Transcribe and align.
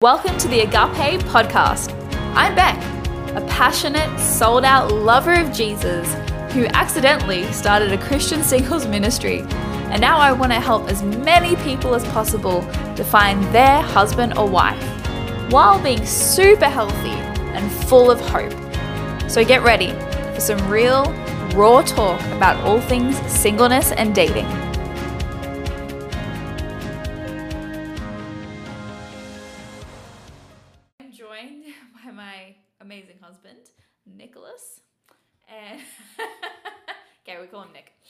Welcome 0.00 0.38
to 0.38 0.46
the 0.46 0.60
Agape 0.60 1.20
Podcast. 1.22 1.92
I'm 2.36 2.54
Beck, 2.54 2.76
a 3.34 3.44
passionate, 3.48 4.16
sold 4.20 4.64
out 4.64 4.92
lover 4.92 5.34
of 5.34 5.52
Jesus 5.52 6.14
who 6.52 6.66
accidentally 6.66 7.42
started 7.50 7.92
a 7.92 7.98
Christian 7.98 8.44
singles 8.44 8.86
ministry. 8.86 9.40
And 9.90 10.00
now 10.00 10.18
I 10.18 10.30
want 10.30 10.52
to 10.52 10.60
help 10.60 10.88
as 10.88 11.02
many 11.02 11.56
people 11.64 11.96
as 11.96 12.04
possible 12.12 12.62
to 12.94 13.02
find 13.02 13.42
their 13.52 13.82
husband 13.82 14.38
or 14.38 14.48
wife 14.48 14.80
while 15.50 15.82
being 15.82 16.06
super 16.06 16.68
healthy 16.68 17.18
and 17.56 17.68
full 17.88 18.08
of 18.08 18.20
hope. 18.20 18.52
So 19.28 19.44
get 19.44 19.64
ready 19.64 19.90
for 20.32 20.40
some 20.40 20.70
real, 20.70 21.12
raw 21.56 21.82
talk 21.82 22.20
about 22.36 22.56
all 22.64 22.80
things 22.82 23.18
singleness 23.28 23.90
and 23.90 24.14
dating. 24.14 24.46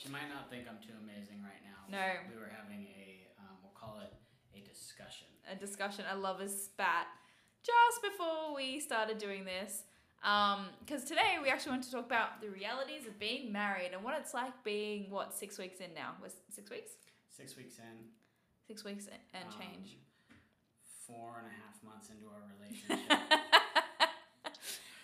She 0.09 0.13
might 0.17 0.33
not 0.33 0.49
think 0.49 0.65
I'm 0.65 0.81
too 0.81 0.97
amazing 1.05 1.37
right 1.45 1.61
now. 1.61 1.85
No. 1.85 2.01
We 2.33 2.41
were 2.41 2.49
having 2.49 2.87
a, 2.97 3.29
um, 3.37 3.61
we'll 3.61 3.77
call 3.77 4.01
it 4.01 4.09
a 4.57 4.67
discussion. 4.67 5.27
A 5.45 5.53
discussion, 5.53 6.03
a 6.11 6.17
lover's 6.17 6.49
spat, 6.49 7.05
just 7.61 8.01
before 8.01 8.55
we 8.55 8.79
started 8.79 9.19
doing 9.19 9.45
this. 9.45 9.83
Because 10.81 11.03
today 11.03 11.37
we 11.39 11.49
actually 11.49 11.73
want 11.73 11.83
to 11.83 11.91
talk 11.91 12.07
about 12.07 12.41
the 12.41 12.49
realities 12.49 13.05
of 13.05 13.19
being 13.19 13.51
married 13.53 13.91
and 13.93 14.03
what 14.03 14.17
it's 14.19 14.33
like 14.33 14.63
being, 14.63 15.11
what, 15.11 15.31
six 15.37 15.59
weeks 15.59 15.77
in 15.79 15.93
now? 15.93 16.13
Was 16.23 16.33
six 16.49 16.71
weeks? 16.71 16.93
Six 17.29 17.55
weeks 17.55 17.77
in. 17.77 18.09
Six 18.65 18.83
weeks 18.83 19.05
and 19.35 19.45
um, 19.45 19.53
change. 19.61 19.97
Four 21.05 21.37
and 21.37 21.45
a 21.45 21.53
half 21.53 21.77
months 21.85 22.09
into 22.09 22.25
our 22.33 22.41
relationship. 22.57 23.29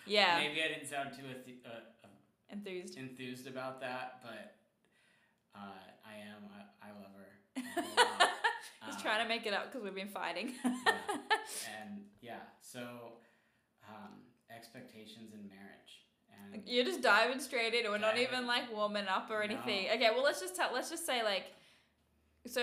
yeah, 0.04 0.38
Maybe 0.38 0.60
I 0.64 0.66
didn't 0.66 0.88
sound 0.88 1.10
too 1.16 1.22
enth- 1.30 1.64
uh, 1.64 1.78
uh, 2.02 2.08
enthused. 2.50 2.98
enthused 2.98 3.46
about 3.46 3.80
that, 3.82 4.18
but 4.24 4.56
uh, 5.56 5.80
I 6.04 6.14
am. 6.30 6.42
I, 6.52 6.88
I 6.88 6.90
love 6.92 7.12
her. 7.16 7.82
lot. 8.20 8.30
Just 8.86 8.98
Um, 8.98 9.02
trying 9.02 9.22
to 9.22 9.28
make 9.28 9.46
it 9.46 9.54
up 9.54 9.66
because 9.72 9.82
we've 9.82 9.94
been 9.94 10.08
fighting. 10.08 10.54
yeah. 10.64 10.70
And 11.80 12.02
yeah, 12.20 12.40
so 12.60 12.80
um, 13.88 14.22
expectations 14.54 15.32
in 15.32 15.48
marriage. 15.48 15.92
And 16.52 16.62
You're 16.66 16.84
just 16.84 17.02
diving 17.02 17.40
straight 17.40 17.72
in. 17.74 17.90
We're 17.90 17.98
not 17.98 18.18
even 18.18 18.46
like 18.46 18.72
warming 18.74 19.06
up 19.08 19.30
or 19.30 19.42
anything. 19.42 19.86
No. 19.88 19.94
Okay, 19.94 20.10
well 20.14 20.22
let's 20.24 20.40
just 20.40 20.54
tell. 20.56 20.70
Let's 20.74 20.90
just 20.90 21.06
say 21.06 21.22
like, 21.22 21.46
so 22.46 22.62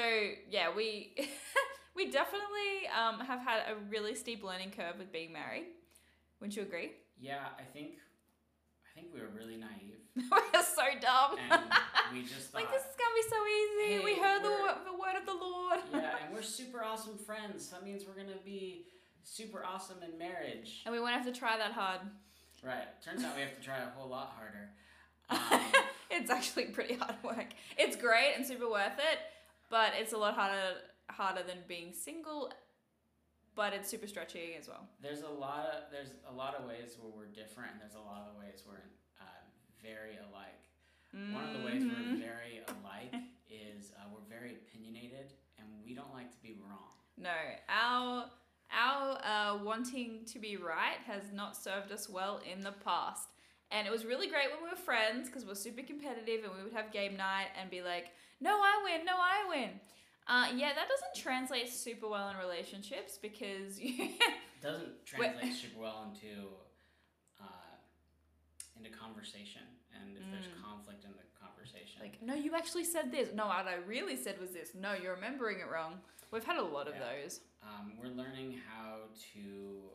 yeah, 0.50 0.68
we 0.76 1.16
we 1.96 2.12
definitely 2.12 2.88
um, 2.98 3.20
have 3.26 3.40
had 3.40 3.62
a 3.72 3.76
really 3.90 4.16
steep 4.16 4.44
learning 4.44 4.72
curve 4.72 4.96
with 5.00 5.12
being 5.12 5.32
married. 5.34 5.66
Wouldn't 6.40 6.56
you 6.56 6.64
agree? 6.64 6.92
yeah, 7.20 7.46
I 7.58 7.64
think 7.64 7.94
I 8.86 8.90
think 9.00 9.14
we 9.14 9.22
were 9.22 9.30
really 9.36 9.56
naive, 9.58 10.03
We're 10.32 10.64
so 10.64 10.84
dumb. 11.02 11.38
and 11.50 11.62
we 12.14 12.22
just 12.34 12.52
thought. 12.52 12.62
like 12.62 12.72
this 12.72 12.82
is 12.84 12.96
gonna 12.96 13.16
be 13.16 13.30
so 13.30 13.40
easy. 13.48 14.04
we 14.06 14.16
heard 14.22 14.44
the, 14.44 14.92
the 14.92 14.94
word 14.94 15.16
of 15.20 15.26
the 15.26 15.34
Lord. 15.34 15.80
yeah, 15.92 16.16
and 16.26 16.34
we're 16.36 16.42
super 16.44 16.84
awesome 16.84 17.18
friends. 17.18 17.70
That 17.70 17.84
means 17.84 18.04
we're 18.08 18.22
gonna 18.22 18.38
be 18.46 18.86
super 19.24 19.64
awesome 19.66 19.98
in 20.04 20.18
marriage. 20.18 20.82
And 20.86 20.94
we 20.94 21.00
won't 21.00 21.14
have 21.14 21.26
to 21.26 21.32
try 21.32 21.58
that 21.58 21.72
hard. 21.72 22.02
Right. 22.64 22.88
Turns 23.04 23.24
out 23.24 23.36
we 23.36 23.42
have 23.42 23.56
to 23.58 23.62
try 23.62 23.80
a 23.80 23.90
whole 23.98 24.10
lot 24.10 24.34
harder. 24.38 24.70
Um, 25.30 25.62
it's 26.12 26.30
actually 26.30 26.66
pretty 26.66 26.94
hard 26.96 27.16
work. 27.24 27.48
It's 27.78 27.96
great 27.96 28.34
and 28.38 28.46
super 28.46 28.70
worth 28.70 29.00
it, 29.00 29.20
but 29.70 29.94
it's 30.00 30.14
a 30.14 30.18
lot 30.18 30.36
harder 30.36 30.76
harder 31.10 31.42
than 31.46 31.58
being 31.68 31.92
single. 31.94 32.52
But 33.56 33.74
it's 33.74 33.90
super 33.90 34.08
stretchy 34.08 34.56
as 34.60 34.68
well. 34.68 34.88
there's 35.02 35.22
a 35.22 35.30
lot 35.30 35.66
of 35.68 35.92
there's 35.92 36.10
a 36.30 36.34
lot 36.34 36.56
of 36.56 36.66
ways 36.68 36.98
where 37.00 37.12
we're 37.16 37.32
different, 37.34 37.72
and 37.74 37.82
there's 37.82 37.94
a 37.96 38.00
lot 38.00 38.28
of 38.32 38.38
ways 38.40 38.64
we're 38.68 38.74
uh, 38.78 39.03
very 39.84 40.18
alike. 40.18 40.64
One 41.34 41.44
of 41.46 41.54
the 41.54 41.60
ways 41.60 41.84
we're 41.86 41.92
Mhm. 42.16 42.20
very 42.20 42.62
alike 42.68 43.14
is 43.50 43.92
uh, 43.98 44.06
we're 44.12 44.26
very 44.28 44.56
opinionated, 44.56 45.34
and 45.60 45.68
we 45.86 45.94
don't 45.94 46.12
like 46.12 46.32
to 46.32 46.42
be 46.42 46.54
wrong. 46.54 46.90
No, 47.18 47.36
our 47.70 48.32
our 48.72 49.20
uh, 49.24 49.58
wanting 49.64 50.26
to 50.26 50.40
be 50.40 50.58
right 50.58 50.98
has 51.06 51.32
not 51.32 51.56
served 51.56 51.92
us 51.92 52.10
well 52.10 52.40
in 52.52 52.62
the 52.62 52.72
past. 52.72 53.30
And 53.70 53.88
it 53.88 53.92
was 53.92 54.06
really 54.06 54.28
great 54.28 54.50
when 54.52 54.64
we 54.64 54.70
were 54.70 54.76
friends 54.76 55.28
because 55.30 55.46
we're 55.46 55.54
super 55.56 55.84
competitive 55.84 56.44
and 56.44 56.54
we 56.56 56.64
would 56.64 56.74
have 56.74 56.92
game 56.92 57.16
night 57.16 57.50
and 57.60 57.70
be 57.70 57.82
like, 57.84 58.12
no, 58.40 58.60
I 58.62 58.82
win, 58.84 59.06
no, 59.06 59.14
I 59.16 59.46
win. 59.50 59.80
Uh, 60.28 60.48
yeah, 60.56 60.74
that 60.74 60.88
doesn't 60.90 61.16
translate 61.16 61.70
super 61.70 62.08
well 62.08 62.30
in 62.30 62.38
relationships 62.38 63.18
because 63.22 63.78
It 63.80 64.20
doesn't 64.62 65.06
translate 65.06 65.54
super 65.54 65.82
well 65.82 66.12
into 66.12 66.48
into 68.84 68.98
conversation, 68.98 69.62
and 69.96 70.18
if 70.18 70.24
there's 70.32 70.48
Mm. 70.48 70.62
conflict 70.64 71.04
in 71.06 71.12
the 71.16 71.24
conversation, 71.40 72.02
like, 72.02 72.22
no, 72.22 72.34
you 72.34 72.56
actually 72.56 72.84
said 72.84 73.12
this. 73.12 73.32
No, 73.34 73.48
what 73.48 73.68
I 73.68 73.76
really 73.76 74.16
said 74.18 74.40
was 74.40 74.52
this. 74.52 74.74
No, 74.76 74.94
you're 74.94 75.16
remembering 75.16 75.60
it 75.60 75.70
wrong. 75.70 76.02
We've 76.32 76.44
had 76.44 76.58
a 76.58 76.62
lot 76.64 76.88
of 76.88 76.96
Yeah. 76.96 77.22
those. 77.22 77.42
um, 77.62 77.96
we're 77.98 78.10
learning 78.10 78.58
how 78.68 79.08
to 79.34 79.90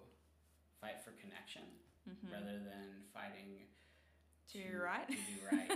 fight 0.81 1.03
for 1.05 1.11
connection 1.13 1.63
Mhm. 2.09 2.33
rather 2.33 2.59
than 2.61 3.05
fighting 3.13 3.69
To 4.53 4.57
be 4.59 4.75
right. 4.75 5.07
To 5.07 5.13
be 5.13 5.41
right. 5.53 5.71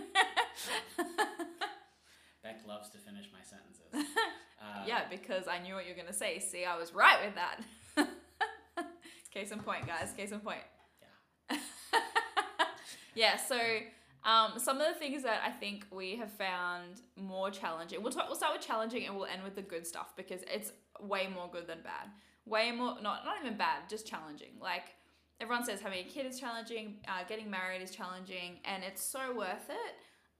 Beck 2.43 2.67
loves 2.67 2.89
to 2.91 2.99
finish 2.99 3.27
my 3.31 3.43
sentences. 3.43 3.93
Uh, 4.59 4.85
yeah, 4.87 5.07
because 5.11 5.47
I 5.47 5.59
knew 5.59 5.75
what 5.75 5.85
you 5.87 5.93
were 5.95 6.01
gonna 6.01 6.13
say. 6.15 6.39
See, 6.39 6.65
I 6.65 6.77
was 6.79 6.93
right 6.95 7.25
with 7.27 7.35
that. 7.35 7.61
Case 9.31 9.51
in 9.53 9.61
point, 9.61 9.87
guys. 9.87 10.13
Case 10.17 10.33
in 10.33 10.41
point. 10.41 10.63
Yeah. 11.51 11.59
Yeah. 13.15 13.37
So, 13.37 13.59
um, 14.25 14.53
some 14.59 14.81
of 14.81 14.87
the 14.93 14.99
things 14.99 15.23
that 15.25 15.43
I 15.45 15.51
think 15.51 15.87
we 15.91 16.17
have 16.17 16.31
found 16.33 17.01
more 17.17 17.51
challenging. 17.51 18.03
We'll 18.03 18.13
talk, 18.13 18.27
we'll 18.29 18.37
start 18.37 18.53
with 18.57 18.67
challenging 18.67 19.07
and 19.07 19.17
we'll 19.17 19.27
end 19.27 19.43
with 19.43 19.57
the 19.57 19.63
good 19.63 19.87
stuff 19.87 20.15
because 20.17 20.43
it's 20.53 20.73
way 21.01 21.29
more 21.33 21.49
good 21.53 21.67
than 21.67 21.79
bad. 21.83 22.09
Way 22.47 22.73
more, 22.73 22.97
not 23.03 23.25
not 23.25 23.37
even 23.41 23.57
bad, 23.57 23.89
just 23.89 24.07
challenging. 24.07 24.53
Like 24.61 24.95
everyone 25.41 25.65
says, 25.65 25.81
having 25.81 26.01
a 26.01 26.09
kid 26.09 26.27
is 26.27 26.39
challenging. 26.39 26.99
Uh, 27.09 27.25
getting 27.29 27.51
married 27.51 27.83
is 27.83 27.91
challenging, 27.91 28.59
and 28.65 28.85
it's 28.85 29.03
so 29.03 29.35
worth 29.37 29.69
it. 29.69 29.95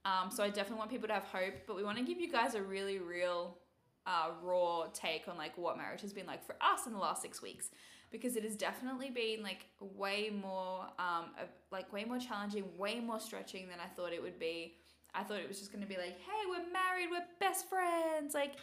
Um, 0.05 0.29
so 0.29 0.43
I 0.43 0.49
definitely 0.49 0.79
want 0.79 0.91
people 0.91 1.07
to 1.07 1.13
have 1.13 1.23
hope, 1.23 1.53
but 1.65 1.75
we 1.77 1.83
want 1.83 1.97
to 1.97 2.03
give 2.03 2.19
you 2.19 2.29
guys 2.29 2.55
a 2.55 2.61
really 2.61 2.99
real 2.99 3.57
uh, 4.05 4.31
raw 4.41 4.85
take 4.93 5.27
on 5.27 5.37
like 5.37 5.57
what 5.57 5.77
marriage 5.77 6.01
has 6.01 6.13
been 6.13 6.25
like 6.25 6.45
for 6.45 6.55
us 6.61 6.87
in 6.87 6.93
the 6.93 6.99
last 6.99 7.21
six 7.21 7.41
weeks 7.41 7.69
because 8.13 8.37
it 8.37 8.43
has 8.43 8.55
definitely 8.55 9.09
been 9.09 9.43
like 9.43 9.65
way 9.81 10.29
more 10.29 10.85
um 10.99 11.25
like 11.71 11.91
way 11.91 12.05
more 12.05 12.19
challenging 12.19 12.63
way 12.77 13.01
more 13.01 13.19
stretching 13.19 13.67
than 13.67 13.79
i 13.83 13.87
thought 13.95 14.13
it 14.13 14.21
would 14.21 14.39
be. 14.39 14.75
I 15.15 15.23
thought 15.23 15.39
it 15.39 15.47
was 15.47 15.59
just 15.59 15.71
going 15.71 15.83
to 15.83 15.87
be 15.87 15.97
like 15.97 16.17
hey 16.27 16.41
we're 16.49 16.71
married 16.71 17.09
we're 17.11 17.25
best 17.39 17.69
friends 17.69 18.33
like 18.33 18.53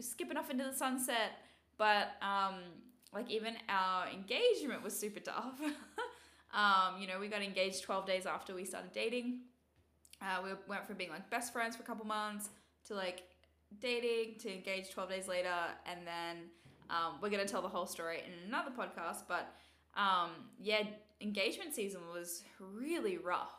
skipping 0.00 0.36
off 0.36 0.50
into 0.50 0.64
the 0.64 0.72
sunset. 0.72 1.32
But 1.78 2.12
um 2.22 2.56
like 3.12 3.30
even 3.30 3.54
our 3.68 4.08
engagement 4.08 4.82
was 4.82 4.98
super 4.98 5.20
tough. 5.20 5.60
Um 6.52 7.00
you 7.00 7.06
know 7.06 7.20
we 7.20 7.28
got 7.28 7.42
engaged 7.42 7.84
12 7.84 8.06
days 8.06 8.26
after 8.26 8.52
we 8.52 8.64
started 8.64 8.90
dating. 8.90 9.42
Uh, 10.20 10.42
we 10.42 10.50
went 10.66 10.84
from 10.84 10.96
being 10.96 11.10
like 11.10 11.30
best 11.30 11.52
friends 11.52 11.76
for 11.76 11.84
a 11.84 11.86
couple 11.86 12.04
months 12.04 12.50
to 12.86 12.94
like 12.94 13.22
dating 13.80 14.34
to 14.40 14.52
engage 14.52 14.90
12 14.90 15.08
days 15.08 15.28
later 15.28 15.54
and 15.86 16.00
then 16.04 16.50
um, 16.90 17.14
we're 17.22 17.30
going 17.30 17.44
to 17.44 17.50
tell 17.50 17.62
the 17.62 17.68
whole 17.68 17.86
story 17.86 18.18
in 18.18 18.48
another 18.48 18.70
podcast 18.70 19.22
but 19.28 19.54
um, 19.96 20.30
yeah 20.60 20.82
engagement 21.20 21.74
season 21.74 22.00
was 22.12 22.42
really 22.60 23.18
rough. 23.18 23.54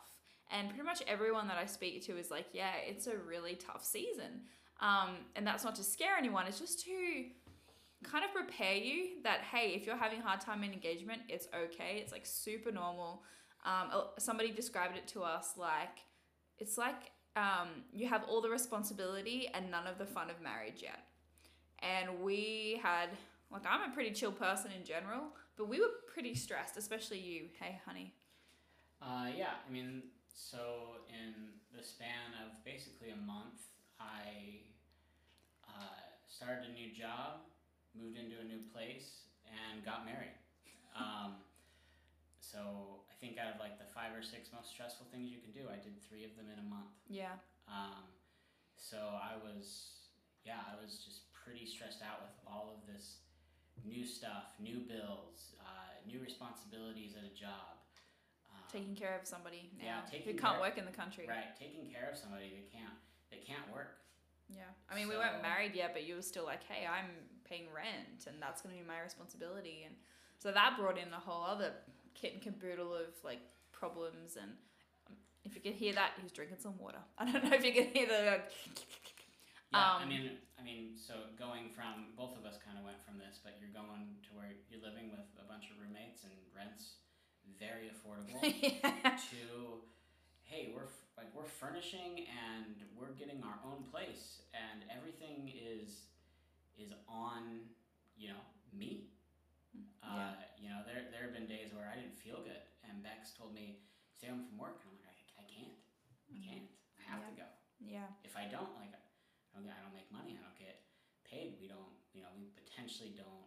And 0.50 0.68
pretty 0.68 0.84
much 0.84 1.02
everyone 1.06 1.48
that 1.48 1.56
i 1.56 1.64
speak 1.64 2.04
to 2.06 2.18
is 2.18 2.30
like 2.30 2.46
yeah 2.52 2.72
it's 2.86 3.06
a 3.06 3.16
really 3.16 3.54
tough 3.54 3.84
season. 3.84 4.42
Um, 4.80 5.16
and 5.36 5.46
that's 5.46 5.64
not 5.64 5.74
to 5.76 5.84
scare 5.84 6.16
anyone 6.18 6.46
it's 6.46 6.58
just 6.58 6.84
to 6.84 7.24
kind 8.02 8.24
of 8.24 8.32
prepare 8.34 8.74
you 8.74 9.22
that 9.22 9.42
hey 9.42 9.74
if 9.76 9.86
you're 9.86 9.96
having 9.96 10.18
a 10.18 10.22
hard 10.22 10.40
time 10.40 10.64
in 10.64 10.72
engagement 10.72 11.22
it's 11.28 11.46
okay 11.54 12.00
it's 12.02 12.12
like 12.12 12.26
super 12.26 12.70
normal. 12.72 13.22
Um, 13.64 14.02
somebody 14.18 14.50
described 14.50 14.96
it 14.96 15.06
to 15.08 15.22
us 15.22 15.52
like 15.56 16.00
it's 16.58 16.76
like 16.76 17.12
um, 17.36 17.68
you 17.92 18.08
have 18.08 18.24
all 18.24 18.42
the 18.42 18.50
responsibility 18.50 19.48
and 19.54 19.70
none 19.70 19.86
of 19.86 19.98
the 19.98 20.04
fun 20.04 20.28
of 20.28 20.40
marriage 20.42 20.82
yet. 20.82 21.06
And 21.82 22.20
we 22.22 22.80
had, 22.82 23.08
like, 23.50 23.62
I'm 23.68 23.90
a 23.90 23.94
pretty 23.94 24.12
chill 24.12 24.32
person 24.32 24.70
in 24.78 24.84
general, 24.84 25.24
but 25.56 25.68
we 25.68 25.80
were 25.80 25.90
pretty 26.12 26.34
stressed, 26.34 26.76
especially 26.76 27.18
you. 27.18 27.46
Hey, 27.60 27.80
honey. 27.84 28.14
Uh, 29.02 29.26
yeah, 29.36 29.58
I 29.66 29.72
mean, 29.72 30.02
so 30.32 31.02
in 31.10 31.34
the 31.76 31.82
span 31.82 32.38
of 32.46 32.64
basically 32.64 33.10
a 33.10 33.26
month, 33.26 33.66
I 33.98 34.62
uh, 35.66 36.06
started 36.28 36.70
a 36.70 36.72
new 36.72 36.94
job, 36.94 37.42
moved 37.98 38.16
into 38.16 38.38
a 38.38 38.44
new 38.44 38.62
place, 38.72 39.26
and 39.46 39.84
got 39.84 40.04
married. 40.04 40.34
Um, 40.92 41.40
so 42.36 43.00
I 43.08 43.16
think 43.16 43.40
out 43.40 43.48
of 43.48 43.56
like 43.56 43.80
the 43.80 43.88
five 43.96 44.12
or 44.12 44.20
six 44.20 44.52
most 44.52 44.68
stressful 44.68 45.08
things 45.08 45.32
you 45.32 45.40
can 45.40 45.56
do, 45.56 45.72
I 45.72 45.80
did 45.80 45.96
three 46.04 46.20
of 46.20 46.36
them 46.36 46.52
in 46.52 46.60
a 46.60 46.68
month. 46.68 46.92
Yeah. 47.08 47.40
Um, 47.64 48.12
so 48.76 49.00
I 49.00 49.40
was, 49.40 50.04
yeah, 50.44 50.60
I 50.68 50.76
was 50.76 51.00
just 51.00 51.31
pretty 51.44 51.66
stressed 51.66 52.02
out 52.02 52.22
with 52.22 52.34
all 52.46 52.74
of 52.78 52.86
this 52.92 53.18
new 53.84 54.04
stuff, 54.06 54.54
new 54.60 54.78
bills, 54.86 55.54
uh, 55.60 55.92
new 56.06 56.20
responsibilities 56.20 57.14
at 57.18 57.24
a 57.24 57.34
job. 57.34 57.82
Um, 58.52 58.62
Taking 58.70 58.94
care 58.94 59.18
of 59.18 59.26
somebody 59.26 59.70
now 59.78 59.84
Yeah, 59.84 60.00
who 60.06 60.10
taking 60.10 60.38
can't 60.38 60.54
care- 60.54 60.60
work 60.60 60.78
in 60.78 60.84
the 60.84 60.92
country. 60.92 61.26
right, 61.28 61.56
taking 61.58 61.90
care 61.90 62.08
of 62.10 62.16
somebody 62.16 62.50
that 62.50 62.70
can't 62.70 62.94
that 63.30 63.44
can't 63.46 63.70
work. 63.72 63.98
Yeah. 64.50 64.64
I 64.90 64.94
mean, 64.94 65.08
we 65.08 65.16
weren't 65.16 65.40
married 65.40 65.74
yet, 65.74 65.94
but 65.94 66.04
you 66.04 66.14
were 66.16 66.20
still 66.22 66.44
like, 66.44 66.62
hey, 66.64 66.86
I'm 66.86 67.08
paying 67.48 67.64
rent 67.74 68.26
and 68.26 68.36
that's 68.40 68.60
going 68.60 68.74
to 68.76 68.80
be 68.82 68.86
my 68.86 69.00
responsibility. 69.00 69.84
And 69.86 69.94
so 70.38 70.52
that 70.52 70.76
brought 70.78 70.98
in 70.98 71.10
a 71.14 71.18
whole 71.18 71.42
other 71.42 71.72
kit 72.14 72.34
and 72.34 72.42
caboodle 72.42 72.94
of 72.94 73.14
like 73.24 73.40
problems. 73.72 74.36
And 74.36 74.50
um, 75.08 75.16
if 75.44 75.54
you 75.54 75.62
can 75.62 75.72
hear 75.72 75.94
that, 75.94 76.12
he's 76.20 76.30
drinking 76.30 76.58
some 76.60 76.76
water. 76.76 76.98
I 77.18 77.32
don't 77.32 77.42
know 77.42 77.56
if 77.56 77.64
you 77.64 77.72
can 77.72 77.86
hear 77.86 78.06
the. 78.06 78.40
Yeah, 79.72 79.96
I 79.98 80.02
Um, 80.04 80.08
mean, 80.08 80.38
I 80.58 80.62
mean, 80.62 80.92
so 80.96 81.32
going 81.38 81.70
from 81.72 82.12
both 82.16 82.36
of 82.36 82.44
us 82.44 82.58
kind 82.60 82.76
of 82.78 82.84
went 82.84 83.00
from 83.02 83.16
this, 83.18 83.40
but 83.42 83.56
you're 83.58 83.72
going 83.72 84.20
to 84.28 84.30
where 84.36 84.52
you're 84.68 84.82
living 84.84 85.10
with 85.10 85.24
a 85.40 85.46
bunch 85.48 85.70
of 85.72 85.80
roommates 85.80 86.24
and 86.24 86.32
rents 86.54 87.00
very 87.58 87.88
affordable. 87.90 88.36
yeah. 88.42 89.16
to 89.16 89.82
hey 90.44 90.68
we're 90.76 90.88
like 91.16 91.32
we're 91.34 91.48
furnishing 91.48 92.28
and 92.28 92.76
we're 92.92 93.16
getting 93.16 93.40
our 93.42 93.56
own 93.64 93.82
place 93.88 94.42
and 94.52 94.84
everything 94.92 95.48
is 95.56 96.12
is 96.76 96.92
on 97.08 97.64
you 98.16 98.28
know 98.28 98.42
me 98.76 99.08
uh, 100.04 100.12
Yeah. 100.12 100.34
you 100.60 100.68
know 100.68 100.80
there 100.84 101.08
there 101.10 101.24
have 101.24 101.32
been 101.32 101.48
days 101.48 101.72
where 101.72 101.88
I 101.88 101.96
didn't 101.96 102.18
feel 102.20 102.44
good 102.44 102.60
and 102.84 103.00
Bex 103.02 103.32
told 103.32 103.54
me 103.56 103.80
stay 104.12 104.28
home 104.28 104.44
from 104.44 104.58
work 104.60 104.76
and 104.84 104.92
I'm 104.92 105.00
like 105.00 105.08
I, 105.08 105.40
I 105.40 105.44
can't 105.48 105.76
I 106.28 106.36
can't 106.36 106.68
I 107.00 107.02
have 107.08 107.22
to 107.24 107.32
go 107.32 107.48
Yeah. 107.80 108.08
if 108.24 108.36
I 108.36 108.44
don't 108.50 108.76
like 108.76 108.92
I 109.52 109.60
don't, 109.60 109.64
get- 109.68 109.76
I 109.78 109.82
don't 109.84 109.94
make 109.94 110.10
money 110.10 110.34
I 110.38 110.42
don't 110.42 110.58
get 110.58 110.80
paid 111.28 111.56
we 111.60 111.68
don't 111.68 111.92
you 112.16 112.20
know 112.24 112.32
we 112.36 112.48
potentially 112.56 113.12
don't 113.16 113.46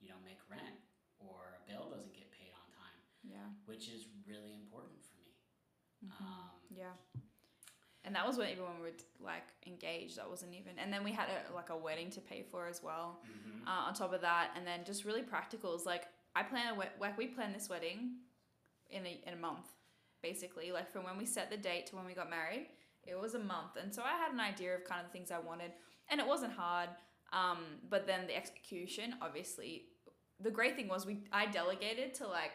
you 0.00 0.08
know 0.08 0.18
make 0.24 0.40
rent 0.50 0.80
or 1.20 1.56
a 1.56 1.60
bill 1.68 1.88
doesn't 1.92 2.12
get 2.16 2.30
paid 2.32 2.52
on 2.56 2.66
time 2.72 2.98
Yeah. 3.24 3.48
which 3.68 3.88
is 3.92 4.08
really 4.26 4.54
important 4.56 5.04
for 5.04 5.16
me 5.20 5.32
Mhm. 6.08 6.20
um, 6.22 6.50
Yeah. 6.70 6.92
And 8.04 8.14
that 8.14 8.26
was 8.26 8.38
when 8.38 8.48
even 8.48 8.64
when 8.64 8.76
we 8.76 8.88
were 8.90 8.96
like 9.20 9.48
engaged, 9.66 10.16
that 10.16 10.30
wasn't 10.30 10.54
even. 10.54 10.78
And 10.78 10.90
then 10.92 11.02
we 11.04 11.12
had 11.12 11.28
a, 11.28 11.52
like 11.52 11.68
a 11.70 11.76
wedding 11.76 12.08
to 12.12 12.20
pay 12.22 12.42
for 12.42 12.66
as 12.66 12.82
well. 12.82 13.20
mhm. 13.26 13.66
Uh, 13.66 13.86
on 13.88 13.92
top 13.94 14.12
of 14.14 14.20
that, 14.22 14.52
and 14.56 14.66
then 14.66 14.84
just 14.84 15.04
really 15.04 15.22
practicals. 15.22 15.84
Like 15.84 16.06
I 16.34 16.42
plan 16.44 16.72
a 16.72 16.74
wed- 16.74 16.92
like 17.00 17.18
we 17.18 17.26
planned 17.26 17.54
this 17.54 17.68
wedding 17.68 18.20
in 18.88 19.04
a 19.04 19.20
in 19.26 19.34
a 19.34 19.36
month, 19.36 19.66
basically. 20.22 20.72
Like 20.72 20.90
from 20.90 21.04
when 21.04 21.18
we 21.18 21.26
set 21.26 21.50
the 21.50 21.56
date 21.58 21.86
to 21.88 21.96
when 21.96 22.06
we 22.06 22.14
got 22.14 22.30
married, 22.30 22.68
it 23.06 23.18
was 23.18 23.34
a 23.34 23.38
month, 23.38 23.76
and 23.80 23.94
so 23.94 24.02
I 24.02 24.16
had 24.16 24.32
an 24.32 24.40
idea 24.40 24.74
of 24.74 24.84
kind 24.84 25.00
of 25.00 25.06
the 25.06 25.12
things 25.12 25.30
I 25.30 25.38
wanted, 25.38 25.72
and 26.10 26.20
it 26.20 26.26
wasn't 26.26 26.52
hard. 26.52 26.90
Um, 27.32 27.58
but 27.88 28.06
then 28.06 28.26
the 28.26 28.36
execution, 28.36 29.14
obviously, 29.20 29.84
the 30.40 30.50
great 30.50 30.76
thing 30.76 30.88
was 30.88 31.06
we 31.06 31.24
I 31.32 31.46
delegated 31.46 32.14
to 32.14 32.28
like 32.28 32.52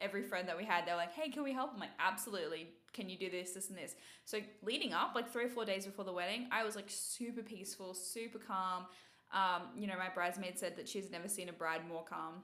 every 0.00 0.22
friend 0.22 0.48
that 0.48 0.56
we 0.56 0.64
had. 0.64 0.86
They're 0.86 0.96
like, 0.96 1.12
"Hey, 1.12 1.30
can 1.30 1.42
we 1.42 1.52
help?" 1.52 1.72
I'm 1.74 1.80
like, 1.80 1.90
"Absolutely." 1.98 2.68
Can 2.92 3.10
you 3.10 3.18
do 3.18 3.30
this, 3.30 3.52
this, 3.52 3.68
and 3.68 3.76
this? 3.76 3.94
So 4.24 4.38
leading 4.62 4.94
up, 4.94 5.12
like 5.14 5.30
three 5.30 5.44
or 5.44 5.50
four 5.50 5.66
days 5.66 5.84
before 5.84 6.06
the 6.06 6.14
wedding, 6.14 6.48
I 6.50 6.64
was 6.64 6.76
like 6.76 6.86
super 6.88 7.42
peaceful, 7.42 7.92
super 7.92 8.38
calm. 8.38 8.86
Um, 9.34 9.68
you 9.76 9.86
know, 9.86 9.98
my 9.98 10.08
bridesmaid 10.08 10.58
said 10.58 10.76
that 10.76 10.88
she's 10.88 11.10
never 11.10 11.28
seen 11.28 11.50
a 11.50 11.52
bride 11.52 11.86
more 11.86 12.04
calm. 12.04 12.42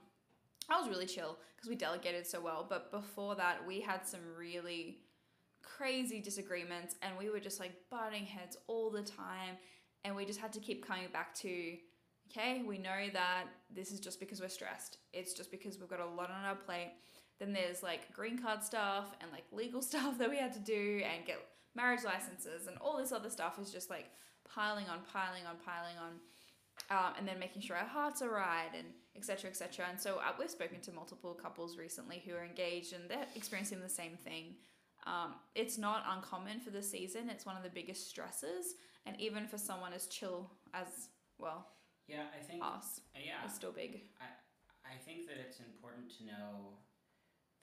I 0.69 0.79
was 0.79 0.89
really 0.89 1.07
chill 1.07 1.37
because 1.55 1.69
we 1.69 1.75
delegated 1.75 2.27
so 2.27 2.39
well. 2.39 2.65
But 2.69 2.91
before 2.91 3.35
that, 3.35 3.65
we 3.65 3.81
had 3.81 4.05
some 4.05 4.19
really 4.37 4.99
crazy 5.63 6.21
disagreements 6.21 6.95
and 7.01 7.17
we 7.17 7.29
were 7.29 7.39
just 7.39 7.59
like 7.59 7.73
butting 7.89 8.25
heads 8.25 8.57
all 8.67 8.89
the 8.89 9.01
time. 9.01 9.57
And 10.03 10.15
we 10.15 10.25
just 10.25 10.39
had 10.39 10.51
to 10.53 10.59
keep 10.59 10.85
coming 10.85 11.07
back 11.13 11.33
to, 11.35 11.77
okay, 12.29 12.61
we 12.67 12.77
know 12.77 13.07
that 13.13 13.45
this 13.73 13.91
is 13.91 13.99
just 13.99 14.19
because 14.19 14.41
we're 14.41 14.49
stressed. 14.49 14.97
It's 15.13 15.33
just 15.33 15.49
because 15.49 15.79
we've 15.79 15.89
got 15.89 16.01
a 16.01 16.05
lot 16.05 16.29
on 16.29 16.43
our 16.45 16.55
plate. 16.55 16.91
Then 17.39 17.53
there's 17.53 17.81
like 17.81 18.11
green 18.13 18.37
card 18.37 18.63
stuff 18.63 19.15
and 19.21 19.31
like 19.31 19.45
legal 19.51 19.81
stuff 19.89 20.17
that 20.17 20.29
we 20.29 20.37
had 20.37 20.53
to 20.53 20.59
do 20.59 21.01
and 21.03 21.25
get 21.25 21.37
marriage 21.75 22.03
licenses 22.03 22.67
and 22.67 22.77
all 22.77 22.97
this 22.97 23.11
other 23.11 23.29
stuff 23.29 23.57
is 23.59 23.71
just 23.71 23.89
like 23.89 24.11
piling 24.47 24.85
on, 24.89 24.99
piling 25.11 25.45
on, 25.47 25.55
piling 25.65 25.95
on. 25.97 26.13
Um, 26.89 27.13
and 27.17 27.27
then 27.27 27.39
making 27.39 27.61
sure 27.61 27.77
our 27.77 27.85
hearts 27.85 28.21
are 28.21 28.31
right 28.31 28.69
and 28.75 28.87
etc 29.15 29.49
etc 29.49 29.85
and 29.89 30.01
so 30.01 30.15
uh, 30.15 30.33
we've 30.39 30.49
spoken 30.49 30.81
to 30.81 30.91
multiple 30.91 31.33
couples 31.33 31.77
recently 31.77 32.21
who 32.25 32.33
are 32.33 32.43
engaged 32.43 32.93
and 32.93 33.07
they're 33.07 33.27
experiencing 33.35 33.79
the 33.79 33.87
same 33.87 34.17
thing 34.17 34.55
um, 35.05 35.35
it's 35.55 35.77
not 35.77 36.03
uncommon 36.07 36.59
for 36.59 36.69
the 36.69 36.81
season. 36.81 37.29
It's 37.29 37.45
one 37.45 37.57
of 37.57 37.63
the 37.63 37.69
biggest 37.69 38.09
stresses. 38.09 38.75
And 39.05 39.19
even 39.19 39.47
for 39.47 39.57
someone 39.57 39.91
as 39.93 40.07
chill 40.07 40.49
as 40.73 41.09
well 41.37 41.67
yeah 42.07 42.27
I 42.35 42.41
think 42.43 42.59
us 42.63 42.99
yeah. 43.15 43.43
it's 43.45 43.55
still 43.55 43.71
big. 43.71 44.11
I 44.19 44.27
I 44.83 44.99
think 45.07 45.27
that 45.31 45.39
it's 45.39 45.63
important 45.63 46.11
to 46.19 46.27
know 46.27 46.75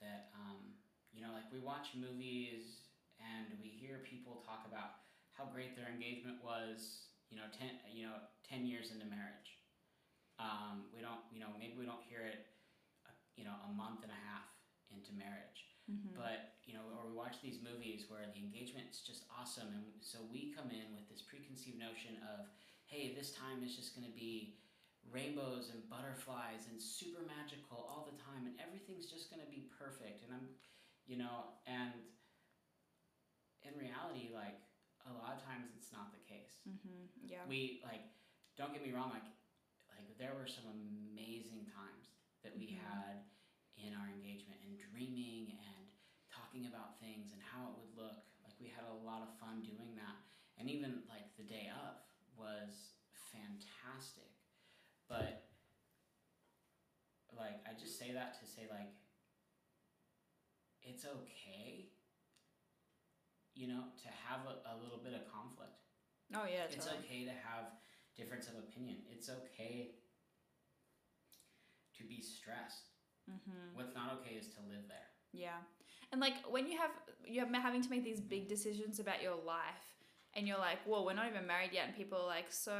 that 0.00 0.32
um, 0.32 0.72
you 1.12 1.20
know 1.20 1.32
like 1.36 1.48
we 1.52 1.60
watch 1.60 1.92
movies 1.92 2.88
and 3.20 3.52
we 3.60 3.68
hear 3.68 4.00
people 4.00 4.40
talk 4.40 4.64
about 4.64 5.04
how 5.36 5.44
great 5.52 5.76
their 5.76 5.88
engagement 5.92 6.40
was 6.40 7.12
you 7.28 7.36
know 7.36 7.48
10 7.52 7.92
you 7.92 8.08
know 8.08 8.16
10 8.48 8.64
years 8.64 8.92
into 8.92 9.04
marriage. 9.04 9.60
Um, 10.40 10.88
we 10.96 11.04
don't 11.04 11.20
you 11.28 11.40
know 11.40 11.52
maybe 11.60 11.76
we 11.76 11.84
don't 11.84 12.02
hear 12.08 12.24
it 12.24 12.48
uh, 13.04 13.12
you 13.36 13.44
know 13.44 13.56
a 13.68 13.72
month 13.76 14.00
and 14.02 14.12
a 14.12 14.20
half 14.28 14.48
into 14.88 15.12
marriage. 15.12 15.68
Mm-hmm. 15.90 16.14
but 16.14 16.59
you 16.70 16.78
know 16.78 16.86
or 16.94 17.02
we 17.10 17.14
watch 17.18 17.42
these 17.42 17.58
movies 17.58 18.06
where 18.06 18.22
the 18.30 18.38
engagement's 18.38 19.02
just 19.02 19.26
awesome 19.34 19.74
and 19.74 19.82
so 19.98 20.22
we 20.30 20.54
come 20.54 20.70
in 20.70 20.86
with 20.94 21.02
this 21.10 21.18
preconceived 21.18 21.74
notion 21.82 22.14
of 22.30 22.46
hey 22.86 23.10
this 23.18 23.34
time 23.34 23.58
is 23.66 23.74
just 23.74 23.98
going 23.98 24.06
to 24.06 24.14
be 24.14 24.54
rainbows 25.10 25.74
and 25.74 25.82
butterflies 25.90 26.70
and 26.70 26.78
super 26.78 27.26
magical 27.26 27.82
all 27.90 28.06
the 28.06 28.14
time 28.22 28.46
and 28.46 28.54
everything's 28.62 29.10
just 29.10 29.26
going 29.34 29.42
to 29.42 29.50
be 29.50 29.66
perfect 29.74 30.22
and 30.22 30.30
i'm 30.30 30.46
you 31.10 31.18
know 31.18 31.58
and 31.66 31.90
in 33.66 33.74
reality 33.76 34.30
like 34.32 34.62
a 35.08 35.12
lot 35.16 35.34
of 35.34 35.40
times 35.42 35.72
it's 35.74 35.90
not 35.90 36.14
the 36.14 36.22
case 36.22 36.62
Mm-hmm. 36.68 37.08
yeah 37.24 37.40
we 37.48 37.80
like 37.82 38.04
don't 38.60 38.70
get 38.76 38.84
me 38.84 38.92
wrong 38.92 39.10
like 39.16 39.24
like 39.96 40.06
there 40.20 40.36
were 40.36 40.44
some 40.46 40.68
amazing 40.68 41.64
times 41.72 42.12
that 42.44 42.52
we 42.52 42.76
Mhm. 42.76 42.84
had 42.84 43.24
in 43.80 43.96
our 43.96 44.12
engagement 44.12 44.60
and 44.60 44.76
dreaming 44.76 45.56
and 45.56 45.69
talking 46.50 46.66
about 46.66 46.98
things 46.98 47.30
and 47.30 47.38
how 47.46 47.70
it 47.70 47.74
would 47.78 47.94
look 47.94 48.26
like 48.42 48.58
we 48.58 48.66
had 48.66 48.82
a 48.82 48.96
lot 49.06 49.22
of 49.22 49.30
fun 49.38 49.62
doing 49.62 49.94
that 49.94 50.18
and 50.58 50.66
even 50.66 51.06
like 51.06 51.30
the 51.38 51.46
day 51.46 51.70
of 51.70 52.02
was 52.34 52.98
fantastic 53.30 54.34
but 55.06 55.46
like 57.30 57.62
i 57.70 57.72
just 57.78 57.94
say 57.98 58.10
that 58.10 58.34
to 58.34 58.42
say 58.42 58.66
like 58.66 58.90
it's 60.82 61.06
okay 61.06 61.94
you 63.54 63.70
know 63.70 63.86
to 63.94 64.10
have 64.10 64.42
a, 64.50 64.74
a 64.74 64.76
little 64.82 64.98
bit 64.98 65.14
of 65.14 65.22
conflict 65.30 65.86
oh 66.34 66.50
yeah 66.50 66.66
totally. 66.66 66.74
it's 66.74 66.90
okay 66.90 67.22
to 67.22 67.30
have 67.30 67.78
difference 68.20 68.48
of 68.48 68.60
opinion. 68.60 68.98
It's 69.08 69.30
okay 69.30 69.96
to 71.96 72.02
be 72.04 72.20
stressed. 72.20 72.92
mm-hmm. 73.24 73.72
What's 73.72 73.94
not 73.94 74.20
okay 74.20 74.36
is 74.36 74.52
to 74.56 74.60
live 74.68 74.84
there. 74.88 75.08
Yeah. 75.32 75.64
And 76.12 76.20
like 76.20 76.34
when 76.48 76.66
you 76.66 76.78
have 76.78 76.90
you're 77.26 77.46
having 77.60 77.82
to 77.82 77.90
make 77.90 78.04
these 78.04 78.20
big 78.20 78.48
decisions 78.48 78.98
about 78.98 79.22
your 79.22 79.36
life 79.46 79.86
and 80.34 80.46
you're 80.46 80.58
like, 80.58 80.78
"Well, 80.86 81.04
we're 81.04 81.14
not 81.14 81.28
even 81.28 81.46
married 81.46 81.70
yet." 81.72 81.86
And 81.86 81.96
people 81.96 82.18
are 82.18 82.26
like, 82.26 82.46
"So, 82.50 82.72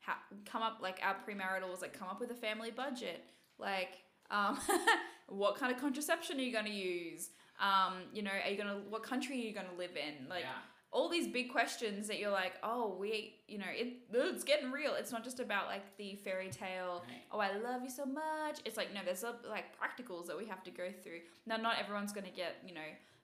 how, 0.00 0.14
come 0.44 0.62
up 0.62 0.78
like 0.80 1.00
our 1.02 1.16
premarital 1.26 1.68
was 1.70 1.80
like 1.80 1.98
come 1.98 2.08
up 2.08 2.20
with 2.20 2.30
a 2.30 2.34
family 2.34 2.70
budget. 2.70 3.24
Like 3.58 3.98
um 4.30 4.58
what 5.28 5.56
kind 5.56 5.72
of 5.74 5.80
contraception 5.80 6.38
are 6.38 6.42
you 6.42 6.52
going 6.52 6.66
to 6.66 6.70
use? 6.70 7.30
Um, 7.60 7.94
you 8.12 8.22
know, 8.22 8.30
are 8.44 8.50
you 8.50 8.56
going 8.56 8.68
to 8.68 8.88
what 8.88 9.02
country 9.02 9.36
are 9.36 9.44
you 9.44 9.54
going 9.54 9.66
to 9.66 9.76
live 9.76 9.96
in? 9.96 10.28
Like 10.28 10.42
yeah. 10.42 10.48
All 10.92 11.08
these 11.08 11.26
big 11.26 11.50
questions 11.50 12.06
that 12.06 12.18
you're 12.18 12.30
like, 12.30 12.52
oh, 12.62 12.94
we, 13.00 13.36
you 13.48 13.56
know, 13.56 13.64
it, 13.70 13.94
it's 14.12 14.44
getting 14.44 14.70
real. 14.70 14.94
It's 14.94 15.10
not 15.10 15.24
just 15.24 15.40
about 15.40 15.66
like 15.66 15.96
the 15.96 16.16
fairy 16.16 16.50
tale. 16.50 17.02
Right. 17.08 17.22
Oh, 17.32 17.38
I 17.38 17.56
love 17.56 17.82
you 17.82 17.88
so 17.90 18.04
much. 18.04 18.60
It's 18.66 18.76
like 18.76 18.92
no, 18.92 19.00
there's 19.04 19.24
a, 19.24 19.34
like 19.48 19.64
practicals 19.72 20.26
that 20.26 20.36
we 20.36 20.44
have 20.46 20.62
to 20.64 20.70
go 20.70 20.88
through. 21.02 21.20
Now, 21.46 21.56
not 21.56 21.76
everyone's 21.80 22.12
gonna 22.12 22.28
get 22.34 22.56
you 22.66 22.74
know 22.74 22.80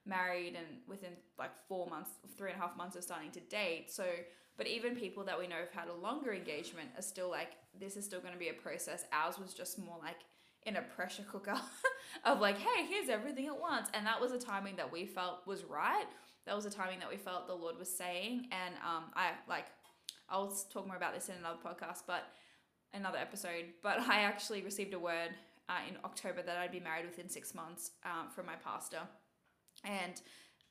married 0.07 0.55
and 0.57 0.67
within 0.89 1.11
like 1.39 1.51
four 1.69 1.87
months, 1.89 2.11
three 2.39 2.51
and 2.51 2.59
a 2.59 2.63
half 2.63 2.75
months 2.77 2.97
of 2.97 3.05
starting 3.05 3.31
to 3.33 3.41
date. 3.41 3.91
So, 3.91 4.05
but 4.57 4.67
even 4.67 4.97
people 4.97 5.23
that 5.25 5.39
we 5.39 5.47
know 5.47 5.57
have 5.57 5.71
had 5.71 5.89
a 5.89 5.95
longer 5.95 6.33
engagement 6.33 6.89
are 6.97 7.03
still 7.03 7.31
like, 7.31 7.51
this 7.79 7.97
is 7.97 8.05
still 8.07 8.21
gonna 8.21 8.39
be 8.39 8.49
a 8.49 8.55
process. 8.55 9.05
Ours 9.13 9.39
was 9.39 9.53
just 9.53 9.79
more 9.79 9.99
like 10.03 10.21
in 10.65 10.77
a 10.77 10.83
pressure 10.83 11.25
cooker 11.31 11.61
of 12.25 12.41
like, 12.41 12.57
hey, 12.57 12.87
here's 12.89 13.11
everything 13.11 13.47
at 13.47 13.61
once, 13.61 13.89
and 13.93 14.07
that 14.07 14.19
was 14.19 14.33
a 14.33 14.39
timing 14.39 14.77
that 14.77 14.91
we 14.91 15.05
felt 15.05 15.47
was 15.47 15.65
right 15.65 16.07
that 16.49 16.57
was 16.57 16.65
a 16.65 16.71
timing 16.71 16.99
that 16.99 17.11
we 17.11 17.17
felt 17.17 17.47
the 17.47 17.55
Lord 17.55 17.79
was 17.79 17.95
saying. 17.95 18.49
And 18.51 18.75
um, 18.77 19.05
I 19.15 19.33
like, 19.49 19.67
I'll 20.31 20.49
talk 20.73 20.87
more 20.87 20.97
about 20.97 21.15
this 21.15 21.29
in 21.29 21.35
another 21.37 21.59
podcast, 21.65 22.05
but 22.07 22.25
another 22.95 23.19
episode. 23.19 23.67
But 23.83 24.01
I 24.09 24.21
actually 24.21 24.63
received 24.63 24.95
a 24.95 24.99
word 24.99 25.31
uh, 25.69 25.81
in 25.89 25.97
October 26.05 26.43
that 26.43 26.57
I'd 26.57 26.73
be 26.73 26.81
married 26.81 27.05
within 27.05 27.29
six 27.29 27.55
months 27.55 27.93
um, 28.05 28.31
from 28.31 28.47
my 28.47 28.55
pastor, 28.57 29.01
and 29.85 30.15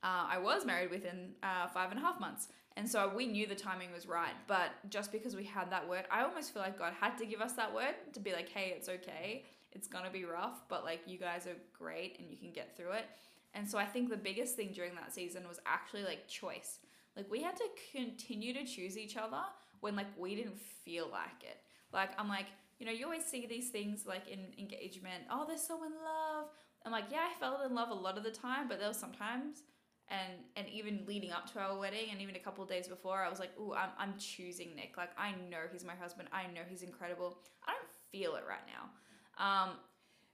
uh, 0.02 0.26
I 0.28 0.38
was 0.38 0.64
married 0.64 0.90
within 0.90 1.34
uh, 1.42 1.68
five 1.68 1.90
and 1.90 2.00
a 2.00 2.02
half 2.02 2.18
months. 2.20 2.48
And 2.76 2.88
so 2.88 3.10
we 3.14 3.26
knew 3.26 3.46
the 3.46 3.56
timing 3.56 3.92
was 3.92 4.06
right. 4.06 4.34
But 4.46 4.70
just 4.88 5.10
because 5.10 5.34
we 5.34 5.44
had 5.44 5.70
that 5.72 5.88
word, 5.88 6.04
I 6.12 6.22
almost 6.22 6.52
feel 6.52 6.62
like 6.62 6.78
God 6.78 6.92
had 7.00 7.18
to 7.18 7.26
give 7.26 7.40
us 7.40 7.52
that 7.54 7.74
word 7.74 7.94
to 8.12 8.20
be 8.20 8.32
like, 8.32 8.48
hey, 8.48 8.72
it's 8.76 8.88
okay. 8.88 9.44
It's 9.72 9.88
going 9.88 10.04
to 10.04 10.10
be 10.10 10.24
rough, 10.24 10.62
but 10.68 10.84
like 10.84 11.00
you 11.06 11.18
guys 11.18 11.46
are 11.46 11.56
great 11.76 12.18
and 12.18 12.30
you 12.30 12.36
can 12.36 12.52
get 12.52 12.76
through 12.76 12.92
it. 12.92 13.06
And 13.54 13.68
so 13.68 13.78
I 13.78 13.86
think 13.86 14.10
the 14.10 14.16
biggest 14.16 14.56
thing 14.56 14.72
during 14.72 14.94
that 14.94 15.12
season 15.12 15.46
was 15.48 15.60
actually 15.66 16.04
like 16.04 16.28
choice. 16.28 16.78
Like 17.16 17.30
we 17.30 17.42
had 17.42 17.56
to 17.56 17.64
continue 17.92 18.52
to 18.54 18.64
choose 18.64 18.96
each 18.96 19.16
other 19.16 19.42
when 19.80 19.96
like 19.96 20.06
we 20.16 20.34
didn't 20.34 20.58
feel 20.58 21.08
like 21.10 21.42
it. 21.42 21.58
Like 21.92 22.10
I'm 22.18 22.28
like, 22.28 22.46
you 22.78 22.86
know, 22.86 22.92
you 22.92 23.04
always 23.04 23.24
see 23.24 23.46
these 23.46 23.70
things 23.70 24.06
like 24.06 24.28
in 24.28 24.40
engagement, 24.58 25.24
oh, 25.30 25.44
they're 25.46 25.58
so 25.58 25.82
in 25.84 25.92
love. 25.92 26.46
I'm 26.84 26.92
like, 26.92 27.06
yeah, 27.10 27.26
I 27.28 27.40
felt 27.40 27.66
in 27.66 27.74
love 27.74 27.90
a 27.90 27.94
lot 27.94 28.16
of 28.16 28.24
the 28.24 28.30
time, 28.30 28.68
but 28.68 28.78
there 28.78 28.88
was 28.88 28.98
sometimes 28.98 29.62
and 30.10 30.40
and 30.56 30.66
even 30.68 31.04
leading 31.06 31.32
up 31.32 31.50
to 31.52 31.58
our 31.58 31.76
wedding 31.78 32.06
and 32.10 32.20
even 32.20 32.34
a 32.36 32.38
couple 32.38 32.64
days 32.64 32.88
before 32.88 33.22
i 33.22 33.28
was 33.28 33.38
like 33.38 33.50
ooh 33.60 33.74
I'm, 33.74 33.90
I'm 33.98 34.14
choosing 34.18 34.74
nick 34.74 34.96
like 34.96 35.10
i 35.18 35.32
know 35.50 35.68
he's 35.70 35.84
my 35.84 35.94
husband 35.94 36.28
i 36.32 36.44
know 36.44 36.62
he's 36.68 36.82
incredible 36.82 37.38
i 37.66 37.72
don't 37.72 37.90
feel 38.10 38.36
it 38.36 38.44
right 38.48 38.64
now 38.66 38.90
um, 39.38 39.76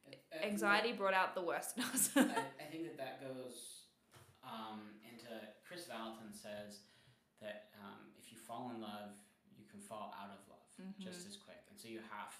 I- 0.06 0.36
I 0.36 0.44
anxiety 0.48 0.90
that- 0.90 0.98
brought 0.98 1.14
out 1.14 1.34
the 1.34 1.42
worst 1.42 1.76
in 1.76 1.82
us. 1.84 2.10
I, 2.16 2.20
I 2.20 2.64
think 2.70 2.84
that 2.84 2.98
that 2.98 3.20
goes 3.22 3.86
um, 4.44 4.80
into 5.04 5.30
Kris 5.66 5.86
Vallotton 5.88 6.32
says 6.32 6.80
that 7.40 7.70
um, 7.82 8.12
if 8.18 8.30
you 8.32 8.38
fall 8.38 8.70
in 8.74 8.80
love, 8.80 9.16
you 9.56 9.64
can 9.70 9.80
fall 9.80 10.14
out 10.20 10.30
of 10.30 10.40
love 10.48 10.60
just 10.98 11.26
as 11.28 11.36
quick, 11.36 11.62
and 11.70 11.78
so 11.78 11.88
you 11.88 12.00
have 12.10 12.34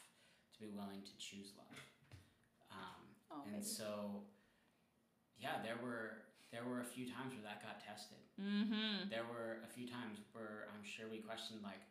to 0.54 0.59
be 0.61 0.68
willing 0.75 1.02
to 1.06 1.14
choose 1.18 1.52
love. 1.56 1.78
Um, 2.71 3.02
oh, 3.30 3.42
and 3.54 3.62
so, 3.64 4.25
yeah, 5.38 5.62
there 5.62 5.76
were 5.83 6.25
there 6.52 6.64
were 6.64 6.80
a 6.80 6.85
few 6.85 7.06
times 7.06 7.33
where 7.35 7.42
that 7.42 7.62
got 7.62 7.78
tested. 7.83 8.18
mm-hmm. 8.40 9.09
There 9.11 9.25
were 9.26 9.59
a 9.64 9.71
few 9.71 9.87
times 9.88 10.18
where 10.33 10.66
I'm 10.75 10.83
sure 10.85 11.06
we 11.11 11.18
questioned 11.18 11.61
like, 11.62 11.83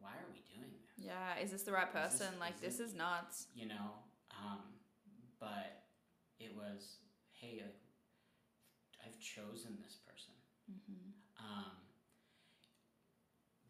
why 0.00 0.10
are 0.10 0.26
we 0.30 0.42
doing 0.54 0.70
this? 0.74 1.06
yeah 1.06 1.38
is 1.42 1.50
this 1.52 1.62
the 1.62 1.70
right 1.72 1.86
Is 1.86 1.94
this- 1.94 2.18
person? 2.20 2.38
Like 2.40 2.54
is 2.62 2.78
this 2.78 2.80
it- 2.80 2.84
is 2.90 2.94
nuts. 2.94 3.46
You 3.54 3.68
know 3.68 4.02
um, 4.38 4.62
but 5.40 5.84
it 6.38 6.54
was 6.54 7.02
hey 7.32 7.62
like 7.62 7.78
i've 9.04 9.18
chosen 9.18 9.78
this 9.82 9.98
person. 10.06 10.34
Mm-hmm. 10.68 11.10
um, 11.40 11.72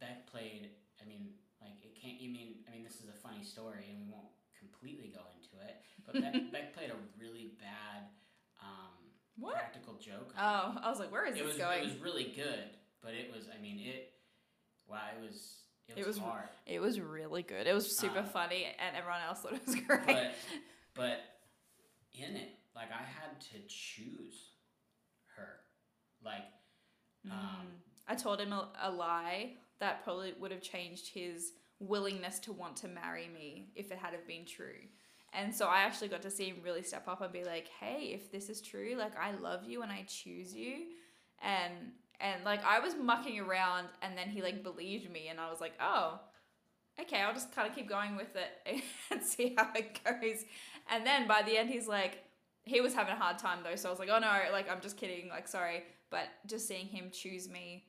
beck 0.00 0.26
played 0.26 0.70
i 1.00 1.06
mean 1.06 1.30
like 1.62 1.78
it 1.82 1.94
can't 1.94 2.20
you 2.20 2.30
mean 2.30 2.62
i 2.66 2.74
mean 2.74 2.84
this 2.84 3.00
is 3.00 3.08
a 3.08 3.18
funny 3.22 3.42
story 3.42 3.86
and 3.90 3.98
we 4.02 4.10
won't 4.10 4.30
completely 4.58 5.14
go 5.14 5.22
into 5.38 5.54
it 5.62 5.78
but 6.06 6.18
beck, 6.18 6.34
beck 6.50 6.66
played 6.76 6.90
a 6.90 6.98
really 7.20 7.54
bad 7.62 8.10
um, 8.58 8.98
practical 9.38 9.94
joke 9.94 10.34
oh 10.38 10.74
i 10.82 10.90
was 10.90 10.98
like 10.98 11.12
where 11.12 11.26
is 11.26 11.36
it 11.36 11.38
this 11.38 11.54
was 11.54 11.56
going? 11.56 11.78
it 11.78 11.84
was 11.84 11.98
really 12.02 12.32
good 12.34 12.74
but 13.02 13.14
it 13.14 13.30
was 13.30 13.46
i 13.54 13.62
mean 13.62 13.78
it 13.78 14.12
wow 14.88 15.06
it 15.14 15.22
was 15.22 15.67
it 15.96 16.06
was, 16.06 16.06
It 16.06 16.06
was 16.06 16.18
hard 16.18 16.48
it 16.66 16.80
was 16.80 17.00
really 17.00 17.42
good 17.42 17.66
it 17.66 17.74
was 17.74 17.96
super 17.96 18.18
Uh, 18.20 18.24
funny 18.24 18.66
and 18.78 18.96
everyone 18.96 19.20
else 19.26 19.40
thought 19.40 19.54
it 19.54 19.66
was 19.66 19.74
great 19.86 20.06
but 20.06 20.34
but 20.94 21.20
in 22.14 22.36
it 22.36 22.50
like 22.74 22.90
i 22.92 23.02
had 23.02 23.40
to 23.52 23.58
choose 23.68 24.50
her 25.36 25.60
like 26.24 26.44
um, 27.30 27.32
Mm. 27.32 27.66
I 28.06 28.14
told 28.14 28.40
him 28.40 28.52
a, 28.52 28.68
a 28.82 28.90
lie 28.90 29.54
that 29.80 30.02
probably 30.04 30.32
would 30.40 30.50
have 30.50 30.62
changed 30.62 31.08
his 31.08 31.52
willingness 31.78 32.38
to 32.40 32.52
want 32.52 32.76
to 32.76 32.88
marry 32.88 33.28
me 33.28 33.70
if 33.74 33.90
it 33.92 33.98
had 33.98 34.12
have 34.14 34.26
been 34.26 34.46
true. 34.46 34.80
And 35.34 35.54
so 35.54 35.66
I 35.66 35.80
actually 35.82 36.08
got 36.08 36.22
to 36.22 36.30
see 36.30 36.46
him 36.46 36.56
really 36.64 36.82
step 36.82 37.06
up 37.06 37.20
and 37.20 37.32
be 37.32 37.44
like, 37.44 37.68
"Hey, 37.80 38.12
if 38.14 38.32
this 38.32 38.48
is 38.48 38.62
true, 38.62 38.94
like 38.96 39.16
I 39.18 39.32
love 39.32 39.64
you 39.64 39.82
and 39.82 39.92
I 39.92 40.04
choose 40.08 40.54
you." 40.54 40.86
And 41.42 41.92
and 42.20 42.44
like 42.44 42.64
I 42.64 42.80
was 42.80 42.94
mucking 42.96 43.38
around 43.40 43.88
and 44.02 44.16
then 44.16 44.28
he 44.28 44.42
like 44.42 44.62
believed 44.62 45.10
me 45.10 45.28
and 45.28 45.38
I 45.40 45.50
was 45.50 45.60
like, 45.60 45.72
"Oh, 45.80 46.20
okay, 47.00 47.20
I'll 47.22 47.32
just 47.34 47.52
kind 47.54 47.68
of 47.68 47.74
keep 47.74 47.88
going 47.88 48.16
with 48.16 48.34
it 48.36 48.82
and 49.10 49.22
see 49.22 49.54
how 49.56 49.68
it 49.74 50.00
goes." 50.04 50.44
And 50.90 51.06
then 51.06 51.26
by 51.28 51.42
the 51.42 51.56
end 51.56 51.68
he's 51.70 51.86
like 51.88 52.24
he 52.64 52.80
was 52.80 52.92
having 52.94 53.14
a 53.14 53.18
hard 53.18 53.38
time 53.38 53.60
though, 53.64 53.76
so 53.76 53.88
I 53.88 53.90
was 53.90 53.98
like, 53.98 54.10
"Oh 54.10 54.18
no, 54.18 54.32
like 54.52 54.70
I'm 54.70 54.80
just 54.80 54.96
kidding, 54.96 55.28
like 55.28 55.48
sorry." 55.48 55.84
But 56.10 56.24
just 56.46 56.66
seeing 56.66 56.86
him 56.86 57.10
choose 57.12 57.48
me 57.48 57.84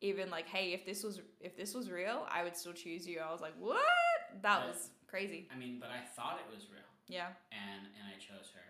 even 0.00 0.30
like, 0.30 0.46
"Hey, 0.48 0.72
if 0.72 0.84
this 0.86 1.02
was 1.04 1.20
if 1.40 1.56
this 1.56 1.74
was 1.74 1.90
real, 1.90 2.26
I 2.30 2.42
would 2.44 2.56
still 2.56 2.72
choose 2.72 3.06
you." 3.06 3.20
I 3.20 3.30
was 3.32 3.40
like, 3.40 3.54
"What?" 3.58 3.78
That 4.42 4.60
But- 4.60 4.68
was 4.68 4.90
crazy. 5.08 5.48
i 5.50 5.56
mean 5.56 5.78
but 5.80 5.88
i 5.88 6.04
thought 6.14 6.38
it 6.38 6.54
was 6.54 6.66
real 6.70 6.84
Yeah. 7.06 7.28
and 7.50 7.86
and 7.86 8.04
i 8.14 8.18
chose 8.20 8.50
her 8.54 8.60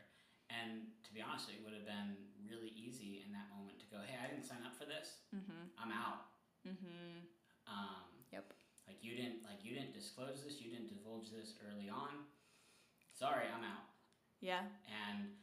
and 0.50 0.88
to 1.04 1.10
be 1.12 1.20
honest 1.20 1.48
it 1.50 1.60
would 1.64 1.74
have 1.74 1.84
been 1.86 2.16
really 2.48 2.72
easy 2.76 3.22
in 3.26 3.32
that 3.32 3.48
moment 3.52 3.78
to 3.78 3.86
go 3.92 4.00
hey 4.06 4.16
i 4.16 4.26
didn't 4.28 4.44
sign 4.44 4.64
up 4.64 4.74
for 4.76 4.84
this 4.88 5.20
Mhm. 5.34 5.68
i'm 5.78 5.92
out 5.92 6.32
Mhm. 6.66 7.22
um, 7.66 8.04
Yep. 8.32 8.52
like 8.86 9.02
you 9.04 9.14
didn't 9.16 9.42
like 9.44 9.64
you 9.64 9.74
didn't 9.74 9.92
disclose 9.92 10.42
this 10.44 10.60
you 10.60 10.70
didn't 10.70 10.88
divulge 10.88 11.30
this 11.30 11.54
early 11.68 11.88
on 11.88 12.26
sorry 13.12 13.46
i'm 13.54 13.64
out 13.64 13.88
Yeah. 14.40 14.64
and 14.86 15.36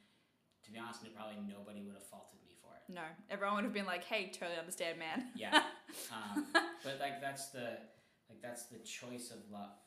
to 0.64 0.72
be 0.72 0.80
honest 0.80 1.06
probably 1.16 1.38
nobody 1.48 1.82
would 1.82 1.94
have 1.96 2.06
faulted 2.08 2.42
me 2.44 2.54
for 2.62 2.74
it 2.76 2.82
No. 2.92 3.04
Everyone 3.30 3.56
would 3.56 3.64
have 3.66 3.74
been 3.74 3.86
like, 3.86 4.04
"Hey, 4.04 4.30
totally 4.32 4.58
understand, 4.58 4.98
man." 5.00 5.32
Yeah. 5.36 5.64
um, 6.12 6.48
but 6.84 7.00
like 7.00 7.20
that's 7.22 7.50
the 7.50 7.78
like 8.30 8.42
that's 8.42 8.64
the 8.64 8.80
choice 8.80 9.32
of 9.32 9.50
love 9.52 9.78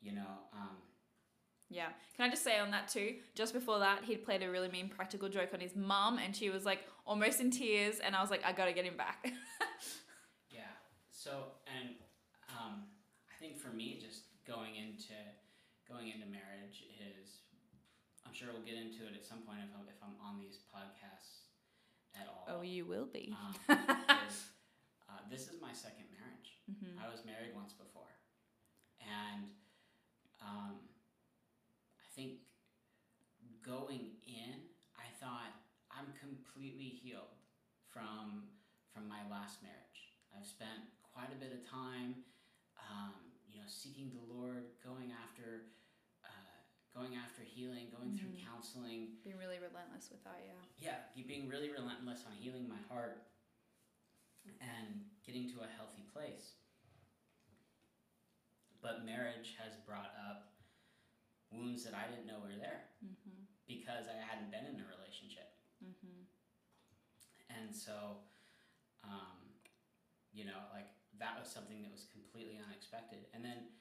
you 0.00 0.12
know 0.12 0.48
um, 0.52 0.76
Yeah. 1.68 1.88
Can 2.16 2.26
I 2.26 2.30
just 2.30 2.44
say 2.44 2.58
on 2.58 2.70
that 2.70 2.88
too? 2.88 3.16
Just 3.34 3.52
before 3.52 3.78
that, 3.80 4.04
he'd 4.04 4.24
played 4.24 4.42
a 4.42 4.50
really 4.50 4.68
mean 4.68 4.88
practical 4.88 5.28
joke 5.28 5.50
on 5.52 5.60
his 5.60 5.74
mum, 5.74 6.18
and 6.18 6.34
she 6.34 6.48
was 6.50 6.64
like 6.64 6.80
almost 7.04 7.40
in 7.40 7.50
tears, 7.50 7.98
and 7.98 8.14
I 8.14 8.20
was 8.20 8.30
like, 8.30 8.44
I 8.44 8.52
gotta 8.52 8.72
get 8.72 8.84
him 8.84 8.96
back. 8.96 9.32
yeah 10.50 10.62
so 11.10 11.58
and 11.66 11.98
um, 12.54 12.86
i 13.26 13.34
think 13.40 13.58
for 13.58 13.68
me 13.74 13.98
just 14.00 14.22
going 14.46 14.76
into 14.76 15.16
going 15.88 16.08
into 16.08 16.26
marriage 16.30 16.86
is 17.02 17.42
i'm 18.24 18.32
sure 18.32 18.48
we'll 18.54 18.62
get 18.64 18.78
into 18.78 19.02
it 19.04 19.12
at 19.16 19.24
some 19.26 19.42
point 19.42 19.58
if 19.58 19.72
i'm, 19.74 19.84
if 19.90 19.98
I'm 20.02 20.14
on 20.22 20.38
these 20.38 20.62
podcasts 20.70 21.50
at 22.14 22.28
all 22.30 22.46
oh, 22.48 22.62
you 22.62 22.86
will 22.86 23.06
be. 23.06 23.34
um, 23.34 23.52
is, 24.30 24.54
uh, 25.10 25.20
this 25.28 25.48
is 25.50 25.60
my 25.60 25.72
second 25.72 26.06
marriage 26.14 26.62
hmm 26.70 26.94
I 26.98 27.10
was 27.10 27.22
married 27.26 27.54
once 27.54 27.72
before, 27.74 28.10
and 29.02 29.50
um, 30.42 30.78
think 32.16 32.40
going 33.62 34.16
in, 34.26 34.56
I 34.96 35.04
thought 35.20 35.52
I'm 35.92 36.08
completely 36.18 36.88
healed 36.88 37.36
from 37.92 38.48
from 38.96 39.06
my 39.06 39.20
last 39.30 39.60
marriage. 39.62 40.16
I've 40.32 40.46
spent 40.48 40.88
quite 41.12 41.28
a 41.28 41.36
bit 41.36 41.52
of 41.52 41.60
time, 41.68 42.24
um, 42.80 43.12
you 43.46 43.60
know, 43.60 43.68
seeking 43.68 44.10
the 44.16 44.24
Lord, 44.34 44.64
going 44.82 45.12
after. 45.12 45.68
Uh, 46.24 46.28
going 46.96 47.14
after 47.14 47.42
healing, 47.44 47.92
going 47.92 48.16
through 48.16 48.32
Mhm. 48.32 48.40
counseling, 48.42 49.20
Being 49.22 49.36
really 49.36 49.58
relentless 49.58 50.08
with 50.10 50.24
that, 50.24 50.40
yeah. 50.46 51.04
yeah, 51.14 51.22
being 51.26 51.46
really 51.46 51.68
relentless 51.68 52.24
on 52.24 52.32
healing 52.32 52.66
my 52.66 52.80
heart 52.88 53.28
and 54.60 55.04
getting 55.22 55.52
to 55.52 55.60
a 55.60 55.66
healthy 55.68 56.04
place. 56.04 56.54
But 58.80 59.04
marriage 59.04 59.56
has 59.56 59.76
brought 59.84 60.14
up 60.16 60.55
wounds 61.56 61.82
that 61.88 61.96
I 61.96 62.06
didn't 62.12 62.28
know 62.28 62.38
were 62.44 62.54
there 62.60 62.92
Mm-hmm. 63.04 63.44
because 63.68 64.08
I 64.08 64.16
hadn't 64.20 64.48
been 64.52 64.64
in 64.68 64.80
a 64.80 64.86
relationship. 64.88 65.52
Mm-hmm. 65.84 66.24
And 67.52 67.72
so, 67.74 68.24
um, 69.04 69.36
you 70.32 70.44
know, 70.44 70.60
like 70.72 70.88
that 71.20 71.36
was 71.40 71.48
something 71.48 71.80
that 71.84 71.92
was 71.92 72.08
completely 72.12 72.60
unexpected. 72.60 73.28
And 73.32 73.44
then 73.44 73.72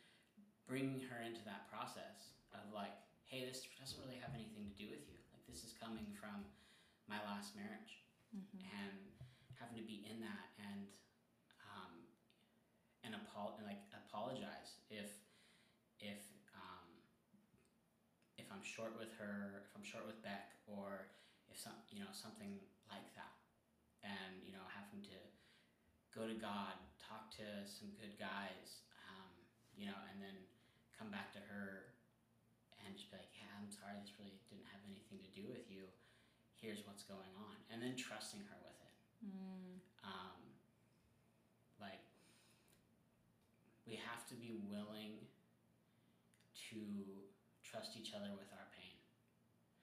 bringing 0.68 1.00
her 1.12 1.20
into 1.24 1.44
that 1.48 1.68
process 1.72 2.36
of 2.56 2.64
like, 2.76 2.96
hey, 3.28 3.44
this 3.48 3.68
doesn't 3.80 4.00
really 4.04 4.20
have 4.22 4.32
anything 4.36 4.68
to 4.68 4.76
do 4.80 4.88
with 4.92 5.04
you. 5.08 5.20
Like, 5.36 5.44
this 5.50 5.64
is 5.64 5.76
coming 5.76 6.06
from 6.16 6.44
my 7.08 7.20
last 7.28 7.56
marriage. 7.56 8.00
Mm-hmm. 8.36 8.68
and 8.68 9.00
having 9.56 9.80
to 9.80 9.88
be 9.88 10.04
in 10.12 10.20
that 10.20 10.52
and 10.60 10.92
um, 11.72 12.04
and 13.08 13.16
apo- 13.16 13.56
like 13.64 13.80
apologize 13.96 14.84
if 14.92 15.08
um, 16.56 16.88
if 18.38 18.45
I'm 18.56 18.64
short 18.64 18.96
with 18.96 19.12
her, 19.20 19.68
if 19.68 19.76
I'm 19.76 19.84
short 19.84 20.08
with 20.08 20.24
Beck, 20.24 20.56
or 20.64 21.12
if 21.52 21.60
some 21.60 21.76
you 21.92 22.00
know 22.00 22.12
something 22.16 22.56
like 22.88 23.12
that, 23.20 23.36
and 24.08 24.40
you 24.48 24.56
know 24.56 24.64
having 24.72 25.04
to 25.12 25.20
go 26.16 26.24
to 26.24 26.38
God, 26.40 26.80
talk 27.04 27.28
to 27.44 27.68
some 27.68 27.92
good 28.00 28.16
guys, 28.16 28.88
um, 29.12 29.36
you 29.76 29.92
know, 29.92 30.00
and 30.08 30.24
then 30.24 30.48
come 30.96 31.12
back 31.12 31.36
to 31.36 31.44
her 31.52 31.92
and 32.80 32.96
just 32.96 33.12
be 33.12 33.20
like, 33.20 33.34
yeah, 33.36 33.52
I'm 33.60 33.68
sorry, 33.68 34.00
this 34.00 34.16
really 34.16 34.40
didn't 34.48 34.64
have 34.72 34.80
anything 34.88 35.20
to 35.20 35.30
do 35.36 35.44
with 35.52 35.68
you. 35.68 35.84
Here's 36.56 36.88
what's 36.88 37.04
going 37.04 37.36
on. 37.36 37.60
And 37.68 37.84
then 37.84 38.00
trusting 38.00 38.48
her 38.48 38.60
with 38.64 38.80
it. 38.80 38.94
Mm. 39.26 39.80
um, 40.06 40.40
like 41.82 42.04
we 43.88 43.98
have 43.98 44.28
to 44.30 44.36
be 44.36 44.54
willing 44.70 45.18
to 46.70 46.80
trust 47.76 47.98
each 48.00 48.16
other 48.16 48.32
with 48.40 48.48
our 48.56 48.68
pain 48.72 48.96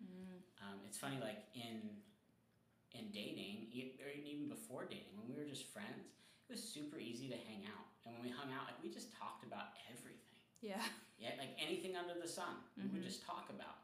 Mm. 0.02 0.40
um, 0.64 0.80
it's 0.88 0.96
funny 0.98 1.20
like 1.20 1.44
in 1.54 2.00
in 2.98 3.12
dating, 3.12 3.70
or 4.04 4.10
even 4.10 4.48
before 4.50 4.84
dating, 4.84 5.14
when 5.16 5.24
we 5.30 5.32
were 5.40 5.48
just 5.48 5.64
friends, 5.72 6.10
it 6.48 6.52
was 6.52 6.60
super 6.62 6.98
easy 6.98 7.26
to 7.28 7.36
hang 7.48 7.64
out. 7.64 7.86
And 8.04 8.12
when 8.14 8.22
we 8.22 8.28
hung 8.28 8.52
out, 8.52 8.66
like 8.68 8.76
we 8.82 8.90
just 8.90 9.08
talked 9.16 9.44
about 9.46 9.68
everything. 9.88 10.36
Yeah. 10.60 10.82
Yeah, 11.18 11.30
like 11.38 11.56
anything 11.56 11.96
under 11.96 12.12
the 12.20 12.28
sun, 12.28 12.56
we 12.76 12.82
Mhm. 12.82 12.92
would 12.94 13.02
just 13.04 13.22
talk 13.22 13.48
about. 13.48 13.78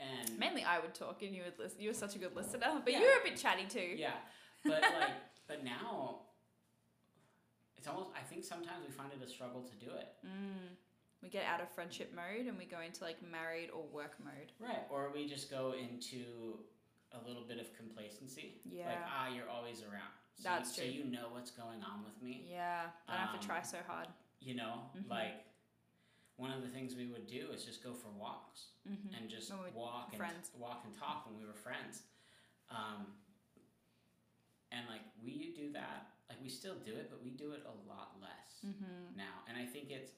And 0.00 0.38
Mainly 0.38 0.62
I 0.64 0.78
would 0.78 0.94
talk 0.94 1.20
and 1.22 1.34
you 1.36 1.42
would 1.42 1.58
listen. 1.58 1.80
You 1.82 1.88
were 1.90 1.94
such 2.06 2.14
a 2.16 2.18
good 2.18 2.34
listener, 2.34 2.80
but 2.84 2.90
Yeah. 2.92 3.00
you 3.00 3.06
were 3.06 3.20
a 3.20 3.24
bit 3.24 3.36
chatty 3.36 3.66
too. 3.66 3.96
yeah, 3.98 4.16
but 4.64 4.80
like, 5.00 5.12
but 5.46 5.62
now, 5.64 6.22
it's 7.76 7.86
almost. 7.88 8.10
I 8.16 8.22
think 8.22 8.44
sometimes 8.44 8.86
we 8.86 8.92
find 8.92 9.12
it 9.12 9.20
a 9.20 9.28
struggle 9.28 9.62
to 9.64 9.74
do 9.76 9.90
it. 9.92 10.08
Mm. 10.24 10.76
We 11.22 11.28
get 11.28 11.44
out 11.44 11.60
of 11.60 11.68
friendship 11.70 12.12
mode 12.14 12.46
and 12.46 12.58
we 12.58 12.64
go 12.64 12.80
into 12.80 13.04
like 13.04 13.16
married 13.22 13.70
or 13.72 13.84
work 13.92 14.14
mode. 14.22 14.50
Right. 14.58 14.82
Or 14.90 15.10
we 15.14 15.26
just 15.28 15.50
go 15.50 15.72
into 15.78 16.58
a 17.12 17.26
little 17.28 17.44
bit 17.46 17.58
of 17.60 17.72
complacency. 17.76 18.60
Yeah. 18.68 18.86
Like, 18.88 18.98
ah, 19.06 19.28
you're 19.34 19.48
always 19.48 19.82
around. 19.82 20.10
So 20.34 20.42
That's 20.48 20.76
you, 20.76 20.82
true. 20.84 20.92
So 20.92 20.98
you 20.98 21.04
know 21.12 21.26
what's 21.30 21.50
going 21.52 21.82
on 21.84 22.02
with 22.04 22.20
me. 22.22 22.46
Yeah. 22.50 22.86
I 23.06 23.12
don't 23.12 23.20
have 23.20 23.32
to 23.32 23.38
Um, 23.38 23.44
try 23.46 23.62
so 23.62 23.78
hard. 23.86 24.08
You 24.40 24.54
know, 24.54 24.90
Mhm. 24.96 25.08
like 25.08 25.44
one 26.36 26.50
of 26.50 26.62
the 26.62 26.68
things 26.68 26.96
we 26.96 27.06
would 27.06 27.26
do 27.28 27.52
is 27.52 27.64
just 27.64 27.84
go 27.84 27.94
for 27.94 28.08
walks 28.08 28.70
Mm-hmm. 28.88 29.14
and 29.14 29.30
just 29.30 29.52
walk 29.74 30.08
and 30.08 30.16
friends. 30.18 30.50
walk 30.58 30.82
and 30.84 30.96
talk 30.98 31.26
when 31.26 31.38
we 31.38 31.46
were 31.46 31.54
friends. 31.54 32.02
Um, 32.68 33.14
and 34.72 34.88
like 34.88 35.02
we 35.22 35.52
do 35.54 35.70
that, 35.72 36.10
like 36.28 36.40
we 36.42 36.48
still 36.48 36.74
do 36.84 36.96
it, 36.96 37.10
but 37.10 37.22
we 37.22 37.30
do 37.30 37.52
it 37.52 37.62
a 37.64 37.88
lot 37.88 38.16
less 38.20 38.58
Mm-hmm. 38.66 39.16
now. 39.16 39.44
And 39.46 39.56
I 39.56 39.66
think 39.66 39.90
it's, 39.90 40.10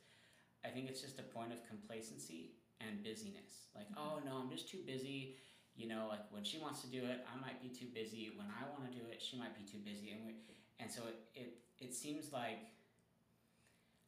I 0.64 0.68
think 0.68 0.88
it's 0.88 1.00
just 1.02 1.18
a 1.18 1.23
point 1.23 1.52
of 1.52 1.59
complacency 1.68 2.52
and 2.80 3.02
busyness. 3.04 3.68
Like, 3.75 3.88
Mhm. 3.90 3.99
oh 3.99 4.18
no, 4.25 4.37
I'm 4.38 4.50
just 4.50 4.68
too 4.68 4.83
busy. 4.85 5.37
You 5.76 5.88
know, 5.88 6.06
like 6.09 6.30
when 6.33 6.44
she 6.44 6.59
wants 6.59 6.80
to 6.83 6.87
do 6.88 7.04
it, 7.04 7.25
I 7.30 7.37
might 7.37 7.61
be 7.61 7.68
too 7.68 7.87
busy. 7.88 8.30
When 8.37 8.47
I 8.50 8.68
want 8.71 8.90
to 8.90 8.97
do 8.99 9.04
it, 9.09 9.21
she 9.21 9.37
might 9.37 9.56
be 9.59 9.64
too 9.64 9.78
busy. 9.78 10.11
And 10.12 10.25
we, 10.26 10.35
and 10.78 10.90
so 10.90 11.06
it 11.06 11.28
it, 11.35 11.59
it 11.80 11.94
seems 11.94 12.33
like 12.33 12.59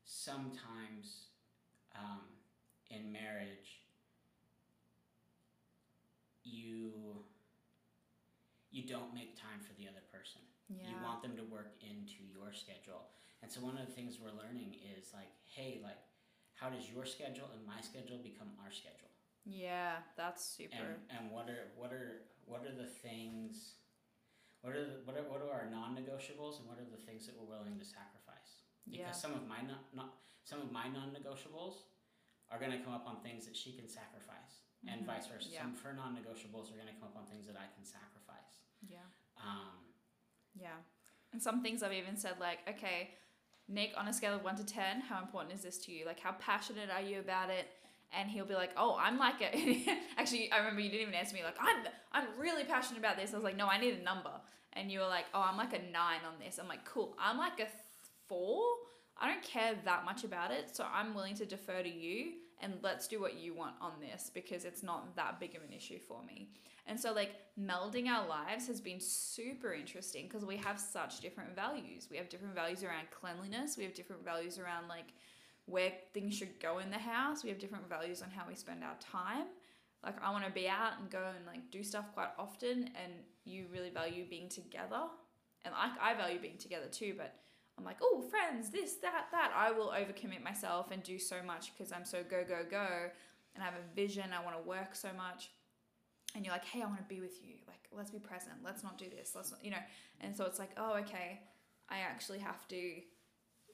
sometimes 0.04 1.26
um, 1.94 2.22
in 2.90 3.10
marriage 3.12 3.80
you 6.44 6.92
you 8.70 8.86
don't 8.86 9.12
make 9.14 9.34
time 9.36 9.58
for 9.60 9.72
the 9.80 9.88
other 9.88 10.02
person 10.12 10.40
Yeah. 10.68 10.90
you 10.90 11.02
want 11.02 11.22
them 11.22 11.36
to 11.36 11.42
work 11.44 11.74
into 11.80 12.22
your 12.32 12.52
schedule 12.52 13.10
and 13.42 13.50
so 13.50 13.60
one 13.60 13.76
of 13.76 13.86
the 13.86 13.92
things 13.92 14.18
we're 14.20 14.30
learning 14.30 14.76
is 14.96 15.12
like 15.12 15.32
hey 15.46 15.80
like 15.82 15.98
how 16.56 16.68
does 16.72 16.88
your 16.90 17.04
schedule 17.04 17.48
and 17.54 17.62
my 17.68 17.80
schedule 17.80 18.18
become 18.18 18.48
our 18.64 18.72
schedule 18.72 19.12
yeah, 19.46 20.02
that's 20.18 20.42
super. 20.42 20.74
and 20.74 20.98
and 21.14 21.30
what 21.30 21.46
are 21.48 21.70
what 21.78 21.92
are 21.94 22.26
what 22.50 22.66
are 22.66 22.74
the 22.74 22.90
things 23.06 23.78
what 24.62 24.74
are 24.74 24.82
the, 24.82 24.98
what 25.06 25.14
are 25.14 25.22
what 25.30 25.38
are 25.38 25.52
our 25.54 25.70
non-negotiables 25.70 26.58
and 26.58 26.66
what 26.66 26.82
are 26.82 26.88
the 26.90 26.98
things 27.06 27.26
that 27.30 27.34
we're 27.38 27.46
willing 27.46 27.78
to 27.78 27.84
sacrifice 27.86 28.66
because 28.90 29.14
yeah. 29.14 29.22
some 29.24 29.34
of 29.38 29.46
my 29.46 29.62
not, 29.62 29.86
not 29.94 30.18
some 30.42 30.58
of 30.58 30.72
my 30.74 30.88
non-negotiables 30.90 31.86
are 32.50 32.58
going 32.58 32.74
to 32.74 32.82
come 32.82 32.94
up 32.94 33.06
on 33.06 33.22
things 33.22 33.46
that 33.46 33.54
she 33.56 33.70
can 33.78 33.86
sacrifice 33.86 34.66
and 34.90 35.02
Mhm. 35.02 35.06
vice 35.06 35.26
versa 35.30 35.46
Yeah. 35.50 35.62
some 35.62 35.74
of 35.78 35.80
her 35.86 35.94
non-negotiables 35.94 36.66
are 36.74 36.78
going 36.78 36.90
to 36.90 36.98
come 36.98 37.06
up 37.10 37.16
on 37.16 37.26
things 37.30 37.46
that 37.46 37.54
i 37.56 37.66
can 37.74 37.84
sacrifice 37.86 38.66
Yeah. 38.82 39.06
um, 39.38 39.78
Yeah. 40.58 40.78
And 41.32 41.42
some 41.42 41.62
things 41.62 41.82
I've 41.82 41.92
even 41.92 42.16
said 42.16 42.34
like, 42.40 42.60
okay, 42.68 43.10
Nick, 43.68 43.92
on 43.96 44.08
a 44.08 44.12
scale 44.12 44.34
of 44.34 44.44
one 44.44 44.56
to 44.56 44.64
ten, 44.64 45.00
how 45.00 45.20
important 45.20 45.54
is 45.54 45.62
this 45.62 45.78
to 45.78 45.92
you? 45.92 46.06
Like, 46.06 46.20
how 46.20 46.32
passionate 46.32 46.88
are 46.90 47.00
you 47.02 47.18
about 47.18 47.50
it? 47.50 47.66
And 48.16 48.30
he'll 48.30 48.46
be 48.46 48.54
like, 48.54 48.70
oh, 48.76 48.96
I'm 48.98 49.18
like 49.18 49.42
a. 49.42 49.98
Actually, 50.16 50.50
I 50.52 50.58
remember 50.58 50.80
you 50.80 50.90
didn't 50.90 51.02
even 51.02 51.14
answer 51.14 51.34
me. 51.34 51.42
Like, 51.42 51.56
I'm, 51.60 51.84
I'm 52.12 52.26
really 52.38 52.64
passionate 52.64 52.98
about 52.98 53.16
this. 53.16 53.32
I 53.32 53.36
was 53.36 53.44
like, 53.44 53.56
no, 53.56 53.66
I 53.66 53.78
need 53.80 53.98
a 53.98 54.02
number. 54.02 54.30
And 54.74 54.90
you 54.90 55.00
were 55.00 55.06
like, 55.06 55.24
oh, 55.34 55.42
I'm 55.42 55.56
like 55.56 55.72
a 55.72 55.78
nine 55.90 56.20
on 56.26 56.34
this. 56.44 56.58
I'm 56.58 56.68
like, 56.68 56.84
cool. 56.84 57.16
I'm 57.18 57.38
like 57.38 57.58
a 57.60 57.66
four. 58.28 58.62
I 59.18 59.28
don't 59.28 59.42
care 59.42 59.74
that 59.84 60.04
much 60.04 60.24
about 60.24 60.50
it, 60.50 60.76
so 60.76 60.84
I'm 60.92 61.14
willing 61.14 61.34
to 61.36 61.46
defer 61.46 61.82
to 61.82 61.88
you 61.88 62.32
and 62.60 62.74
let's 62.82 63.06
do 63.06 63.20
what 63.20 63.38
you 63.38 63.54
want 63.54 63.74
on 63.80 63.92
this 64.00 64.30
because 64.32 64.64
it's 64.64 64.82
not 64.82 65.14
that 65.16 65.38
big 65.38 65.54
of 65.54 65.62
an 65.62 65.72
issue 65.72 65.98
for 65.98 66.22
me. 66.24 66.48
And 66.86 66.98
so, 66.98 67.12
like, 67.12 67.32
melding 67.60 68.06
our 68.06 68.26
lives 68.26 68.68
has 68.68 68.80
been 68.80 69.00
super 69.00 69.72
interesting 69.72 70.26
because 70.26 70.44
we 70.44 70.56
have 70.56 70.78
such 70.78 71.20
different 71.20 71.54
values. 71.54 72.08
We 72.10 72.16
have 72.16 72.28
different 72.28 72.54
values 72.54 72.84
around 72.84 73.10
cleanliness, 73.10 73.76
we 73.76 73.84
have 73.84 73.94
different 73.94 74.24
values 74.24 74.58
around, 74.58 74.88
like, 74.88 75.12
where 75.66 75.92
things 76.14 76.34
should 76.34 76.60
go 76.60 76.78
in 76.78 76.90
the 76.90 76.98
house, 76.98 77.42
we 77.42 77.50
have 77.50 77.58
different 77.58 77.88
values 77.88 78.22
on 78.22 78.30
how 78.30 78.44
we 78.48 78.54
spend 78.54 78.84
our 78.84 78.96
time. 79.00 79.46
Like, 80.04 80.22
I 80.22 80.30
want 80.30 80.44
to 80.44 80.52
be 80.52 80.68
out 80.68 80.92
and 81.00 81.10
go 81.10 81.24
and, 81.36 81.44
like, 81.44 81.70
do 81.72 81.82
stuff 81.82 82.06
quite 82.14 82.30
often, 82.38 82.90
and 83.02 83.12
you 83.44 83.66
really 83.72 83.90
value 83.90 84.24
being 84.28 84.48
together. 84.48 85.02
And 85.64 85.74
like, 85.74 85.92
I 86.00 86.14
value 86.14 86.38
being 86.38 86.58
together 86.58 86.86
too, 86.86 87.14
but 87.16 87.34
I'm 87.78 87.84
like, 87.84 87.98
oh, 88.02 88.24
friends, 88.30 88.70
this, 88.70 88.94
that, 88.96 89.26
that. 89.32 89.52
I 89.54 89.70
will 89.70 89.88
overcommit 89.88 90.42
myself 90.42 90.90
and 90.90 91.02
do 91.02 91.18
so 91.18 91.36
much 91.46 91.72
because 91.76 91.92
I'm 91.92 92.04
so 92.04 92.22
go, 92.28 92.42
go, 92.46 92.60
go. 92.68 92.86
And 93.54 93.62
I 93.62 93.66
have 93.66 93.74
a 93.74 93.94
vision. 93.94 94.24
I 94.32 94.44
want 94.44 94.56
to 94.56 94.68
work 94.68 94.94
so 94.94 95.08
much. 95.16 95.50
And 96.34 96.44
you're 96.44 96.54
like, 96.54 96.64
hey, 96.64 96.82
I 96.82 96.86
want 96.86 96.98
to 96.98 97.14
be 97.14 97.20
with 97.20 97.42
you. 97.42 97.54
Like, 97.66 97.88
let's 97.92 98.10
be 98.10 98.18
present. 98.18 98.56
Let's 98.64 98.82
not 98.82 98.98
do 98.98 99.06
this. 99.14 99.32
Let's 99.34 99.50
not, 99.50 99.64
you 99.64 99.70
know. 99.70 99.82
And 100.20 100.34
so 100.34 100.44
it's 100.44 100.58
like, 100.58 100.70
oh, 100.76 100.94
okay. 101.00 101.40
I 101.88 101.98
actually 101.98 102.38
have 102.40 102.66
to 102.68 103.00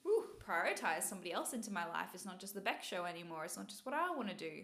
whew, 0.03 0.25
prioritize 0.45 1.03
somebody 1.03 1.31
else 1.31 1.53
into 1.53 1.71
my 1.71 1.85
life. 1.85 2.09
It's 2.13 2.25
not 2.25 2.39
just 2.39 2.53
the 2.53 2.61
Beck 2.61 2.83
show 2.83 3.05
anymore. 3.05 3.45
It's 3.45 3.57
not 3.57 3.67
just 3.67 3.85
what 3.85 3.95
I 3.95 4.11
want 4.11 4.29
to 4.29 4.35
do. 4.35 4.63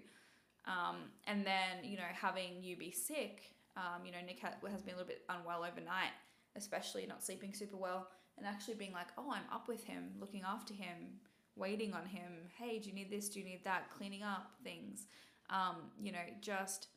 Um, 0.66 0.98
and 1.26 1.46
then, 1.46 1.84
you 1.84 1.98
know, 1.98 2.04
having 2.14 2.62
you 2.62 2.76
be 2.76 2.92
sick, 2.92 3.56
um, 3.78 4.06
you 4.06 4.12
know, 4.12 4.20
Nick 4.26 4.40
has 4.40 4.82
been 4.82 4.94
a 4.94 4.98
little 4.98 5.08
bit 5.08 5.24
unwell 5.30 5.64
overnight, 5.64 6.12
especially 6.56 7.06
not 7.06 7.24
sleeping 7.24 7.54
super 7.54 7.78
well 7.78 8.10
and 8.40 8.48
actually 8.48 8.76
being 8.76 8.94
like, 8.94 9.08
oh, 9.18 9.32
I'm 9.32 9.44
up 9.54 9.68
with 9.68 9.84
him, 9.84 10.12
looking 10.20 10.44
after 10.48 10.74
him, 10.74 11.20
waiting 11.56 11.94
on 11.94 12.06
him. 12.06 12.32
Hey, 12.58 12.80
do 12.80 12.90
you 12.90 12.96
need 12.96 13.12
this? 13.12 13.30
Do 13.30 13.40
you 13.40 13.46
need 13.46 13.64
that? 13.66 13.92
Cleaning 13.96 14.24
up 14.24 14.52
things. 14.64 15.08
Um, 15.50 15.76
you 16.02 16.12
know, 16.12 16.20
just 16.42 16.88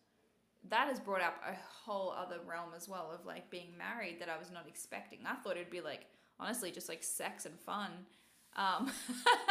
that 0.69 0.89
has 0.89 1.01
brought 1.01 1.23
up 1.23 1.35
a 1.47 1.55
whole 1.85 2.13
other 2.17 2.37
realm 2.47 2.71
as 2.77 2.89
well 2.89 3.11
of 3.13 3.27
like 3.27 3.51
being 3.51 3.71
married 3.77 4.21
that 4.21 4.29
I 4.29 4.39
was 4.39 4.51
not 4.51 4.67
expecting. 4.69 5.21
I 5.27 5.35
thought 5.35 5.57
it'd 5.57 5.71
be 5.71 5.81
like, 5.81 6.07
honestly, 6.39 6.71
just 6.71 6.89
like 6.89 7.03
sex 7.03 7.47
and 7.47 7.59
fun. 7.59 7.91
Um, 8.57 8.91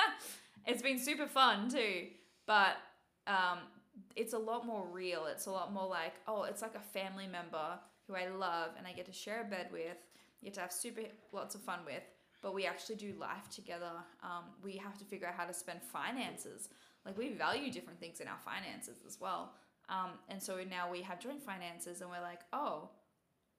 it's 0.65 0.81
been 0.81 0.99
super 0.99 1.27
fun 1.27 1.69
too, 1.69 2.07
but 2.45 2.77
um, 3.27 3.59
it's 4.15 4.33
a 4.33 4.37
lot 4.37 4.65
more 4.65 4.87
real. 4.87 5.25
It's 5.25 5.47
a 5.47 5.51
lot 5.51 5.73
more 5.73 5.87
like, 5.87 6.13
oh, 6.27 6.43
it's 6.43 6.61
like 6.61 6.75
a 6.75 6.79
family 6.79 7.27
member 7.27 7.79
who 8.07 8.15
I 8.15 8.27
love 8.27 8.71
and 8.77 8.87
I 8.87 8.93
get 8.93 9.05
to 9.07 9.13
share 9.13 9.41
a 9.41 9.45
bed 9.45 9.67
with 9.71 9.97
you 10.41 10.47
get 10.47 10.55
to 10.55 10.61
have 10.61 10.71
super 10.71 11.01
lots 11.31 11.55
of 11.55 11.61
fun 11.61 11.79
with, 11.85 12.03
but 12.41 12.53
we 12.53 12.65
actually 12.65 12.95
do 12.95 13.13
life 13.19 13.49
together. 13.49 13.91
Um, 14.23 14.45
we 14.63 14.77
have 14.77 14.97
to 14.97 15.05
figure 15.05 15.27
out 15.27 15.35
how 15.35 15.45
to 15.45 15.53
spend 15.53 15.81
finances. 15.81 16.69
Like 17.05 17.17
we 17.17 17.33
value 17.33 17.71
different 17.71 17.99
things 17.99 18.19
in 18.19 18.27
our 18.27 18.39
finances 18.43 18.97
as 19.05 19.19
well. 19.19 19.53
Um, 19.89 20.11
and 20.29 20.41
so 20.41 20.57
now 20.69 20.91
we 20.91 21.01
have 21.01 21.19
joint 21.19 21.41
finances, 21.41 22.01
and 22.01 22.09
we're 22.09 22.21
like, 22.21 22.41
oh, 22.53 22.89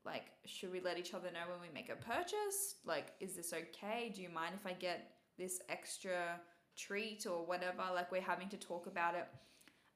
like 0.05 0.25
should 0.45 0.73
we 0.73 0.81
let 0.81 0.99
each 0.99 1.15
other 1.15 1.29
know 1.31 1.51
when 1.51 1.61
we 1.61 1.73
make 1.73 1.89
a 1.91 1.97
purchase? 1.97 2.77
Like, 2.85 3.13
is 3.21 3.35
this 3.35 3.53
okay? 3.53 4.13
Do 4.15 4.23
you 4.23 4.29
mind 4.29 4.55
if 4.55 4.67
I 4.67 4.73
get 4.73 5.13
this 5.39 5.61
extra 5.69 6.41
treat 6.77 7.27
or 7.27 7.47
whatever? 7.47 7.85
Like 7.95 8.11
we're 8.11 8.21
having 8.21 8.49
to 8.49 8.57
talk 8.57 8.87
about 8.87 9.15
it. 9.15 9.29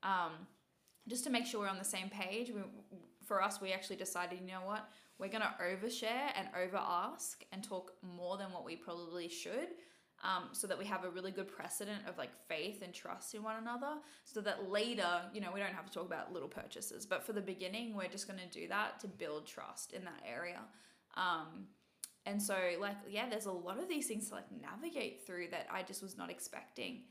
Um, 0.03 0.33
just 1.09 1.25
to 1.25 1.31
make 1.31 1.47
sure 1.47 1.61
we're 1.61 1.69
on 1.69 1.79
the 1.79 1.85
same 1.85 2.09
page, 2.09 2.51
we, 2.51 2.61
for 3.25 3.43
us, 3.43 3.61
we 3.61 3.73
actually 3.73 3.97
decided, 3.97 4.41
you 4.41 4.47
know 4.47 4.65
what, 4.65 4.89
we're 5.19 5.29
going 5.31 5.43
to 5.43 5.55
overshare 5.63 6.31
and 6.37 6.49
over 6.63 6.77
ask 6.77 7.45
and 7.53 7.63
talk 7.63 7.93
more 8.03 8.37
than 8.37 8.53
what 8.53 8.65
we 8.65 8.77
probably 8.77 9.29
should 9.29 9.69
um, 10.25 10.45
so 10.53 10.67
that 10.67 10.79
we 10.79 10.85
have 10.87 11.05
a 11.05 11.11
really 11.11 11.31
good 11.31 11.49
precedent 11.49 12.03
of 12.09 12.17
like 12.17 12.31
faith 12.49 12.83
and 12.83 12.93
trust 12.93 13.35
in 13.35 13.43
one 13.43 13.57
another 13.61 13.97
so 14.25 14.41
that 14.41 14.71
later 14.71 15.09
you 15.33 15.41
know 15.41 15.51
we 15.53 15.61
don't 15.61 15.75
have 15.75 15.87
to 15.87 15.93
talk 15.93 16.07
about 16.07 16.33
little 16.33 16.49
purchases. 16.49 17.07
But 17.07 17.25
for 17.25 17.33
the 17.33 17.41
beginning 17.41 17.95
we're 17.95 18.09
just 18.09 18.27
going 18.27 18.41
to 18.41 18.61
do 18.61 18.69
that 18.69 19.01
to 19.01 19.09
build 19.09 19.47
trust 19.47 19.93
in 19.93 20.05
that 20.05 20.23
area. 20.27 20.61
Um, 21.17 21.67
and 22.25 22.43
so 22.43 22.57
like 22.81 22.97
yeah 23.09 23.29
there's 23.29 23.47
a 23.47 23.53
lot 23.53 23.79
of 23.79 23.89
these 23.89 24.07
things 24.07 24.29
to 24.29 24.35
like 24.35 24.47
navigate 24.61 25.25
through 25.25 25.47
that 25.51 25.67
i 25.73 25.83
just 25.83 26.03
was 26.03 26.17
not 26.17 26.31
expecting. 26.31 27.03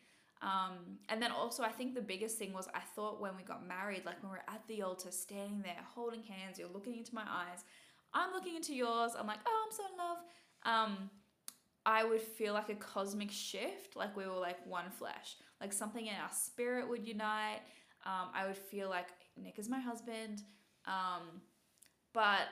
Um, 0.41 0.99
and 1.07 1.21
then 1.21 1.31
also 1.31 1.63
i 1.63 1.69
think 1.69 1.95
the 1.95 2.01
biggest 2.01 2.37
thing 2.37 2.51
was 2.53 2.67
i 2.75 2.81
thought 2.95 3.21
when 3.21 3.37
we 3.37 3.43
got 3.43 3.65
married 3.65 4.03
like 4.05 4.21
when 4.21 4.31
we 4.31 4.37
we're 4.37 4.53
at 4.53 4.61
the 4.67 4.81
altar 4.81 5.09
standing 5.09 5.61
there 5.61 5.77
holding 5.95 6.21
hands 6.23 6.59
you're 6.59 6.67
looking 6.67 6.97
into 6.97 7.15
my 7.15 7.23
eyes 7.27 7.63
I'm 8.15 8.31
looking 8.31 8.55
into 8.55 8.73
yours. 8.73 9.11
I'm 9.17 9.27
like, 9.27 9.39
oh, 9.45 9.65
I'm 9.65 9.75
so 9.75 9.83
in 9.91 9.97
love. 9.97 10.17
Um, 10.63 11.09
I 11.85 12.03
would 12.03 12.21
feel 12.21 12.53
like 12.53 12.69
a 12.69 12.75
cosmic 12.75 13.29
shift, 13.29 13.95
like 13.95 14.15
we 14.17 14.25
were 14.25 14.39
like 14.39 14.65
one 14.65 14.89
flesh, 14.89 15.35
like 15.61 15.71
something 15.71 16.07
in 16.07 16.13
our 16.15 16.31
spirit 16.31 16.89
would 16.89 17.05
unite. 17.05 17.59
Um, 18.05 18.29
I 18.33 18.47
would 18.47 18.57
feel 18.57 18.89
like 18.89 19.09
Nick 19.37 19.59
is 19.59 19.69
my 19.69 19.79
husband. 19.79 20.41
Um, 20.85 21.41
but 22.13 22.47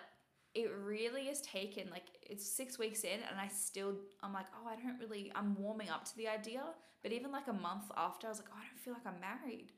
it 0.54 0.70
really 0.84 1.24
is 1.30 1.42
taken 1.42 1.90
like 1.90 2.04
it's 2.22 2.46
six 2.46 2.78
weeks 2.78 3.04
in, 3.04 3.20
and 3.30 3.40
I 3.40 3.48
still 3.48 3.96
I'm 4.22 4.34
like, 4.34 4.48
oh, 4.54 4.68
I 4.68 4.76
don't 4.76 5.00
really. 5.00 5.32
I'm 5.34 5.56
warming 5.56 5.90
up 5.90 6.06
to 6.06 6.18
the 6.18 6.28
idea, 6.28 6.62
but 7.02 7.12
even 7.12 7.32
like 7.32 7.48
a 7.48 7.54
month 7.54 7.86
after, 7.98 8.28
I 8.28 8.30
was 8.30 8.40
like, 8.40 8.50
oh, 8.52 8.58
I 8.58 8.66
don't 8.68 8.80
feel 8.80 8.94
like 8.94 9.08
I'm 9.08 9.20
married. 9.20 9.72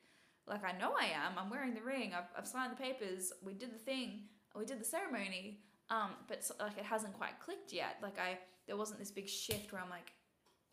Like 0.48 0.66
I 0.66 0.78
know 0.78 0.94
I 1.00 1.06
am. 1.06 1.38
I'm 1.38 1.50
wearing 1.50 1.74
the 1.74 1.82
ring. 1.82 2.12
I've, 2.14 2.30
I've 2.38 2.48
signed 2.48 2.74
the 2.74 2.82
papers. 2.82 3.32
We 3.42 3.54
did 3.54 3.74
the 3.74 3.80
thing. 3.80 4.24
We 4.58 4.66
did 4.66 4.80
the 4.80 4.86
ceremony 4.86 5.60
Um, 5.90 6.12
but 6.28 6.44
so, 6.44 6.56
like 6.60 6.78
it 6.78 6.86
hasn't 6.86 7.14
quite 7.14 7.40
clicked 7.40 7.74
yet. 7.74 7.98
Like 8.02 8.20
I, 8.20 8.40
there 8.68 8.78
wasn't 8.78 9.00
this 9.00 9.12
big 9.12 9.30
shift 9.30 9.72
where 9.72 9.82
I'm 9.82 9.90
like, 9.90 10.12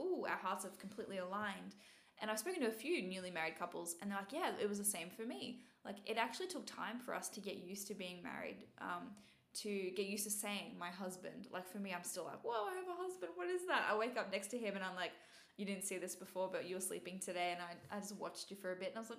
ooh, 0.01 0.25
our 0.29 0.37
hearts 0.37 0.65
have 0.65 0.79
completely 0.79 1.19
aligned. 1.19 1.75
And 2.21 2.31
I've 2.31 2.39
spoken 2.39 2.63
to 2.63 2.69
a 2.69 2.73
few 2.73 3.03
newly 3.03 3.31
married 3.31 3.59
couples, 3.59 3.97
and 4.01 4.11
they're 4.11 4.19
like, 4.19 4.33
yeah, 4.33 4.53
it 4.61 4.69
was 4.69 4.79
the 4.79 4.85
same 4.85 5.11
for 5.11 5.23
me. 5.23 5.61
Like 5.85 5.97
it 6.07 6.17
actually 6.17 6.47
took 6.47 6.67
time 6.67 6.99
for 6.99 7.15
us 7.15 7.29
to 7.31 7.41
get 7.41 7.57
used 7.57 7.89
to 7.89 7.95
being 7.95 8.23
married. 8.23 8.59
Um, 8.81 9.11
to 9.55 9.91
get 9.95 10.07
used 10.07 10.25
to 10.25 10.31
saying 10.31 10.77
my 10.79 10.89
husband. 10.89 11.49
Like 11.53 11.69
for 11.69 11.79
me, 11.79 11.93
I'm 11.93 12.05
still 12.05 12.25
like, 12.25 12.43
whoa, 12.43 12.69
I 12.71 12.75
have 12.75 12.89
a 12.89 13.03
husband. 13.03 13.33
What 13.35 13.49
is 13.49 13.67
that? 13.67 13.85
I 13.91 13.97
wake 13.97 14.17
up 14.17 14.33
next 14.33 14.49
to 14.49 14.59
him 14.59 14.77
and 14.77 14.83
I'm 14.83 14.97
like, 14.97 15.11
you 15.57 15.67
didn't 15.67 15.85
see 15.85 15.99
this 15.99 16.15
before, 16.15 16.49
but 16.51 16.67
you 16.69 16.75
were 16.75 16.81
sleeping 16.81 17.19
today, 17.19 17.53
and 17.53 17.61
I, 17.61 17.97
I 17.97 18.01
just 18.01 18.17
watched 18.17 18.51
you 18.51 18.57
for 18.57 18.73
a 18.73 18.77
bit, 18.77 18.89
and 18.89 18.97
I 18.97 19.01
was 19.01 19.11
like, 19.11 19.19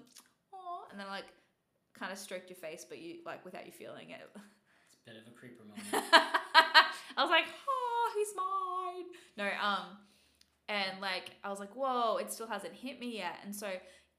oh, 0.53 0.83
and 0.91 0.99
then 0.99 1.07
like 1.07 1.25
kind 1.97 2.11
of 2.11 2.17
stroked 2.17 2.49
your 2.49 2.57
face, 2.57 2.85
but 2.87 2.99
you 2.99 3.17
like 3.25 3.45
without 3.45 3.65
you 3.65 3.71
feeling 3.71 4.09
it. 4.09 4.29
A 5.05 5.09
bit 5.09 5.21
of 5.21 5.27
a 5.27 5.35
creeper 5.35 5.63
moment. 5.63 5.83
I 7.17 7.21
was 7.21 7.29
like, 7.29 7.45
oh, 7.69 8.11
he's 8.15 8.33
mine. 8.35 9.05
No, 9.37 9.45
um, 9.61 9.97
and 10.69 11.01
like 11.01 11.31
I 11.43 11.49
was 11.49 11.59
like, 11.59 11.75
whoa, 11.75 12.17
it 12.17 12.31
still 12.31 12.47
hasn't 12.47 12.73
hit 12.73 12.99
me 12.99 13.17
yet, 13.17 13.39
and 13.43 13.55
so 13.55 13.67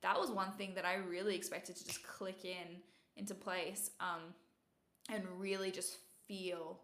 that 0.03 0.21
was 0.21 0.31
one 0.31 0.53
thing 0.53 0.75
that 0.75 0.85
I 0.85 0.95
really 0.95 1.35
expected 1.35 1.77
to 1.77 1.85
just 1.85 2.03
click 2.07 2.45
in 2.45 2.83
into 3.17 3.35
place, 3.35 3.91
um, 4.01 4.35
and 5.11 5.25
really 5.39 5.71
just 5.71 5.97
feel. 6.27 6.81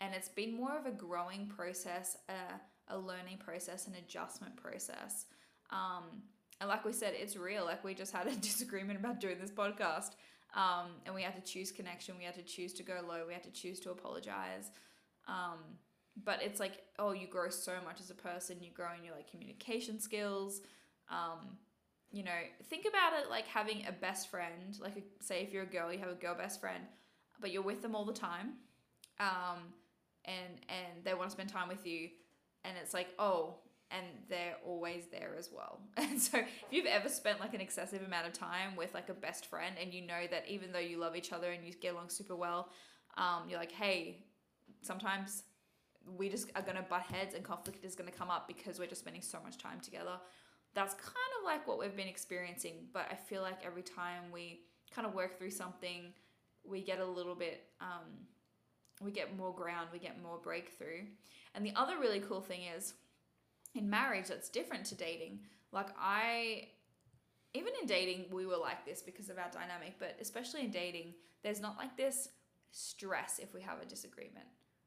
And 0.00 0.14
it's 0.14 0.28
been 0.28 0.56
more 0.56 0.76
of 0.76 0.86
a 0.86 0.90
growing 0.90 1.46
process, 1.46 2.16
uh, 2.28 2.56
a 2.88 2.98
learning 2.98 3.38
process, 3.38 3.86
an 3.86 3.94
adjustment 3.94 4.56
process. 4.56 5.26
Um, 5.70 6.22
and 6.60 6.68
like 6.68 6.84
we 6.84 6.92
said, 6.92 7.14
it's 7.16 7.36
real. 7.36 7.64
Like 7.64 7.84
we 7.84 7.94
just 7.94 8.12
had 8.12 8.26
a 8.26 8.36
disagreement 8.40 8.98
about 8.98 9.20
doing 9.20 9.38
this 9.40 9.50
podcast. 9.50 10.10
Um, 10.54 10.88
and 11.06 11.14
we 11.14 11.22
had 11.22 11.34
to 11.34 11.52
choose 11.52 11.72
connection. 11.72 12.16
We 12.18 12.24
had 12.24 12.34
to 12.34 12.42
choose 12.42 12.72
to 12.74 12.82
go 12.82 13.00
low. 13.06 13.24
We 13.26 13.32
had 13.32 13.44
to 13.44 13.50
choose 13.50 13.80
to 13.80 13.90
apologize. 13.90 14.70
Um, 15.26 15.58
but 16.24 16.42
it's 16.42 16.60
like, 16.60 16.82
oh, 16.98 17.12
you 17.12 17.26
grow 17.26 17.48
so 17.48 17.72
much 17.84 18.00
as 18.00 18.10
a 18.10 18.14
person. 18.14 18.58
You 18.60 18.70
grow 18.70 18.88
in 18.98 19.04
your 19.04 19.14
like 19.14 19.30
communication 19.30 19.98
skills. 19.98 20.60
Um, 21.10 21.56
you 22.10 22.22
know, 22.22 22.30
think 22.68 22.86
about 22.86 23.18
it 23.18 23.30
like 23.30 23.46
having 23.46 23.86
a 23.88 23.92
best 23.92 24.30
friend. 24.30 24.76
Like, 24.80 25.02
say 25.20 25.42
if 25.42 25.52
you're 25.52 25.62
a 25.62 25.66
girl, 25.66 25.90
you 25.92 25.98
have 26.00 26.10
a 26.10 26.14
girl 26.14 26.34
best 26.34 26.60
friend, 26.60 26.84
but 27.40 27.50
you're 27.50 27.62
with 27.62 27.80
them 27.80 27.94
all 27.94 28.04
the 28.04 28.12
time. 28.12 28.54
Um, 29.18 29.72
and 30.24 30.60
and 30.68 31.04
they 31.04 31.14
want 31.14 31.28
to 31.28 31.32
spend 31.32 31.48
time 31.48 31.68
with 31.68 31.86
you 31.86 32.08
and 32.64 32.76
it's 32.80 32.94
like 32.94 33.08
oh 33.18 33.56
and 33.96 34.06
they're 34.28 34.56
always 34.64 35.04
there 35.10 35.34
as 35.38 35.50
well 35.54 35.80
and 35.96 36.20
so 36.20 36.38
if 36.38 36.48
you've 36.70 36.86
ever 36.86 37.08
spent 37.08 37.40
like 37.40 37.54
an 37.54 37.60
excessive 37.60 38.02
amount 38.02 38.26
of 38.26 38.32
time 38.32 38.76
with 38.76 38.92
like 38.94 39.08
a 39.08 39.14
best 39.14 39.46
friend 39.46 39.76
and 39.80 39.92
you 39.92 40.06
know 40.06 40.26
that 40.30 40.44
even 40.48 40.72
though 40.72 40.78
you 40.78 40.98
love 40.98 41.16
each 41.16 41.32
other 41.32 41.50
and 41.50 41.64
you 41.64 41.72
get 41.72 41.94
along 41.94 42.08
super 42.08 42.36
well 42.36 42.70
um, 43.16 43.42
you're 43.48 43.58
like 43.58 43.72
hey 43.72 44.24
sometimes 44.82 45.44
we 46.16 46.28
just 46.28 46.50
are 46.56 46.62
to 46.62 46.84
butt 46.88 47.02
heads 47.02 47.34
and 47.34 47.44
conflict 47.44 47.84
is 47.84 47.94
to 47.94 48.02
come 48.10 48.30
up 48.30 48.48
because 48.48 48.78
we're 48.78 48.86
just 48.86 49.00
spending 49.00 49.22
so 49.22 49.38
much 49.44 49.58
time 49.58 49.80
together 49.80 50.18
that's 50.74 50.94
kind 50.94 51.32
of 51.38 51.44
like 51.44 51.66
what 51.68 51.78
we've 51.78 51.96
been 51.96 52.08
experiencing 52.08 52.86
but 52.92 53.06
i 53.10 53.14
feel 53.14 53.42
like 53.42 53.58
every 53.64 53.82
time 53.82 54.32
we 54.32 54.60
kind 54.94 55.06
of 55.06 55.14
work 55.14 55.38
through 55.38 55.50
something 55.50 56.12
we 56.64 56.80
get 56.80 56.98
a 56.98 57.04
little 57.04 57.34
bit 57.34 57.64
um, 57.80 58.26
we 59.04 59.10
get 59.10 59.36
more 59.36 59.54
ground, 59.54 59.88
we 59.92 59.98
get 59.98 60.22
more 60.22 60.38
breakthrough. 60.38 61.04
And 61.54 61.64
the 61.64 61.72
other 61.76 61.98
really 61.98 62.20
cool 62.20 62.40
thing 62.40 62.62
is 62.76 62.94
in 63.74 63.88
marriage, 63.88 64.28
that's 64.28 64.48
different 64.48 64.86
to 64.86 64.94
dating. 64.94 65.40
Like, 65.72 65.88
I, 65.98 66.68
even 67.54 67.72
in 67.80 67.86
dating, 67.86 68.26
we 68.30 68.46
were 68.46 68.56
like 68.56 68.84
this 68.84 69.02
because 69.02 69.28
of 69.30 69.38
our 69.38 69.50
dynamic, 69.50 69.94
but 69.98 70.16
especially 70.20 70.60
in 70.62 70.70
dating, 70.70 71.14
there's 71.42 71.60
not 71.60 71.76
like 71.78 71.96
this 71.96 72.28
stress 72.70 73.38
if 73.38 73.54
we 73.54 73.60
have 73.62 73.80
a 73.80 73.86
disagreement. 73.86 74.46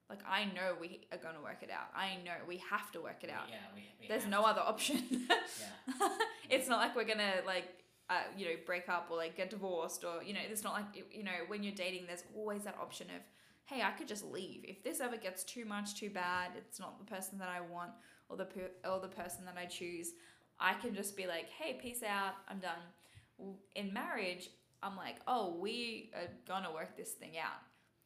Like, 0.10 0.19
I 0.30 0.45
know 0.45 0.76
we 0.80 1.02
are 1.12 1.17
going 1.17 1.34
to 1.36 1.41
work 1.41 1.63
it 1.63 1.71
out. 1.71 1.88
I 1.95 2.17
know 2.24 2.34
we 2.48 2.58
have 2.69 2.91
to 2.91 3.02
work 3.02 3.24
it 3.24 3.32
out. 3.32 3.48
Yeah, 3.50 3.56
we, 3.74 3.82
we 4.00 4.08
There's 4.08 4.28
no 4.28 4.41
to. 4.41 4.48
other 4.50 4.62
option. 4.62 5.04
Yeah. 5.30 6.10
it's 6.50 6.67
not 6.67 6.80
like 6.80 6.95
we're 6.95 7.06
going 7.06 7.17
to, 7.17 7.41
like, 7.45 7.65
uh, 8.10 8.21
you 8.38 8.45
know, 8.45 8.52
break 8.67 8.88
up 8.88 9.08
or 9.10 9.17
like 9.17 9.36
get 9.36 9.50
divorced 9.50 10.04
or, 10.04 10.21
you 10.24 10.34
know, 10.34 10.39
it's 10.48 10.63
not 10.63 10.74
like, 10.74 10.86
you 11.12 11.24
know, 11.24 11.32
when 11.48 11.63
you're 11.63 11.74
dating, 11.74 12.06
there's 12.08 12.24
always 12.36 12.63
that 12.63 12.78
option 12.80 13.08
of, 13.08 13.21
hey, 13.65 13.82
I 13.82 13.91
could 13.91 14.08
just 14.08 14.24
leave. 14.24 14.63
If 14.63 14.84
this 14.84 15.00
ever 15.02 15.17
gets 15.17 15.43
too 15.43 15.65
much, 15.65 15.95
too 16.00 16.12
bad, 16.12 16.52
it's 16.56 16.80
not 16.80 17.00
the 17.00 17.06
person 17.06 17.39
that 17.39 17.50
I 17.50 17.62
want 17.62 17.91
or 18.29 18.38
the 18.38 18.45
per- 18.45 18.89
or 18.89 18.99
the 18.99 19.07
person 19.07 19.45
that 19.45 19.55
I 19.57 19.65
choose, 19.65 20.11
I 20.59 20.73
can 20.73 20.95
just 20.95 21.15
be 21.15 21.27
like, 21.27 21.49
hey, 21.49 21.77
peace 21.81 22.03
out, 22.03 22.33
I'm 22.49 22.59
done. 22.59 23.57
In 23.75 23.93
marriage, 23.93 24.49
I'm 24.81 24.95
like, 24.95 25.17
oh, 25.27 25.57
we 25.59 26.11
are 26.15 26.29
gonna 26.47 26.73
work 26.73 26.95
this 26.95 27.11
thing 27.11 27.38
out. 27.38 27.61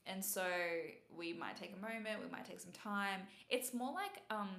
And 0.06 0.24
so 0.24 0.46
we 1.16 1.34
might 1.34 1.56
take 1.58 1.74
a 1.78 1.82
moment, 1.82 2.24
we 2.24 2.32
might 2.32 2.46
take 2.46 2.60
some 2.60 2.72
time. 2.72 3.22
It's 3.50 3.74
more 3.74 3.94
like, 3.94 4.22
um, 4.32 4.50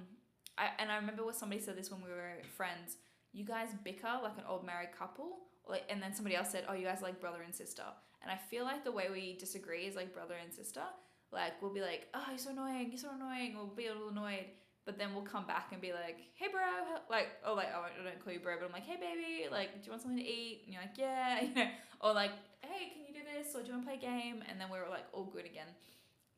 I, 0.57 0.69
and 0.79 0.91
I 0.91 0.95
remember 0.95 1.25
what 1.25 1.35
somebody 1.35 1.61
said 1.61 1.77
this 1.77 1.91
when 1.91 2.01
we 2.01 2.09
were 2.09 2.37
friends. 2.55 2.97
You 3.33 3.45
guys 3.45 3.69
bicker 3.83 4.19
like 4.21 4.37
an 4.37 4.43
old 4.47 4.65
married 4.65 4.91
couple, 4.97 5.39
like, 5.67 5.83
and 5.89 6.01
then 6.01 6.13
somebody 6.13 6.35
else 6.35 6.49
said, 6.51 6.65
"Oh, 6.67 6.73
you 6.73 6.85
guys 6.85 6.99
are 6.99 7.05
like 7.05 7.19
brother 7.19 7.41
and 7.41 7.53
sister." 7.55 7.83
And 8.21 8.29
I 8.31 8.37
feel 8.37 8.65
like 8.65 8.83
the 8.83 8.91
way 8.91 9.07
we 9.11 9.37
disagree 9.37 9.85
is 9.85 9.95
like 9.95 10.13
brother 10.13 10.35
and 10.41 10.53
sister. 10.53 10.83
Like 11.31 11.61
we'll 11.61 11.73
be 11.73 11.81
like, 11.81 12.07
"Oh, 12.13 12.25
you're 12.29 12.37
so 12.37 12.51
annoying, 12.51 12.89
you're 12.89 12.99
so 12.99 13.11
annoying," 13.15 13.55
we'll 13.55 13.67
be 13.67 13.87
a 13.87 13.93
little 13.93 14.09
annoyed, 14.09 14.45
but 14.85 14.97
then 14.97 15.13
we'll 15.13 15.23
come 15.23 15.45
back 15.45 15.69
and 15.71 15.81
be 15.81 15.93
like, 15.93 16.17
"Hey, 16.35 16.47
bro," 16.51 16.61
like, 17.09 17.27
oh, 17.45 17.53
like 17.53 17.69
oh, 17.75 17.85
I 17.85 18.03
don't 18.03 18.23
call 18.23 18.33
you 18.33 18.39
bro, 18.39 18.55
but 18.59 18.65
I'm 18.65 18.71
like, 18.71 18.83
"Hey, 18.83 18.97
baby, 18.97 19.47
like, 19.51 19.73
do 19.81 19.85
you 19.85 19.91
want 19.91 20.01
something 20.01 20.19
to 20.19 20.25
eat?" 20.25 20.63
And 20.65 20.73
you're 20.73 20.81
like, 20.81 20.97
"Yeah," 20.97 21.41
you 21.45 21.53
know, 21.53 21.69
or 22.01 22.13
like, 22.13 22.31
"Hey, 22.61 22.89
can 22.93 23.05
you 23.07 23.13
do 23.13 23.25
this?" 23.25 23.55
Or 23.55 23.61
do 23.61 23.67
you 23.67 23.73
want 23.73 23.85
to 23.85 23.89
play 23.89 23.97
a 23.97 24.01
game? 24.01 24.43
And 24.49 24.59
then 24.59 24.69
we're 24.69 24.89
like 24.89 25.05
all 25.13 25.25
good 25.25 25.45
again. 25.45 25.69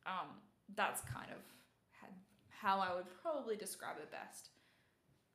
Um, 0.06 0.41
that's 0.75 1.01
kind 1.01 1.32
of 1.32 1.39
how 2.63 2.79
I 2.79 2.95
would 2.95 3.12
probably 3.19 3.60
describe 3.60 3.99
it 3.99 4.08
best. 4.08 4.56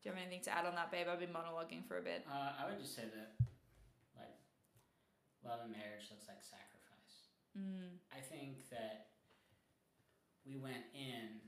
Do 0.01 0.09
you 0.09 0.17
have 0.17 0.21
anything 0.21 0.41
to 0.49 0.51
add 0.57 0.65
on 0.65 0.75
that, 0.81 0.89
babe? 0.89 1.13
I've 1.13 1.21
been 1.21 1.29
monologuing 1.29 1.85
for 1.85 2.01
a 2.01 2.03
bit. 2.03 2.25
Uh, 2.25 2.57
I 2.57 2.65
would 2.65 2.81
just 2.81 2.97
say 2.97 3.05
that, 3.05 3.37
like, 4.17 4.41
love 5.45 5.61
and 5.69 5.77
marriage 5.77 6.09
looks 6.09 6.25
like 6.25 6.41
sacrifice. 6.41 7.29
Mm. 7.53 8.01
I 8.09 8.25
think 8.25 8.71
that 8.73 9.13
we 10.49 10.57
went 10.57 10.89
in 10.97 11.48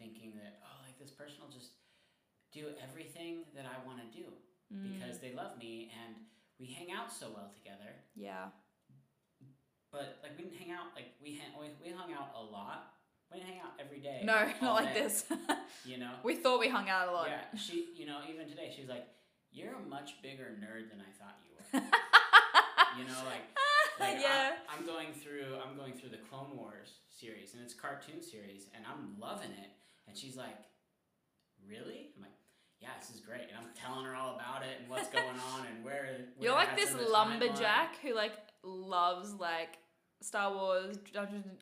thinking 0.00 0.32
that, 0.40 0.64
oh, 0.64 0.80
like 0.86 0.96
this 0.98 1.12
person 1.12 1.36
will 1.44 1.52
just 1.52 1.76
do 2.52 2.72
everything 2.82 3.44
that 3.54 3.66
I 3.68 3.76
want 3.86 4.00
to 4.00 4.08
do 4.10 4.26
Mm. 4.72 4.86
because 4.94 5.18
they 5.18 5.34
love 5.34 5.58
me 5.58 5.90
and 5.98 6.14
we 6.60 6.66
hang 6.68 6.92
out 6.92 7.12
so 7.12 7.26
well 7.34 7.50
together. 7.52 7.90
yeah. 8.14 8.54
But 9.92 10.18
like 10.22 10.38
we 10.38 10.44
didn't 10.44 10.58
hang 10.58 10.70
out 10.70 10.94
like 10.94 11.18
we 11.20 11.34
hang, 11.34 11.50
we, 11.58 11.66
we 11.82 11.90
hung 11.90 12.12
out 12.12 12.30
a 12.38 12.42
lot. 12.42 12.94
We 13.32 13.38
didn't 13.38 13.50
hang 13.50 13.60
out 13.60 13.74
every 13.80 13.98
day. 13.98 14.22
No, 14.24 14.46
not 14.62 14.74
like 14.74 14.94
day, 14.94 15.02
this. 15.02 15.24
You 15.84 15.98
know. 15.98 16.12
we 16.22 16.36
thought 16.36 16.60
we 16.60 16.68
hung 16.68 16.88
out 16.88 17.08
a 17.08 17.12
lot. 17.12 17.26
Yeah, 17.28 17.58
she. 17.58 17.88
You 17.96 18.06
know, 18.06 18.20
even 18.30 18.46
today, 18.46 18.70
she's 18.74 18.88
like, 18.88 19.06
"You're 19.50 19.74
a 19.74 19.80
much 19.88 20.22
bigger 20.22 20.54
nerd 20.62 20.90
than 20.90 21.00
I 21.02 21.10
thought 21.18 21.38
you 21.42 21.56
were." 21.58 21.82
you 22.98 23.04
know, 23.10 23.18
like, 23.26 23.42
like 23.98 24.22
yeah. 24.22 24.54
I, 24.68 24.76
I'm 24.78 24.86
going 24.86 25.12
through. 25.12 25.58
I'm 25.58 25.76
going 25.76 25.94
through 25.94 26.10
the 26.10 26.22
Clone 26.30 26.54
Wars 26.56 27.00
series, 27.08 27.54
and 27.54 27.62
it's 27.64 27.74
a 27.74 27.78
cartoon 27.78 28.22
series, 28.22 28.66
and 28.76 28.84
I'm 28.86 29.18
loving 29.18 29.50
it. 29.50 29.70
And 30.10 30.18
she's 30.18 30.36
like, 30.36 30.58
"Really?" 31.68 32.10
I'm 32.16 32.22
like, 32.22 32.32
"Yeah, 32.80 32.88
this 32.98 33.10
is 33.14 33.20
great." 33.20 33.42
And 33.42 33.56
I'm 33.56 33.72
telling 33.76 34.04
her 34.04 34.16
all 34.16 34.34
about 34.34 34.62
it 34.62 34.80
and 34.80 34.90
what's 34.90 35.08
going 35.18 35.38
on 35.54 35.66
and 35.66 35.84
where. 35.84 36.26
You're 36.40 36.52
like 36.52 36.76
this 36.76 36.92
lumberjack 36.92 37.96
who 38.02 38.12
like 38.14 38.32
loves 38.64 39.32
like 39.34 39.78
Star 40.20 40.52
Wars, 40.52 40.96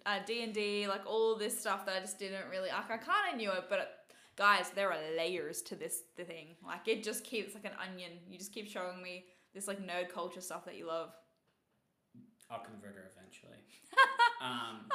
uh, 0.07 0.19
D 0.27 0.43
and 0.43 0.55
D, 0.55 0.89
like 0.89 1.07
all 1.07 1.37
this 1.37 1.61
stuff 1.61 1.85
that 1.85 1.97
I 1.97 2.01
just 2.01 2.19
didn't 2.19 2.49
really. 2.51 2.71
Like, 2.71 2.91
I 2.91 2.97
kind 2.97 3.33
of 3.33 3.37
knew 3.37 3.53
it, 3.53 3.65
but 3.69 4.07
guys, 4.35 4.71
there 4.71 4.91
are 4.91 4.99
layers 5.15 5.61
to 5.63 5.77
this 5.77 6.05
the 6.17 6.25
thing. 6.25 6.57
Like 6.65 6.89
it 6.89 7.05
just 7.05 7.23
keeps 7.23 7.55
like 7.55 7.67
an 7.67 7.77
onion. 7.87 8.13
You 8.31 8.39
just 8.39 8.55
keep 8.55 8.67
showing 8.67 9.03
me 9.03 9.27
this 9.53 9.69
like 9.69 9.87
nerd 9.87 10.09
culture 10.09 10.41
stuff 10.41 10.65
that 10.65 10.77
you 10.79 10.87
love. 10.87 11.11
I'll 12.51 12.61
convert 12.61 12.95
her 12.95 13.11
eventually. 13.15 13.59
um, 14.43 14.89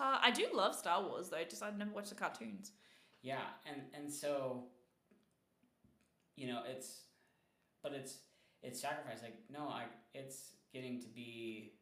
I 0.00 0.30
do 0.30 0.46
love 0.52 0.74
Star 0.74 1.02
Wars 1.02 1.30
though. 1.30 1.42
Just 1.48 1.62
I've 1.62 1.78
never 1.78 1.92
watched 1.92 2.10
the 2.10 2.14
cartoons. 2.14 2.72
Yeah, 3.22 3.42
and 3.66 3.82
and 3.94 4.12
so 4.12 4.64
you 6.36 6.46
know, 6.46 6.62
it's 6.68 7.02
but 7.82 7.92
it's 7.92 8.18
it's 8.62 8.80
sacrifice. 8.80 9.22
Like 9.22 9.36
no, 9.50 9.68
I 9.68 9.84
it's 10.14 10.52
getting 10.72 11.00
to 11.00 11.08
be 11.08 11.72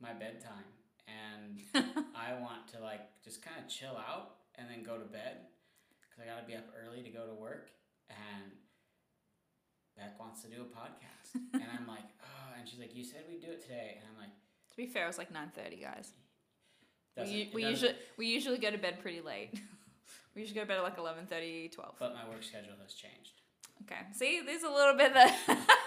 my 0.00 0.12
bedtime 0.12 0.64
and 1.06 1.60
I 2.16 2.34
want 2.40 2.68
to 2.74 2.80
like 2.80 3.00
just 3.24 3.42
kind 3.42 3.56
of 3.62 3.68
chill 3.68 3.96
out 3.96 4.36
and 4.56 4.68
then 4.68 4.82
go 4.82 4.98
to 4.98 5.04
bed 5.04 5.46
cuz 6.10 6.22
I 6.22 6.26
got 6.26 6.40
to 6.40 6.46
be 6.46 6.54
up 6.56 6.64
early 6.76 7.02
to 7.02 7.10
go 7.10 7.26
to 7.26 7.34
work 7.34 7.70
and 8.10 8.52
Beck 9.96 10.18
wants 10.18 10.42
to 10.42 10.48
do 10.48 10.62
a 10.62 10.64
podcast 10.64 11.34
and 11.54 11.64
I'm 11.78 11.86
like, 11.86 12.04
"Oh," 12.22 12.54
and 12.58 12.68
she's 12.68 12.78
like, 12.80 12.94
"You 12.94 13.04
said 13.04 13.24
we'd 13.28 13.40
do 13.42 13.50
it 13.52 13.60
today." 13.62 13.98
And 14.00 14.08
I'm 14.10 14.18
like, 14.20 14.32
To 14.70 14.76
be 14.76 14.86
fair, 14.86 15.04
it 15.04 15.08
was 15.08 15.18
like 15.18 15.30
nine 15.30 15.50
thirty, 15.54 15.76
guys. 15.76 16.12
We, 17.16 17.22
doesn't- 17.22 17.36
u- 17.36 17.42
it 17.44 17.54
we 17.54 17.64
usually 17.66 17.94
we 18.16 18.26
usually 18.26 18.58
go 18.58 18.70
to 18.70 18.78
bed 18.78 19.00
pretty 19.00 19.20
late. 19.20 19.58
we 20.34 20.44
should 20.46 20.54
go 20.54 20.62
to 20.62 20.66
bed 20.66 20.78
at 20.78 20.82
like 20.84 20.98
11, 20.98 21.26
12. 21.26 21.94
but 21.98 22.14
my 22.14 22.28
work 22.28 22.42
schedule 22.42 22.74
has 22.82 22.94
changed. 22.94 23.40
Okay. 23.82 24.00
See, 24.12 24.42
there's 24.44 24.62
a 24.62 24.70
little 24.70 24.94
bit 24.96 25.12
that 25.14 25.36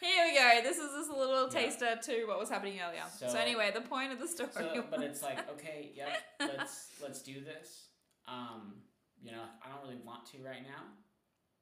Here 0.00 0.24
we 0.26 0.34
go. 0.38 0.60
This 0.68 0.76
is 0.76 0.90
just 0.92 1.10
a 1.10 1.16
little 1.16 1.44
Yeah. 1.44 1.60
taster 1.70 1.96
to 2.12 2.24
what 2.26 2.38
was 2.38 2.50
happening 2.50 2.78
earlier. 2.80 3.04
So, 3.16 3.28
So- 3.28 3.38
anyway, 3.38 3.70
the 3.72 3.80
point 3.80 4.12
of 4.12 4.18
the 4.18 4.28
story. 4.28 4.50
So, 4.52 4.84
but 4.90 5.02
it's 5.02 5.22
like, 5.22 5.48
okay, 5.52 5.92
yep, 5.94 6.18
let's 6.40 6.90
let's 7.02 7.22
do 7.22 7.42
this. 7.42 7.88
Um, 8.28 8.82
you 9.22 9.32
know, 9.32 9.42
I 9.64 9.68
don't 9.70 9.82
really 9.82 10.00
want 10.04 10.26
to 10.32 10.38
right 10.44 10.62
now, 10.62 10.82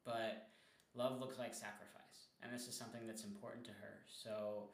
but 0.04 0.48
love 0.94 1.20
looks 1.20 1.38
like 1.38 1.54
sacrifice, 1.54 2.30
and 2.42 2.52
this 2.52 2.66
is 2.66 2.76
something 2.76 3.06
that's 3.06 3.24
important 3.24 3.64
to 3.66 3.70
her. 3.72 4.00
So, 4.08 4.70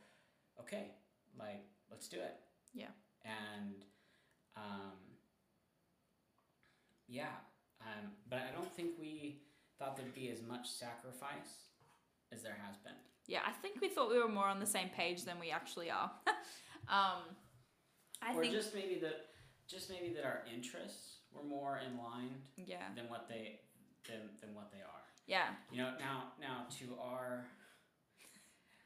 okay, 0.60 0.92
like 1.38 1.64
let's 1.90 2.08
do 2.08 2.16
it. 2.20 2.36
Yeah. 2.72 2.92
And, 3.24 3.84
um, 4.56 4.92
yeah, 7.08 7.34
um, 7.80 8.10
but 8.28 8.40
I 8.40 8.54
don't 8.54 8.72
think 8.72 8.92
we 9.00 9.42
thought 9.78 9.96
there'd 9.96 10.14
be 10.14 10.30
as 10.30 10.42
much 10.42 10.68
sacrifice 10.68 11.70
as 12.32 12.42
there 12.42 12.56
has 12.66 12.76
been. 12.76 12.92
yeah, 13.26 13.40
I 13.46 13.52
think 13.52 13.80
we 13.80 13.88
thought 13.88 14.10
we 14.10 14.18
were 14.18 14.28
more 14.28 14.46
on 14.46 14.60
the 14.60 14.66
same 14.66 14.88
page 14.90 15.24
than 15.24 15.38
we 15.40 15.50
actually 15.50 15.90
are. 15.90 16.10
um, 16.88 17.22
I 18.20 18.34
or 18.34 18.42
think. 18.42 18.54
just 18.54 18.74
maybe 18.74 18.98
that, 19.00 19.26
just 19.68 19.90
maybe 19.90 20.12
that 20.14 20.24
our 20.24 20.42
interests 20.52 21.18
were 21.32 21.44
more 21.44 21.80
in 21.86 21.96
line 21.98 22.34
yeah. 22.56 22.88
than 22.96 23.08
what 23.08 23.28
they 23.28 23.60
than, 24.08 24.28
than 24.40 24.54
what 24.54 24.70
they 24.72 24.78
are. 24.78 25.04
Yeah. 25.26 25.48
You 25.70 25.78
know, 25.78 25.92
now 25.98 26.32
now 26.40 26.66
to 26.78 27.00
our 27.00 27.46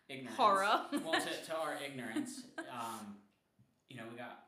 ignorance, 0.08 0.36
Horror. 0.36 0.80
well, 1.04 1.20
to, 1.20 1.46
to 1.46 1.56
our 1.62 1.76
ignorance, 1.84 2.42
um, 2.58 3.16
you 3.88 3.96
know, 3.96 4.04
we 4.10 4.18
got 4.18 4.44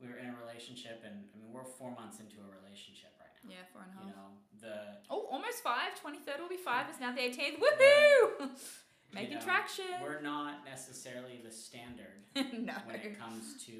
we 0.00 0.08
were 0.08 0.18
in 0.18 0.26
a 0.30 0.36
relationship, 0.44 1.02
and 1.04 1.14
I 1.32 1.36
mean, 1.38 1.52
we're 1.52 1.64
four 1.64 1.90
months 1.94 2.20
into 2.20 2.36
a 2.42 2.48
relationship 2.62 3.10
right 3.18 3.30
now. 3.44 3.50
Yeah, 3.50 3.64
four 3.72 3.82
and 3.82 3.92
a 3.92 3.94
half. 3.94 4.04
You 4.04 4.10
know, 4.12 4.28
the 4.60 4.76
Oh, 5.10 5.28
almost 5.30 5.62
five. 5.62 5.92
23rd 6.02 6.40
will 6.40 6.48
be 6.48 6.56
five. 6.56 6.86
It's 6.90 7.00
now 7.00 7.12
the 7.14 7.20
18th. 7.22 7.58
Woohoo! 7.60 8.50
Making 9.14 9.38
know, 9.38 9.40
traction. 9.44 9.84
we're 10.02 10.20
not 10.20 10.64
necessarily 10.64 11.40
the 11.44 11.50
standard 11.52 12.24
no. 12.34 12.74
when 12.84 12.96
it 12.96 13.18
comes 13.18 13.62
to 13.64 13.72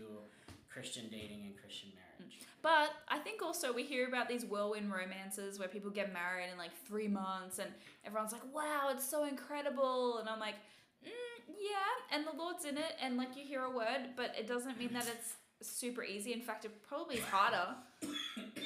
Christian 0.68 1.08
dating 1.10 1.42
and 1.46 1.56
Christian 1.56 1.90
marriage. 1.94 2.38
But 2.62 2.90
I 3.08 3.18
think 3.18 3.42
also 3.42 3.72
we 3.72 3.82
hear 3.82 4.06
about 4.06 4.28
these 4.28 4.44
whirlwind 4.44 4.92
romances 4.92 5.58
where 5.58 5.66
people 5.68 5.90
get 5.90 6.12
married 6.12 6.50
in 6.52 6.56
like 6.58 6.70
three 6.86 7.08
months 7.08 7.58
and 7.58 7.68
everyone's 8.06 8.32
like, 8.32 8.42
wow, 8.54 8.88
it's 8.90 9.04
so 9.08 9.24
incredible. 9.24 10.18
And 10.18 10.28
I'm 10.28 10.38
like, 10.38 10.54
mm, 11.04 11.10
yeah. 11.58 12.16
And 12.16 12.24
the 12.26 12.32
Lord's 12.36 12.64
in 12.64 12.78
it 12.78 12.94
and 13.02 13.16
like 13.16 13.36
you 13.36 13.42
hear 13.44 13.62
a 13.64 13.70
word, 13.70 14.10
but 14.16 14.34
it 14.38 14.46
doesn't 14.46 14.78
mean 14.78 14.92
that 14.92 15.08
it's 15.08 15.34
super 15.68 16.02
easy. 16.02 16.32
In 16.32 16.40
fact, 16.40 16.64
it 16.64 16.82
probably 16.82 17.16
is 17.16 17.24
harder. 17.24 17.74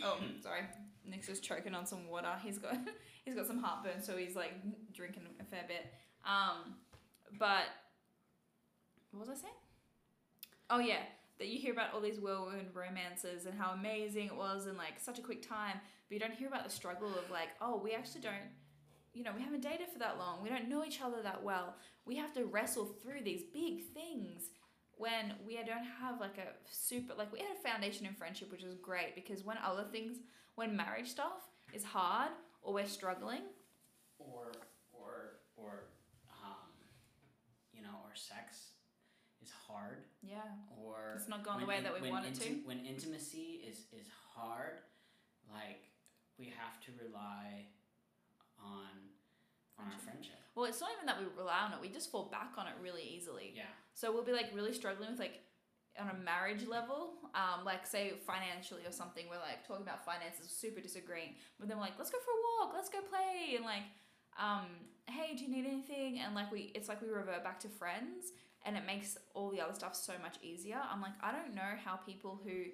oh, 0.05 0.19
sorry. 0.43 0.63
Nick's 1.09 1.27
just 1.27 1.43
choking 1.43 1.75
on 1.75 1.87
some 1.87 2.09
water. 2.09 2.33
He's 2.43 2.59
got 2.59 2.77
he's 3.25 3.35
got 3.35 3.47
some 3.47 3.59
heartburn, 3.59 4.03
so 4.03 4.17
he's 4.17 4.37
like 4.37 4.53
drinking 4.93 5.23
a 5.41 5.45
fair 5.45 5.65
bit. 5.67 5.93
Um, 6.25 6.75
but 7.39 7.65
what 9.13 9.21
was 9.21 9.29
I 9.29 9.41
saying? 9.41 9.55
Oh 10.71 10.81
yeah, 10.81 11.03
that 11.39 11.49
you 11.49 11.59
hear 11.59 11.73
about 11.73 11.95
all 11.95 12.01
these 12.01 12.21
whirlwind 12.21 12.69
romances 12.75 13.47
and 13.47 13.59
how 13.59 13.71
amazing 13.71 14.27
it 14.27 14.37
was 14.37 14.67
in 14.67 14.77
like 14.77 14.99
such 14.99 15.19
a 15.19 15.23
quick 15.23 15.47
time, 15.47 15.81
but 16.09 16.15
you 16.15 16.21
don't 16.21 16.35
hear 16.35 16.49
about 16.49 16.65
the 16.65 16.71
struggle 16.71 17.09
of 17.09 17.31
like, 17.31 17.49
oh, 17.61 17.81
we 17.83 17.93
actually 17.93 18.21
don't, 18.21 18.35
you 19.15 19.25
know, 19.25 19.33
we 19.35 19.43
haven't 19.43 19.63
dated 19.63 19.89
for 19.93 19.99
that 19.99 20.19
long. 20.19 20.43
We 20.43 20.49
don't 20.49 20.69
know 20.69 20.85
each 20.85 21.01
other 21.01 21.23
that 21.23 21.43
well. 21.43 21.77
We 22.05 22.17
have 22.17 22.35
to 22.35 22.45
wrestle 22.45 22.85
through 23.03 23.23
these 23.25 23.43
big 23.53 23.85
things 23.95 24.51
when 24.99 25.35
we 25.47 25.57
don't 25.57 25.87
have 26.01 26.21
like 26.21 26.39
a 26.39 26.49
super 26.71 27.15
like 27.15 27.33
we 27.33 27.39
had 27.39 27.49
a 27.59 27.69
foundation 27.69 28.07
in 28.07 28.15
friendship, 28.15 28.51
which 28.51 28.63
is 28.63 28.75
great 28.75 29.15
because 29.15 29.45
when 29.45 29.57
other 29.65 29.85
things, 29.91 30.19
when 30.57 30.77
marriage 30.77 31.09
stuff 31.09 31.49
is 31.73 31.85
hard 31.85 32.31
or 32.63 32.75
we're 32.75 32.87
struggling, 32.87 33.43
or 34.19 34.53
or 34.93 35.41
or 35.57 35.85
um, 36.45 36.71
you 37.73 37.83
know, 37.83 37.97
or 38.05 38.15
sex 38.15 38.73
is 39.43 39.51
hard, 39.69 39.99
yeah, 40.23 40.39
or 40.77 41.15
it's 41.17 41.29
not 41.29 41.45
going 41.45 41.61
the 41.61 41.67
way 41.67 41.79
in- 41.79 41.85
that 41.85 42.01
we 42.01 42.11
want 42.11 42.27
it 42.27 42.35
to. 42.35 42.49
When 42.65 42.85
intimacy 42.85 43.63
is 43.69 43.87
is 43.93 44.09
hard, 44.35 44.81
like 45.53 45.83
we 46.39 46.47
have 46.47 46.81
to 46.87 46.93
rely 47.05 47.67
on 48.63 48.89
on 49.79 49.93
our 49.93 49.99
friendship. 49.99 50.35
Well, 50.59 50.67
it's 50.67 50.81
not 50.81 50.91
even 50.97 51.07
that 51.07 51.21
we 51.21 51.27
rely 51.39 51.61
on 51.61 51.73
it; 51.73 51.79
we 51.81 51.89
just 51.89 52.11
fall 52.11 52.25
back 52.33 52.55
on 52.59 52.67
it 52.67 52.75
really 52.83 53.05
easily. 53.05 53.53
Yeah, 53.55 53.71
So 53.95 54.11
we'll 54.11 54.25
be 54.25 54.33
like 54.33 54.51
really 54.53 54.73
struggling 54.73 55.09
with 55.09 55.21
like 55.21 55.39
on 55.97 56.11
a 56.11 56.19
marriage 56.25 56.67
level, 56.67 57.15
um, 57.37 57.65
like 57.65 57.87
say 57.87 58.15
financially 58.27 58.83
or 58.85 58.91
something. 58.91 59.27
We're 59.31 59.39
like 59.39 59.65
talking 59.69 59.85
about 59.85 60.05
finances, 60.05 60.51
super 60.51 60.81
disagreeing. 60.81 61.37
But 61.61 61.69
then 61.69 61.77
we're 61.77 61.85
like, 61.85 61.97
let's 61.97 62.11
go 62.11 62.19
for 62.19 62.33
a 62.33 62.43
walk, 62.67 62.75
let's 62.75 62.89
go 62.89 62.99
play, 63.03 63.55
and 63.55 63.65
like, 63.65 63.87
um, 64.37 64.67
hey, 65.07 65.37
do 65.37 65.45
you 65.45 65.49
need 65.49 65.65
anything? 65.65 66.19
And 66.19 66.35
like 66.35 66.51
we, 66.51 66.73
it's 66.75 66.89
like 66.89 67.01
we 67.03 67.09
revert 67.09 67.45
back 67.45 67.61
to 67.61 67.69
friends, 67.69 68.33
and 68.67 68.77
it 68.77 68.83
makes 68.85 69.17
all 69.35 69.51
the 69.51 69.61
other 69.61 69.75
stuff 69.75 69.95
so 69.95 70.15
much 70.21 70.39
easier. 70.43 70.81
I'm 70.91 71.01
like, 71.01 71.15
I 71.23 71.31
don't 71.31 71.55
know 71.55 71.79
how 71.85 71.95
people 72.03 72.41
who, 72.43 72.65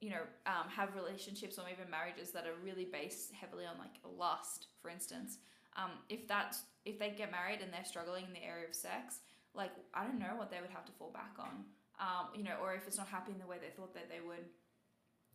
you 0.00 0.10
know, 0.10 0.22
um, 0.46 0.68
have 0.68 0.94
relationships 0.94 1.58
or 1.58 1.64
even 1.68 1.90
marriages 1.90 2.30
that 2.30 2.46
are 2.46 2.54
really 2.64 2.84
based 2.84 3.32
heavily 3.32 3.64
on 3.66 3.78
like 3.78 3.98
lust, 4.16 4.68
for 4.80 4.90
instance. 4.90 5.38
Um, 5.76 5.90
if 6.08 6.28
that's 6.28 6.62
if 6.86 6.98
they 6.98 7.10
get 7.10 7.30
married 7.30 7.60
and 7.60 7.72
they're 7.72 7.84
struggling 7.84 8.24
in 8.24 8.32
the 8.32 8.42
area 8.42 8.66
of 8.66 8.74
sex, 8.74 9.20
like 9.54 9.72
I 9.92 10.04
don't 10.04 10.18
know 10.18 10.38
what 10.38 10.50
they 10.50 10.60
would 10.60 10.70
have 10.70 10.86
to 10.86 10.92
fall 10.92 11.10
back 11.10 11.34
on. 11.38 11.66
Um, 11.98 12.28
you 12.36 12.44
know, 12.44 12.56
or 12.62 12.74
if 12.74 12.86
it's 12.86 12.96
not 12.96 13.08
happening 13.08 13.38
the 13.38 13.46
way 13.46 13.56
they 13.60 13.74
thought 13.74 13.92
that 13.94 14.08
they 14.08 14.20
would, 14.20 14.46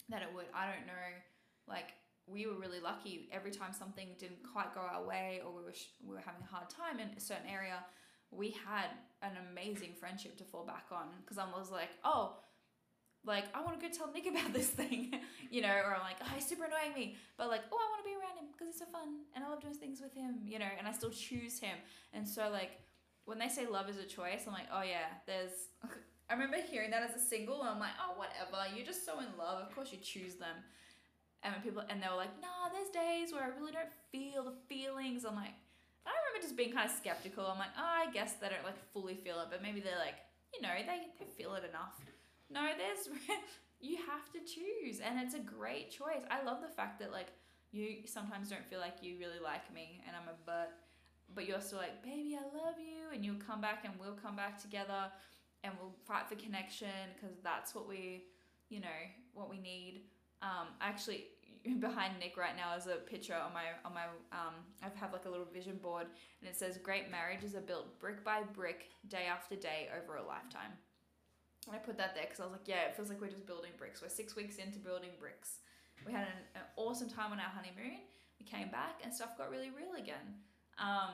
that 0.10 0.22
it 0.22 0.30
would. 0.34 0.46
I 0.56 0.66
don't 0.66 0.88
know. 0.88 1.10
Like 1.68 1.94
we 2.26 2.48
were 2.48 2.56
really 2.56 2.80
lucky. 2.80 3.30
Every 3.32 3.52
time 3.52 3.74
something 3.74 4.10
didn't 4.18 4.42
quite 4.54 4.74
go 4.74 4.82
our 4.82 5.04
way, 5.04 5.42
or 5.46 5.52
we 5.52 5.64
were 5.64 5.74
sh- 5.74 5.92
we 6.02 6.16
were 6.16 6.24
having 6.24 6.42
a 6.42 6.56
hard 6.56 6.70
time 6.70 7.00
in 7.00 7.10
a 7.18 7.20
certain 7.20 7.50
area, 7.52 7.84
we 8.32 8.56
had 8.66 8.96
an 9.22 9.38
amazing 9.52 9.94
friendship 10.00 10.38
to 10.38 10.44
fall 10.44 10.66
back 10.66 10.86
on. 10.92 11.08
Because 11.22 11.38
I 11.38 11.46
was 11.46 11.70
like, 11.72 11.90
oh, 12.06 12.38
like 13.26 13.46
I 13.54 13.62
want 13.62 13.80
to 13.80 13.86
go 13.86 13.92
tell 13.94 14.12
Nick 14.12 14.26
about 14.28 14.54
this 14.54 14.68
thing, 14.80 15.14
you 15.50 15.62
know, 15.62 15.70
or 15.70 15.96
I'm 15.96 16.02
like, 16.02 16.18
oh, 16.22 16.32
he's 16.34 16.48
super 16.48 16.66
annoying 16.66 16.94
me, 16.96 17.16
but 17.38 17.50
like, 17.50 17.62
oh, 17.72 17.78
I 17.78 17.90
want 17.90 18.02
to 18.04 18.10
be 18.10 18.16
around 18.16 18.38
him 18.38 18.50
because 18.52 18.68
he's 18.68 18.80
so 18.80 18.90
fun 18.92 19.26
and 19.36 19.44
I 19.44 19.50
love 19.50 19.62
doing 19.62 19.76
things 19.76 20.02
with 20.02 20.14
him, 20.14 20.40
you 20.46 20.60
know, 20.60 20.70
and 20.78 20.88
I 20.88 20.92
still 20.92 21.12
choose 21.12 21.60
him. 21.60 21.78
And 22.14 22.28
so 22.28 22.50
like 22.50 22.82
when 23.26 23.38
they 23.38 23.50
say 23.50 23.68
love 23.68 23.90
is 23.90 23.98
a 23.98 24.06
choice, 24.06 24.44
I'm 24.48 24.54
like, 24.54 24.70
oh 24.74 24.82
yeah, 24.82 25.22
there's. 25.28 25.70
I 26.30 26.34
remember 26.34 26.64
hearing 26.64 26.92
that 26.92 27.04
as 27.04 27.14
a 27.14 27.20
single, 27.20 27.60
and 27.60 27.70
I'm 27.70 27.80
like, 27.80 27.98
oh 28.00 28.16
whatever, 28.16 28.64
you're 28.74 28.86
just 28.86 29.06
so 29.06 29.20
in 29.20 29.28
love. 29.38 29.68
Of 29.68 29.76
course 29.76 29.92
you 29.92 30.00
choose 30.00 30.36
them. 30.36 30.64
And 31.44 31.54
people 31.62 31.84
and 31.90 32.02
they 32.02 32.08
were 32.08 32.16
like, 32.16 32.34
nah, 32.42 32.72
there's 32.72 32.90
days 32.90 33.34
where 33.34 33.44
I 33.44 33.52
really 33.60 33.74
don't 33.74 33.92
feel 34.12 34.44
the 34.46 34.56
feelings. 34.70 35.26
I'm 35.26 35.36
like, 35.36 35.54
I 36.06 36.10
remember 36.10 36.42
just 36.42 36.56
being 36.56 36.72
kind 36.72 36.90
of 36.90 36.96
skeptical. 36.96 37.46
I'm 37.46 37.60
like, 37.60 37.76
oh, 37.78 38.08
I 38.08 38.12
guess 38.12 38.34
they 38.40 38.50
don't 38.50 38.64
like 38.64 38.80
fully 38.94 39.16
feel 39.16 39.42
it, 39.42 39.48
but 39.52 39.62
maybe 39.62 39.82
they're 39.82 40.00
like, 40.00 40.18
you 40.54 40.62
know, 40.62 40.72
they 40.74 41.12
they 41.20 41.30
feel 41.38 41.54
it 41.56 41.68
enough. 41.68 42.00
No, 42.52 42.68
there's 42.78 43.08
you 43.80 43.98
have 43.98 44.32
to 44.34 44.40
choose, 44.40 45.00
and 45.00 45.20
it's 45.20 45.36
a 45.36 45.40
great 45.40 45.92
choice. 45.92 46.24
I 46.30 46.44
love 46.44 46.62
the 46.62 46.74
fact 46.74 47.00
that 47.00 47.12
like 47.12 47.32
you 47.72 48.06
sometimes 48.06 48.50
don't 48.50 48.66
feel 48.66 48.80
like 48.80 49.02
you 49.02 49.18
really 49.18 49.40
like 49.44 49.74
me, 49.74 50.02
and 50.08 50.16
I'm 50.16 50.28
a 50.28 50.38
but 50.46 50.74
but 51.34 51.48
you're 51.48 51.62
still 51.62 51.80
like, 51.80 52.04
baby, 52.04 52.38
I 52.38 52.44
love 52.44 52.76
you, 52.78 53.14
and 53.14 53.24
you'll 53.24 53.36
come 53.48 53.62
back 53.62 53.86
and 53.86 53.94
we'll 54.00 54.20
come 54.22 54.36
back 54.36 54.62
together 54.62 55.12
and 55.64 55.74
we'll 55.80 55.96
fight 56.06 56.28
for 56.28 56.36
connection 56.36 56.90
because 57.16 57.38
that's 57.44 57.76
what 57.76 57.88
we, 57.88 58.26
you 58.70 58.80
know, 58.80 59.02
what 59.34 59.50
we 59.50 59.58
need. 59.60 60.02
Um, 60.42 60.68
actually, 60.82 61.26
behind 61.80 62.14
Nick 62.20 62.38
right 62.38 62.56
now 62.56 62.76
is 62.76 62.88
a 62.88 62.96
picture 62.96 63.36
on 63.36 63.54
my 63.54 63.66
on 63.86 63.94
my 63.94 64.06
um, 64.32 64.56
I 64.82 64.88
have 65.00 65.14
like 65.14 65.26
a 65.26 65.30
little 65.30 65.46
vision 65.46 65.78
board 65.82 66.08
and 66.42 66.50
it 66.50 66.56
says, 66.56 66.78
"Great 66.78 67.12
marriages 67.12 67.56
are 67.56 67.62
built 67.62 68.00
brick 68.00 68.24
by 68.24 68.42
brick, 68.54 68.90
day 69.08 69.26
after 69.30 69.56
day, 69.56 69.90
over 69.98 70.16
a 70.16 70.26
lifetime." 70.26 70.72
I 71.72 71.78
put 71.78 71.98
that 71.98 72.16
there 72.16 72.24
because 72.24 72.40
I 72.40 72.44
was 72.44 72.54
like, 72.54 72.66
yeah, 72.68 72.88
it 72.90 72.96
feels 72.96 73.10
like 73.10 73.22
we're 73.22 73.28
just 73.30 73.46
building 73.46 73.72
bricks. 73.78 74.02
We're 74.02 74.10
six 74.10 74.36
weeks 74.36 74.58
into 74.58 74.80
building 74.80 75.12
bricks. 75.20 75.60
We 76.06 76.12
had 76.12 76.24
an, 76.24 76.40
an 76.56 76.62
awesome 76.78 77.10
time 77.10 77.32
on 77.32 77.40
our 77.40 77.50
honeymoon. 77.54 78.00
We 78.40 78.46
came 78.46 78.70
back 78.70 79.02
and 79.04 79.14
stuff 79.14 79.38
got 79.38 79.52
really 79.52 79.70
real 79.70 79.94
again. 80.02 80.42
Um, 80.80 81.14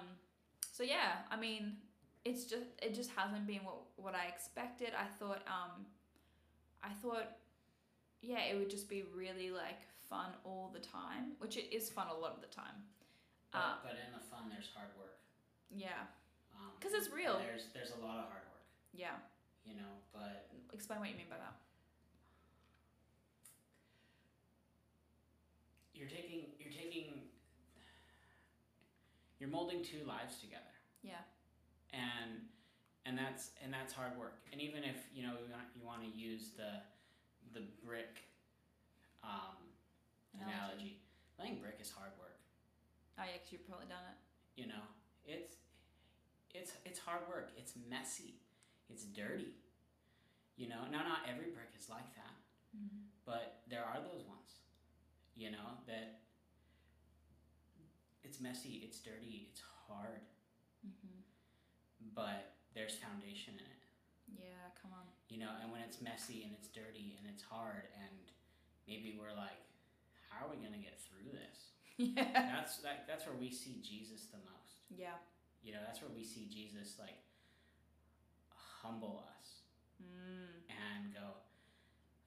so 0.71 0.83
yeah, 0.83 1.27
I 1.29 1.35
mean, 1.35 1.75
it's 2.23 2.45
just 2.45 2.63
it 2.81 2.95
just 2.95 3.09
hasn't 3.11 3.45
been 3.45 3.63
what 3.65 3.75
what 3.97 4.15
I 4.15 4.27
expected. 4.27 4.89
I 4.97 5.07
thought 5.19 5.43
um, 5.47 5.85
I 6.81 6.89
thought 7.01 7.27
yeah, 8.21 8.45
it 8.49 8.57
would 8.57 8.69
just 8.69 8.87
be 8.89 9.03
really 9.13 9.51
like 9.51 9.81
fun 10.09 10.31
all 10.45 10.71
the 10.73 10.79
time, 10.79 11.33
which 11.39 11.57
it 11.57 11.75
is 11.75 11.89
fun 11.89 12.07
a 12.07 12.13
lot 12.17 12.31
of 12.31 12.39
the 12.39 12.47
time. 12.47 12.79
but, 13.51 13.57
Uh, 13.59 13.73
but 13.83 13.91
in 13.91 14.13
the 14.13 14.23
fun, 14.31 14.47
there's 14.49 14.69
hard 14.73 14.89
work. 14.97 15.19
yeah, 15.69 16.07
Um, 16.55 16.71
'Cause 16.79 16.93
it's 16.93 17.09
real. 17.09 17.37
There's 17.39 17.65
there's 17.73 17.91
a 17.91 17.99
lot 17.99 18.19
of 18.23 18.31
hard 18.31 18.45
work, 18.47 18.63
yeah. 18.93 19.17
You 19.67 19.75
know. 19.75 19.93
But 20.13 20.47
Explain 20.73 20.99
what 20.99 21.09
you 21.09 21.17
mean 21.17 21.29
by 21.29 21.37
that. 21.37 21.55
you're 25.93 26.07
taking 26.09 26.53
you're 26.59 26.71
taking 26.73 27.25
you're 29.39 29.49
molding 29.49 29.83
two 29.83 30.05
lives 30.07 30.37
together. 30.37 30.73
Yeah. 31.03 31.21
and 31.93 32.41
and 33.05 33.17
that's 33.17 33.51
and 33.63 33.71
that's 33.73 33.93
hard 33.93 34.17
work. 34.19 34.43
And 34.51 34.61
even 34.61 34.83
if 34.83 34.97
you 35.13 35.23
know 35.23 35.33
you 35.39 35.49
want, 35.51 35.67
you 35.75 35.81
want 35.85 36.01
to 36.03 36.11
use 36.11 36.51
the 36.57 36.81
the 37.57 37.65
brick 37.85 38.27
um, 39.23 39.57
Analogy. 40.35 40.53
analogy, 40.53 40.91
laying 41.39 41.57
brick 41.61 41.77
is 41.81 41.89
hard 41.89 42.11
work. 42.19 42.37
Oh 43.17 43.23
yeah, 43.25 43.33
because 43.39 43.51
you've 43.51 43.65
probably 43.67 43.87
done 43.87 44.03
it. 44.05 44.17
You 44.61 44.67
know, 44.67 44.85
it's 45.25 45.55
it's 46.53 46.73
it's 46.85 46.99
hard 46.99 47.21
work. 47.29 47.49
It's 47.57 47.73
messy. 47.89 48.35
It's 48.89 49.03
dirty. 49.05 49.53
You 50.55 50.69
know, 50.69 50.87
now 50.91 51.03
not 51.03 51.27
every 51.29 51.51
brick 51.51 51.71
is 51.77 51.89
like 51.89 52.09
that, 52.15 52.33
Mm-hmm. 52.75 53.07
but 53.25 53.63
there 53.69 53.81
are 53.85 53.97
those 54.03 54.27
ones. 54.27 54.59
You 55.35 55.51
know 55.51 55.79
that 55.87 56.19
it's 58.23 58.39
messy. 58.41 58.81
It's 58.83 58.99
dirty. 58.99 59.47
It's 59.51 59.61
hard, 59.87 60.21
Mm-hmm. 60.85 61.19
but 62.13 62.53
there's 62.75 62.95
foundation 63.01 63.55
in 63.57 63.65
it. 63.65 63.83
Yeah, 64.45 64.69
come 64.81 64.91
on. 64.93 65.07
You 65.29 65.39
know, 65.39 65.49
and 65.63 65.71
when 65.71 65.81
it's 65.81 66.01
messy 66.01 66.43
and 66.43 66.53
it's 66.53 66.67
dirty 66.69 67.15
and 67.17 67.25
it's 67.31 67.41
hard, 67.43 67.87
and 67.97 68.13
maybe 68.87 69.17
we're 69.17 69.33
like, 69.35 69.57
how 70.29 70.45
are 70.45 70.51
we 70.51 70.57
gonna 70.61 70.77
get 70.81 70.99
through 71.01 71.31
this? 71.33 71.73
Yeah. 71.97 72.51
That's 72.53 72.77
that, 72.85 73.07
that's 73.09 73.25
where 73.25 73.33
we 73.35 73.49
see 73.49 73.81
Jesus 73.81 74.27
the 74.29 74.37
most. 74.45 74.85
Yeah. 74.93 75.17
You 75.63 75.73
know, 75.73 75.81
that's 75.85 75.99
where 76.01 76.11
we 76.13 76.23
see 76.23 76.45
Jesus 76.45 76.95
like 77.01 77.17
humble 78.87 79.19
us 79.27 79.67
Mm. 79.99 80.63
and 80.71 81.11
go 81.13 81.43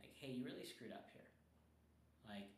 like, 0.03 0.13
"Hey, 0.21 0.37
you 0.37 0.45
really 0.45 0.67
screwed 0.69 0.93
up 0.93 1.09
here." 1.17 1.31
Like 2.29 2.51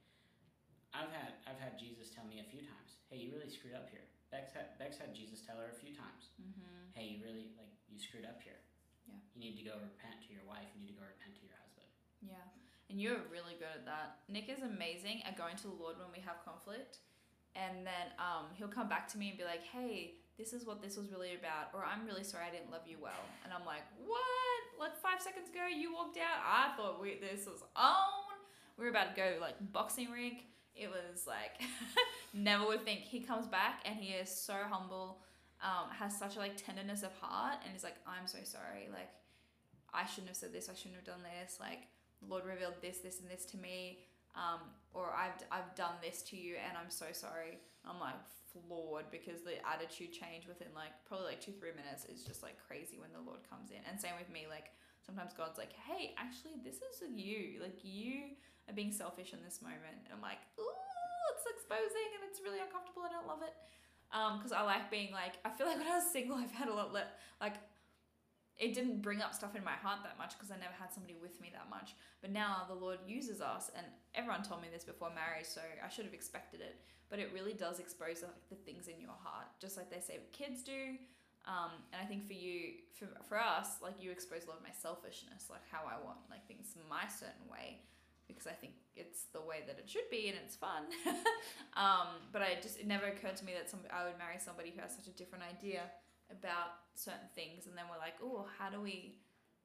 I've 0.93 1.13
had 1.13 1.39
I've 1.47 1.61
had 1.63 1.79
Jesus 1.79 2.11
tell 2.11 2.25
me 2.27 2.41
a 2.41 2.45
few 2.51 2.61
times, 2.67 2.99
"Hey, 3.09 3.19
you 3.23 3.31
really 3.31 3.51
screwed 3.51 3.75
up 3.79 3.89
here." 3.91 4.03
Bex 4.35 4.51
had 4.53 4.75
Bex 4.79 4.99
had 4.99 5.15
Jesus 5.15 5.43
tell 5.47 5.57
her 5.63 5.69
a 5.71 5.79
few 5.79 5.95
times, 5.95 6.33
Mm-hmm. 6.41 6.91
"Hey, 6.97 7.07
you 7.15 7.23
really 7.23 7.53
like 7.61 7.71
you 7.89 7.99
screwed 8.01 8.25
up 8.25 8.41
here. 8.43 8.59
Yeah. 9.07 9.21
You 9.35 9.41
need 9.41 9.57
to 9.61 9.65
go 9.65 9.77
repent 9.79 10.23
to 10.27 10.33
your 10.33 10.45
wife. 10.45 10.67
You 10.75 10.81
need 10.83 10.95
to 10.97 10.99
go 10.99 11.05
repent 11.07 11.37
to 11.37 11.43
your 11.47 11.55
husband." 11.61 11.89
Yeah. 12.25 12.49
And 12.91 13.01
you're 13.01 13.21
really 13.31 13.55
good 13.55 13.73
at 13.73 13.85
that. 13.87 14.21
Nick 14.29 14.49
is 14.49 14.63
amazing 14.63 15.23
at 15.25 15.37
going 15.37 15.57
to 15.57 15.69
the 15.69 15.75
Lord 15.77 15.99
when 15.99 16.11
we 16.13 16.21
have 16.21 16.45
conflict. 16.45 16.99
And 17.55 17.87
then 17.87 18.13
um, 18.19 18.47
he'll 18.57 18.69
come 18.69 18.89
back 18.89 19.09
to 19.13 19.19
me 19.19 19.29
and 19.31 19.37
be 19.39 19.45
like, 19.45 19.63
hey, 19.63 20.15
this 20.39 20.53
is 20.53 20.65
what 20.67 20.83
this 20.83 20.97
was 20.97 21.11
really 21.11 21.35
about. 21.35 21.71
Or 21.75 21.85
I'm 21.85 22.07
really 22.07 22.25
sorry 22.25 22.45
I 22.49 22.51
didn't 22.51 22.71
love 22.71 22.83
you 22.87 22.97
well. 23.01 23.23
And 23.45 23.53
I'm 23.53 23.67
like, 23.67 23.83
what? 24.07 24.63
Like 24.81 24.97
five 24.97 25.21
seconds 25.21 25.49
ago, 25.49 25.67
you 25.69 25.93
walked 25.93 26.19
out. 26.19 26.41
I 26.45 26.77
thought 26.77 27.01
we, 27.01 27.19
this 27.21 27.47
was 27.47 27.63
on. 27.77 28.37
We 28.79 28.85
were 28.85 28.91
about 28.91 29.15
to 29.15 29.21
go 29.21 29.37
like 29.41 29.55
boxing 29.73 30.11
rink. 30.11 30.47
It 30.75 30.89
was 30.89 31.27
like, 31.27 31.61
never 32.35 32.67
would 32.67 32.85
think. 32.85 33.01
He 33.01 33.21
comes 33.21 33.47
back 33.47 33.81
and 33.85 33.97
he 33.97 34.15
is 34.15 34.31
so 34.31 34.55
humble, 34.69 35.19
um, 35.63 35.91
has 35.91 36.19
such 36.19 36.37
a 36.37 36.39
like 36.39 36.57
tenderness 36.57 37.03
of 37.03 37.13
heart. 37.21 37.59
And 37.63 37.73
he's 37.73 37.85
like, 37.85 37.97
I'm 38.07 38.27
so 38.27 38.39
sorry. 38.43 38.89
Like, 38.91 39.11
I 39.93 40.07
shouldn't 40.07 40.29
have 40.29 40.37
said 40.37 40.53
this. 40.53 40.71
I 40.71 40.75
shouldn't 40.75 40.97
have 40.97 41.05
done 41.05 41.23
this. 41.23 41.59
Like, 41.61 41.81
the 42.23 42.29
Lord 42.29 42.47
revealed 42.47 42.75
this, 42.81 42.99
this, 42.99 43.21
and 43.21 43.31
this 43.31 43.45
to 43.47 43.59
me, 43.59 43.99
um, 44.35 44.61
or 44.95 45.13
I've, 45.15 45.37
I've 45.51 45.75
done 45.75 45.95
this 46.03 46.23
to 46.23 46.37
you, 46.37 46.55
and 46.55 46.79
I'm 46.79 46.89
so 46.89 47.07
sorry. 47.13 47.59
I'm 47.85 48.01
like 48.01 48.15
floored 48.53 49.09
because 49.11 49.41
the 49.43 49.57
attitude 49.65 50.13
change 50.13 50.47
within 50.47 50.69
like 50.77 50.93
probably 51.09 51.33
like 51.33 51.41
two, 51.41 51.57
three 51.57 51.73
minutes 51.73 52.05
is 52.05 52.23
just 52.23 52.45
like 52.45 52.61
crazy 52.61 53.01
when 53.01 53.11
the 53.11 53.25
Lord 53.25 53.41
comes 53.49 53.73
in. 53.73 53.81
And 53.89 53.97
same 53.99 54.15
with 54.21 54.29
me, 54.29 54.47
like 54.49 54.71
sometimes 55.05 55.35
God's 55.35 55.59
like, 55.59 55.75
hey, 55.75 56.15
actually, 56.17 56.63
this 56.63 56.79
is 56.79 57.03
you. 57.11 57.61
Like, 57.61 57.79
you 57.83 58.39
are 58.69 58.75
being 58.75 58.93
selfish 58.93 59.33
in 59.35 59.43
this 59.43 59.61
moment. 59.61 59.99
And 60.07 60.15
I'm 60.15 60.23
like, 60.23 60.39
ooh, 60.59 60.79
it's 61.35 61.47
exposing 61.51 62.09
and 62.19 62.23
it's 62.31 62.41
really 62.41 62.63
uncomfortable. 62.63 63.03
I 63.03 63.11
don't 63.11 63.27
love 63.27 63.43
it. 63.43 63.55
Um, 64.15 64.39
because 64.39 64.53
I 64.53 64.63
like 64.63 64.91
being 64.91 65.11
like, 65.11 65.41
I 65.45 65.51
feel 65.51 65.67
like 65.67 65.79
when 65.79 65.89
I 65.89 65.97
was 65.99 66.07
single, 66.13 66.37
I've 66.43 66.53
had 66.53 66.69
a 66.69 66.75
lot, 66.75 66.93
le- 66.93 67.13
like, 67.41 67.59
it 68.63 68.75
didn't 68.75 69.03
bring 69.03 69.21
up 69.21 69.35
stuff 69.35 69.57
in 69.57 69.65
my 69.65 69.75
heart 69.75 70.07
that 70.07 70.17
much 70.17 70.39
because 70.39 70.55
I 70.55 70.57
never 70.57 70.79
had 70.79 70.95
somebody 70.95 71.19
with 71.19 71.41
me 71.43 71.51
that 71.51 71.67
much. 71.69 71.99
But 72.23 72.31
now 72.31 72.63
the 72.71 72.79
Lord 72.79 73.03
uses 73.05 73.43
us, 73.43 73.75
and 73.75 73.85
everyone 74.15 74.47
told 74.47 74.63
me 74.63 74.69
this 74.73 74.85
before 74.85 75.11
marriage, 75.11 75.51
so 75.51 75.61
I 75.85 75.91
should 75.91 76.07
have 76.07 76.15
expected 76.15 76.61
it. 76.63 76.79
But 77.11 77.19
it 77.19 77.35
really 77.35 77.55
does 77.55 77.81
expose 77.81 78.23
like 78.23 78.39
the 78.49 78.55
things 78.55 78.87
in 78.87 79.03
your 79.03 79.19
heart, 79.19 79.51
just 79.61 79.77
like 79.77 79.91
they 79.91 79.99
say 79.99 80.21
kids 80.31 80.63
do. 80.63 80.95
Um, 81.45 81.83
and 81.93 81.99
I 82.01 82.07
think 82.07 82.25
for 82.25 82.39
you, 82.39 82.87
for, 82.95 83.11
for 83.27 83.37
us, 83.37 83.83
like 83.83 83.99
you 83.99 84.13
expose 84.13 84.47
a 84.47 84.55
lot 84.55 84.59
of 84.59 84.63
my 84.63 84.71
selfishness, 84.71 85.51
like 85.51 85.67
how 85.67 85.83
I 85.83 85.99
want 85.99 86.23
like 86.31 86.47
things 86.47 86.71
my 86.89 87.11
certain 87.11 87.51
way, 87.51 87.83
because 88.31 88.47
I 88.47 88.55
think 88.55 88.79
it's 88.95 89.27
the 89.35 89.43
way 89.43 89.67
that 89.67 89.75
it 89.75 89.91
should 89.91 90.07
be 90.07 90.31
and 90.31 90.39
it's 90.39 90.55
fun. 90.55 90.87
um, 91.75 92.23
but 92.31 92.47
I 92.47 92.63
just 92.63 92.79
it 92.79 92.87
never 92.87 93.11
occurred 93.11 93.35
to 93.43 93.45
me 93.45 93.59
that 93.59 93.69
some 93.69 93.81
I 93.91 94.07
would 94.07 94.23
marry 94.23 94.39
somebody 94.39 94.71
who 94.71 94.81
has 94.81 94.95
such 94.95 95.11
a 95.11 95.15
different 95.19 95.43
idea 95.43 95.91
about 96.33 96.89
certain 96.95 97.29
things 97.35 97.67
and 97.67 97.77
then 97.77 97.85
we're 97.89 98.01
like 98.01 98.17
oh 98.25 98.45
how 98.59 98.69
do 98.69 98.81
we 98.81 99.17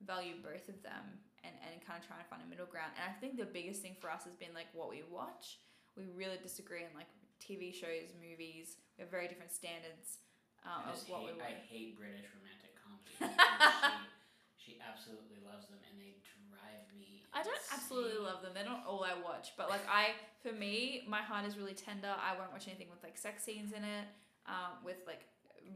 value 0.05 0.37
both 0.43 0.69
of 0.69 0.77
them 0.83 1.03
and, 1.43 1.55
and 1.65 1.81
kind 1.81 1.97
of 1.97 2.03
try 2.05 2.19
and 2.19 2.27
find 2.29 2.43
a 2.43 2.49
middle 2.49 2.67
ground 2.67 2.91
and 2.99 3.03
i 3.07 3.13
think 3.19 3.35
the 3.39 3.47
biggest 3.47 3.81
thing 3.81 3.95
for 3.97 4.11
us 4.11 4.23
has 4.23 4.35
been 4.35 4.53
like 4.53 4.69
what 4.71 4.87
we 4.87 5.01
watch 5.09 5.59
we 5.95 6.05
really 6.13 6.37
disagree 6.39 6.85
on 6.85 6.91
like 6.93 7.09
tv 7.41 7.73
shows 7.73 8.13
movies 8.21 8.77
we 8.95 9.01
have 9.01 9.11
very 9.11 9.27
different 9.27 9.51
standards 9.51 10.21
um, 10.67 10.83
of 10.91 10.99
what 11.07 11.23
hate, 11.23 11.31
we 11.31 11.41
I 11.41 11.53
hate 11.63 11.91
British 11.95 12.27
romantic 12.35 12.75
comedies. 12.75 13.31
She, 14.57 14.75
she 14.75 14.83
absolutely 14.83 15.39
loves 15.47 15.71
them, 15.71 15.79
and 15.87 15.95
they 15.95 16.19
drive 16.27 16.83
me. 16.91 17.23
I 17.31 17.39
don't 17.39 17.55
absolutely 17.71 18.19
love 18.19 18.43
them. 18.43 18.51
They're 18.51 18.67
not 18.67 18.83
all 18.83 19.05
I 19.07 19.15
watch, 19.15 19.55
but 19.55 19.69
like 19.69 19.85
I, 19.87 20.11
for 20.43 20.51
me, 20.51 21.07
my 21.07 21.23
heart 21.23 21.47
is 21.47 21.55
really 21.55 21.73
tender. 21.73 22.11
I 22.11 22.35
won't 22.35 22.51
watch 22.51 22.67
anything 22.67 22.91
with 22.91 22.99
like 22.99 23.15
sex 23.15 23.47
scenes 23.47 23.71
in 23.71 23.87
it, 23.87 24.05
um, 24.43 24.83
with 24.83 24.99
like 25.07 25.23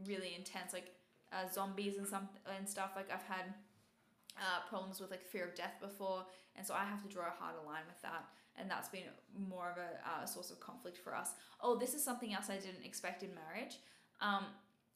really 0.06 0.34
intense 0.36 0.72
like 0.72 0.92
uh, 1.32 1.48
zombies 1.52 1.98
and 1.98 2.06
some 2.06 2.28
and 2.56 2.68
stuff. 2.68 2.90
Like 2.96 3.10
I've 3.12 3.22
had 3.22 3.54
uh, 4.36 4.68
problems 4.68 5.00
with 5.00 5.10
like 5.10 5.24
fear 5.24 5.44
of 5.44 5.54
death 5.54 5.74
before, 5.80 6.26
and 6.56 6.66
so 6.66 6.74
I 6.74 6.84
have 6.84 7.02
to 7.02 7.08
draw 7.08 7.26
a 7.26 7.36
harder 7.38 7.64
line 7.66 7.84
with 7.86 8.00
that. 8.02 8.24
And 8.56 8.70
that's 8.70 8.90
been 8.90 9.08
more 9.48 9.70
of 9.70 9.78
a 9.78 10.22
uh, 10.22 10.26
source 10.26 10.50
of 10.50 10.60
conflict 10.60 10.98
for 10.98 11.16
us. 11.16 11.30
Oh, 11.62 11.74
this 11.78 11.94
is 11.94 12.04
something 12.04 12.34
else 12.34 12.50
I 12.50 12.56
didn't 12.56 12.84
expect 12.84 13.22
in 13.22 13.30
marriage. 13.34 13.78
Um, 14.20 14.44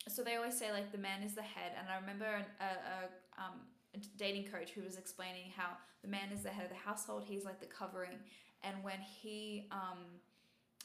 so 0.09 0.23
they 0.23 0.37
always 0.37 0.57
say 0.57 0.73
like 0.73 0.93
the 0.93 0.99
man 0.99 1.23
is 1.23 1.35
the 1.35 1.43
head, 1.43 1.73
and 1.79 1.89
I 1.89 1.99
remember 1.99 2.27
a, 2.27 2.65
a 2.65 3.43
um, 3.43 3.61
a 3.95 3.99
dating 4.19 4.45
coach 4.45 4.71
who 4.71 4.83
was 4.83 4.97
explaining 4.97 5.53
how 5.57 5.71
the 6.03 6.09
man 6.09 6.31
is 6.33 6.43
the 6.43 6.51
head 6.51 6.65
of 6.65 6.71
the 6.71 6.77
household. 6.77 7.25
He's 7.27 7.45
like 7.45 7.61
the 7.61 7.67
covering, 7.67 8.19
and 8.63 8.83
when 8.83 9.01
he 9.01 9.69
um, 9.73 9.99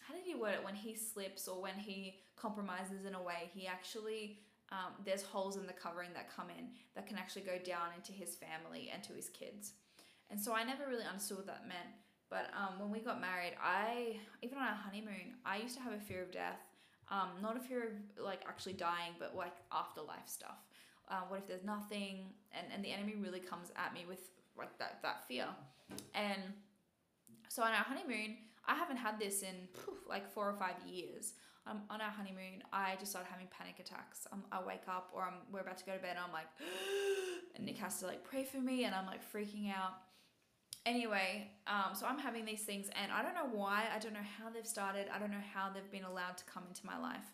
how 0.08 0.14
did 0.14 0.24
he 0.26 0.36
word 0.36 0.54
it? 0.54 0.64
When 0.64 0.76
he 0.76 0.96
slips 0.96 1.48
or 1.48 1.62
when 1.62 1.76
he 1.76 2.20
compromises 2.36 3.06
in 3.06 3.16
a 3.16 3.22
way, 3.22 3.50
he 3.54 3.68
actually 3.68 4.40
um, 4.72 4.94
there's 5.06 5.22
holes 5.22 5.58
in 5.58 5.68
the 5.68 5.74
covering 5.74 6.10
that 6.14 6.34
come 6.34 6.48
in 6.50 6.70
that 6.96 7.06
can 7.06 7.18
actually 7.18 7.42
go 7.42 7.58
down 7.64 7.90
into 7.96 8.14
his 8.14 8.36
family 8.36 8.90
and 8.94 9.04
to 9.04 9.14
his 9.14 9.30
kids. 9.30 9.74
And 10.30 10.40
so 10.40 10.54
I 10.54 10.64
never 10.64 10.88
really 10.88 11.04
understood 11.04 11.38
what 11.38 11.48
that 11.48 11.68
meant. 11.68 11.92
But 12.30 12.50
um, 12.56 12.80
when 12.80 12.90
we 12.90 13.00
got 13.00 13.20
married, 13.20 13.54
I 13.62 14.16
even 14.42 14.58
on 14.58 14.64
our 14.64 14.74
honeymoon, 14.74 15.36
I 15.46 15.58
used 15.58 15.76
to 15.76 15.82
have 15.82 15.94
a 15.94 16.00
fear 16.00 16.22
of 16.24 16.32
death. 16.32 16.60
Um, 17.10 17.30
not 17.42 17.58
a 17.58 17.60
fear 17.60 17.84
of 17.84 18.24
like 18.24 18.42
actually 18.48 18.74
dying, 18.74 19.12
but 19.20 19.36
like 19.36 19.56
afterlife 19.74 20.28
stuff. 20.28 20.64
Uh, 21.10 21.22
what 21.28 21.40
if 21.40 21.48
there's 21.48 21.66
nothing? 21.66 22.32
And 22.54 22.68
and 22.74 22.84
the 22.84 22.94
enemy 22.94 23.16
really 23.20 23.42
comes 23.42 23.72
at 23.76 23.94
me 23.94 24.06
with 24.08 24.30
like 24.58 24.78
that 24.80 25.00
that 25.04 25.28
fear. 25.28 25.48
And 26.16 26.42
so 27.50 27.64
on 27.64 27.72
our 27.72 27.84
honeymoon, 27.84 28.38
I 28.68 28.76
haven't 28.76 28.98
had 28.98 29.20
this 29.20 29.42
in 29.42 29.68
poof, 29.74 30.00
like 30.08 30.32
four 30.32 30.50
or 30.50 30.54
five 30.54 30.76
years. 30.88 31.34
Um, 31.68 31.84
on 31.92 32.02
our 32.02 32.10
honeymoon, 32.10 32.64
I 32.74 32.96
just 33.00 33.12
started 33.12 33.30
having 33.30 33.48
panic 33.52 33.76
attacks. 33.80 34.26
I 34.52 34.64
wake 34.66 34.88
up 34.88 35.12
or 35.14 35.24
I'm, 35.24 35.46
we're 35.52 35.62
about 35.62 35.78
to 35.78 35.86
go 35.86 35.94
to 35.94 36.00
bed 36.00 36.18
and 36.18 36.26
I'm 36.26 36.34
like, 36.34 36.48
and 37.56 37.66
Nick 37.66 37.78
has 37.78 38.00
to 38.00 38.08
like 38.08 38.24
pray 38.24 38.44
for 38.44 38.58
me 38.58 38.86
and 38.86 38.96
I'm 38.96 39.06
like 39.06 39.22
freaking 39.22 39.70
out. 39.70 40.02
Anyway, 40.88 41.52
um, 41.68 41.94
so 41.94 42.08
I'm 42.08 42.18
having 42.18 42.46
these 42.46 42.62
things 42.62 42.90
and 43.00 43.12
I 43.12 43.22
don't 43.22 43.36
know 43.36 43.50
why. 43.54 43.86
I 43.94 44.00
don't 44.00 44.14
know 44.14 44.26
how 44.40 44.50
they've 44.50 44.66
started. 44.66 45.06
I 45.14 45.20
don't 45.20 45.30
know 45.30 45.46
how 45.54 45.70
they've 45.70 45.92
been 45.92 46.04
allowed 46.04 46.38
to 46.38 46.46
come 46.46 46.64
into 46.68 46.84
my 46.84 46.98
life. 46.98 47.30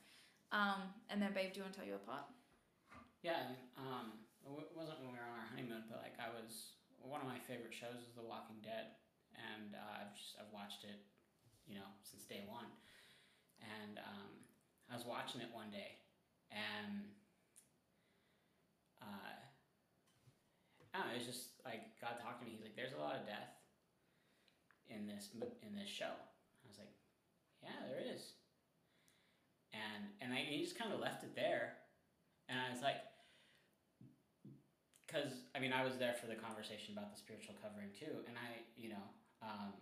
Um, 0.51 0.91
and 1.09 1.21
then, 1.21 1.31
babe, 1.33 1.53
do 1.53 1.59
you 1.59 1.63
want 1.63 1.73
to 1.75 1.79
tell 1.79 1.87
you 1.87 1.95
apart? 1.95 2.27
Yeah, 3.23 3.51
um, 3.75 4.15
it 4.43 4.71
wasn't 4.75 5.03
when 5.03 5.11
we 5.11 5.19
were 5.19 5.27
on 5.27 5.39
our 5.43 5.49
honeymoon, 5.51 5.83
but 5.91 5.99
like 5.99 6.15
I 6.19 6.31
was 6.31 6.79
one 7.03 7.19
of 7.19 7.27
my 7.27 7.39
favorite 7.43 7.75
shows 7.75 7.99
is 7.99 8.15
The 8.15 8.23
Walking 8.23 8.59
Dead, 8.63 8.95
and 9.35 9.75
uh, 9.75 10.03
I've 10.03 10.15
just 10.15 10.39
I've 10.39 10.51
watched 10.55 10.87
it, 10.87 11.03
you 11.67 11.75
know, 11.75 11.91
since 12.01 12.23
day 12.23 12.43
one, 12.47 12.71
and 13.59 13.99
um, 13.99 14.31
I 14.89 14.95
was 14.95 15.05
watching 15.05 15.41
it 15.41 15.51
one 15.51 15.69
day, 15.69 15.99
and 16.51 17.03
uh, 19.03 19.35
I 20.93 20.97
don't 20.97 21.07
know, 21.07 21.13
it 21.13 21.19
was 21.19 21.27
just 21.27 21.59
like 21.67 21.99
God 21.99 22.15
talked 22.23 22.39
to 22.39 22.45
me. 22.47 22.55
He's 22.55 22.63
like, 22.63 22.75
"There's 22.75 22.95
a 22.95 23.01
lot 23.03 23.19
of 23.19 23.27
death 23.27 23.51
in 24.87 25.05
this 25.05 25.29
in 25.61 25.75
this 25.75 25.89
show." 25.89 26.15
I 26.15 26.65
was 26.67 26.79
like, 26.79 26.95
"Yeah, 27.61 27.75
there 27.85 28.01
is," 28.01 28.33
and 29.75 30.07
and 30.21 30.33
I, 30.33 30.47
he 30.47 30.63
just 30.63 30.79
kind 30.79 30.93
of 30.93 30.99
left 30.99 31.23
it 31.23 31.35
there. 31.35 31.83
And 32.47 32.55
I 32.55 32.71
was 32.71 32.79
like, 32.81 33.03
because 35.03 35.43
I 35.55 35.59
mean, 35.59 35.73
I 35.73 35.83
was 35.83 35.99
there 35.99 36.15
for 36.15 36.27
the 36.27 36.35
conversation 36.35 36.95
about 36.95 37.11
the 37.11 37.19
spiritual 37.19 37.55
covering 37.59 37.91
too, 37.91 38.23
and 38.27 38.35
I, 38.39 38.63
you 38.75 38.89
know, 38.89 39.05
um, 39.43 39.75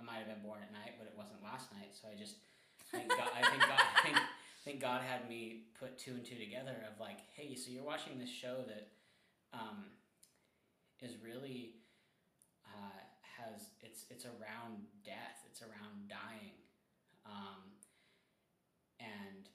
I 0.00 0.04
might 0.04 0.24
have 0.24 0.32
been 0.32 0.40
born 0.40 0.64
at 0.64 0.72
night, 0.72 0.96
but 0.96 1.04
it 1.04 1.14
wasn't 1.16 1.44
last 1.44 1.68
night. 1.76 1.92
So 1.92 2.08
I 2.08 2.16
just 2.16 2.40
think 2.88 3.08
God, 3.08 3.28
I 3.36 3.44
think 3.52 4.80
God, 4.80 4.80
God 4.80 5.00
had 5.04 5.28
me 5.28 5.68
put 5.78 5.98
two 5.98 6.12
and 6.12 6.24
two 6.24 6.40
together 6.40 6.74
of 6.88 6.98
like, 6.98 7.20
hey, 7.36 7.54
so 7.54 7.70
you're 7.70 7.84
watching 7.84 8.18
this 8.18 8.30
show 8.30 8.64
that 8.66 8.88
um, 9.52 9.92
is 11.02 11.16
really 11.22 11.76
uh, 12.64 13.00
has 13.36 13.68
it's 13.82 14.06
it's 14.10 14.24
around 14.24 14.88
death, 15.04 15.44
it's 15.50 15.60
around 15.60 16.08
dying, 16.08 16.56
um, 17.26 17.60
and 19.00 19.48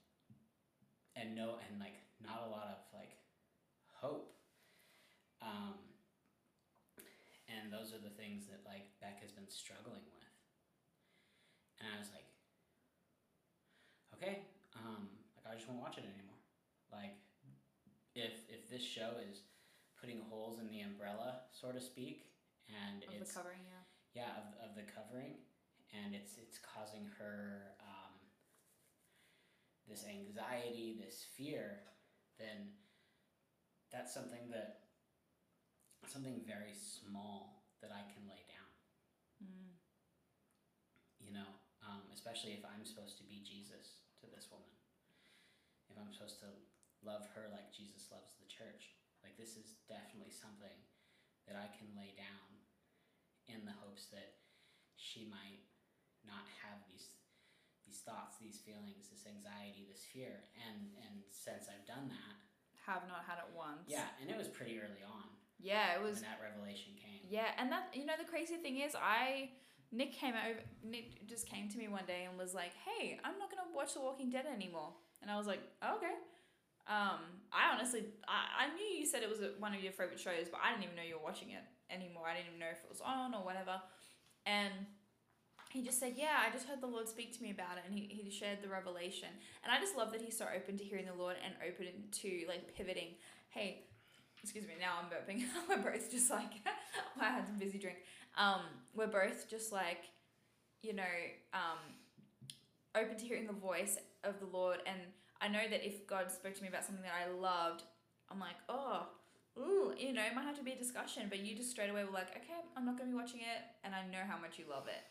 and 1.15 1.35
no 1.35 1.57
and 1.65 1.79
like 1.79 1.97
not 2.21 2.45
a 2.45 2.49
lot 2.49 2.69
of 2.69 2.79
like 2.93 3.17
hope. 3.93 4.31
Um, 5.41 5.77
and 7.45 7.71
those 7.71 7.93
are 7.93 8.01
the 8.01 8.13
things 8.13 8.45
that 8.49 8.61
like 8.65 8.89
Beck 9.01 9.21
has 9.21 9.31
been 9.31 9.47
struggling 9.49 10.01
with. 10.05 10.14
And 11.85 11.93
I 11.93 12.01
was 12.01 12.09
like, 12.09 12.25
okay, 14.17 14.41
um, 14.73 15.05
like 15.37 15.45
I 15.45 15.53
just 15.53 15.69
won't 15.69 15.85
watch 15.85 16.01
it 16.01 16.09
anymore. 16.09 16.41
Like, 16.89 17.13
if 18.17 18.41
if 18.49 18.65
this 18.73 18.81
show 18.81 19.21
is 19.21 19.45
putting 20.01 20.25
holes 20.25 20.57
in 20.57 20.73
the 20.73 20.81
umbrella, 20.81 21.45
so 21.53 21.69
to 21.69 21.79
speak, 21.79 22.25
and 22.65 23.05
Of 23.05 23.21
it's 23.21 23.29
the 23.29 23.37
covering, 23.37 23.61
yeah. 23.69 24.25
yeah 24.25 24.33
of, 24.41 24.45
of 24.65 24.71
the 24.73 24.89
covering, 24.89 25.37
and 25.93 26.17
it's 26.17 26.41
it's 26.41 26.57
causing 26.57 27.05
her 27.21 27.77
um, 27.85 28.17
this 29.85 30.09
anxiety, 30.09 30.97
this 30.97 31.21
fear, 31.37 31.85
then 32.41 32.73
that's 33.93 34.09
something 34.11 34.49
that 34.49 34.89
something 36.09 36.41
very 36.49 36.73
small 36.73 37.61
that 37.81 37.91
I 37.93 38.01
can 38.09 38.25
lay 38.25 38.41
down. 38.49 38.69
Mm. 39.37 39.69
You 41.21 41.33
know, 41.33 41.49
um, 41.95 42.03
especially 42.11 42.51
if 42.59 42.63
I'm 42.67 42.83
supposed 42.83 43.15
to 43.23 43.25
be 43.25 43.39
Jesus 43.39 44.03
to 44.19 44.27
this 44.27 44.51
woman. 44.51 44.67
If 45.87 45.95
I'm 45.95 46.11
supposed 46.11 46.43
to 46.43 46.51
love 47.07 47.23
her 47.37 47.47
like 47.55 47.71
Jesus 47.71 48.11
loves 48.11 48.35
the 48.35 48.49
church, 48.51 48.91
like 49.23 49.39
this 49.39 49.55
is 49.55 49.79
definitely 49.87 50.35
something 50.35 50.75
that 51.47 51.55
I 51.55 51.71
can 51.71 51.87
lay 51.95 52.11
down 52.19 52.51
in 53.47 53.63
the 53.63 53.75
hopes 53.79 54.09
that 54.11 54.43
she 54.99 55.29
might 55.29 55.63
not 56.27 56.43
have 56.65 56.83
these 56.91 57.15
these 57.85 58.01
thoughts, 58.01 58.41
these 58.41 58.57
feelings, 58.65 59.13
this 59.13 59.29
anxiety, 59.29 59.85
this 59.85 60.03
fear. 60.09 60.41
And 60.67 60.89
and 61.05 61.21
since 61.29 61.69
I've 61.69 61.85
done 61.85 62.09
that, 62.09 62.35
Have 62.89 63.05
not 63.07 63.23
had 63.29 63.37
it 63.37 63.49
once. 63.53 63.85
yeah, 63.87 64.09
and 64.19 64.25
it 64.27 64.35
was 64.35 64.49
pretty 64.49 64.81
early 64.81 65.05
on 65.05 65.29
Yeah, 65.61 65.93
it 65.93 66.01
was. 66.01 66.19
when 66.19 66.25
that 66.33 66.41
revelation 66.41 66.97
came. 66.97 67.21
Yeah, 67.29 67.53
and 67.61 67.69
that 67.71 67.93
you 67.93 68.09
know 68.09 68.17
the 68.17 68.25
crazy 68.25 68.57
thing 68.57 68.81
is 68.81 68.97
I 68.97 69.53
Nick 69.95 70.11
came 70.11 70.33
over 70.35 70.59
Nick 70.83 71.25
just 71.25 71.47
came 71.47 71.69
to 71.69 71.77
me 71.77 71.87
one 71.87 72.05
day 72.05 72.27
and 72.27 72.37
was 72.37 72.53
like, 72.53 72.73
"Hey, 72.83 73.17
I'm 73.23 73.39
not 73.39 73.49
to 73.49 73.73
watch 73.73 73.93
The 73.93 74.01
Walking 74.01 74.29
Dead 74.29 74.45
anymore." 74.45 74.91
And 75.21 75.31
I 75.31 75.37
was 75.37 75.47
like, 75.47 75.61
oh, 75.81 75.95
"Okay." 75.95 76.15
Um, 76.87 77.41
I 77.51 77.73
honestly 77.73 78.05
I, 78.27 78.67
I 78.67 78.75
knew 78.75 78.85
you 78.85 79.07
said 79.07 79.23
it 79.23 79.29
was 79.29 79.39
one 79.57 79.73
of 79.73 79.81
your 79.81 79.93
favorite 79.93 80.19
shows, 80.19 80.51
but 80.51 80.59
I 80.61 80.71
didn't 80.71 80.83
even 80.83 80.95
know 80.95 81.07
you 81.07 81.15
were 81.15 81.23
watching 81.23 81.49
it 81.51 81.63
anymore. 81.89 82.27
I 82.27 82.35
didn't 82.35 82.53
even 82.53 82.59
know 82.59 82.69
if 82.71 82.83
it 82.83 82.89
was 82.89 83.01
on 83.01 83.33
or 83.33 83.41
whatever. 83.41 83.81
And 84.45 84.73
he 85.71 85.81
just 85.81 85.99
said, 85.99 86.13
"Yeah, 86.15 86.43
I 86.45 86.51
just 86.51 86.67
heard 86.67 86.81
the 86.81 86.91
Lord 86.91 87.07
speak 87.07 87.35
to 87.37 87.41
me 87.41 87.51
about 87.51 87.77
it," 87.77 87.83
and 87.87 87.93
he, 87.95 88.05
he 88.11 88.29
shared 88.29 88.61
the 88.61 88.69
revelation. 88.69 89.29
And 89.63 89.71
I 89.71 89.79
just 89.79 89.95
love 89.95 90.11
that 90.11 90.21
he's 90.21 90.37
so 90.37 90.45
open 90.53 90.77
to 90.77 90.83
hearing 90.83 91.05
the 91.05 91.15
Lord 91.15 91.37
and 91.43 91.55
open 91.63 91.87
to 92.11 92.29
like 92.47 92.75
pivoting. 92.75 93.15
Hey, 93.49 93.87
excuse 94.43 94.67
me, 94.67 94.73
now 94.79 94.99
I'm 95.01 95.09
burping. 95.09 95.43
we're 95.69 95.81
both 95.81 96.11
just 96.11 96.29
like, 96.29 96.61
I 97.19 97.25
had 97.25 97.47
some 97.47 97.57
busy 97.57 97.79
drink. 97.79 97.97
Um, 98.37 98.61
we're 98.95 99.07
both 99.07 99.49
just 99.49 99.71
like, 99.71 100.03
you 100.81 100.93
know, 100.93 101.03
um, 101.53 101.79
open 102.95 103.17
to 103.17 103.25
hearing 103.25 103.47
the 103.47 103.53
voice 103.53 103.97
of 104.23 104.39
the 104.39 104.45
Lord. 104.45 104.79
And 104.85 104.99
I 105.41 105.47
know 105.47 105.67
that 105.69 105.85
if 105.85 106.05
God 106.07 106.31
spoke 106.31 106.53
to 106.55 106.61
me 106.61 106.67
about 106.67 106.85
something 106.85 107.03
that 107.03 107.13
I 107.13 107.31
loved, 107.31 107.83
I'm 108.29 108.39
like, 108.39 108.55
oh, 108.69 109.07
ooh, 109.57 109.93
you 109.97 110.13
know, 110.13 110.21
it 110.23 110.35
might 110.35 110.43
have 110.43 110.57
to 110.57 110.63
be 110.63 110.71
a 110.71 110.77
discussion. 110.77 111.23
But 111.29 111.39
you 111.39 111.55
just 111.55 111.71
straight 111.71 111.89
away 111.89 112.03
were 112.03 112.11
like, 112.11 112.29
okay, 112.31 112.59
I'm 112.75 112.85
not 112.85 112.97
going 112.97 113.09
to 113.09 113.15
be 113.15 113.21
watching 113.21 113.41
it. 113.41 113.61
And 113.83 113.93
I 113.93 114.01
know 114.11 114.23
how 114.27 114.37
much 114.37 114.57
you 114.59 114.65
love 114.69 114.87
it. 114.87 115.03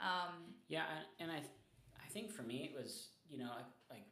Um, 0.00 0.54
Yeah, 0.68 0.84
and- 1.18 1.30
I, 1.32 1.38
I 1.38 2.10
think 2.10 2.30
for 2.30 2.42
me 2.42 2.64
it 2.64 2.74
was 2.74 3.08
you 3.28 3.36
know 3.36 3.50
like, 3.54 3.68
like 3.90 4.06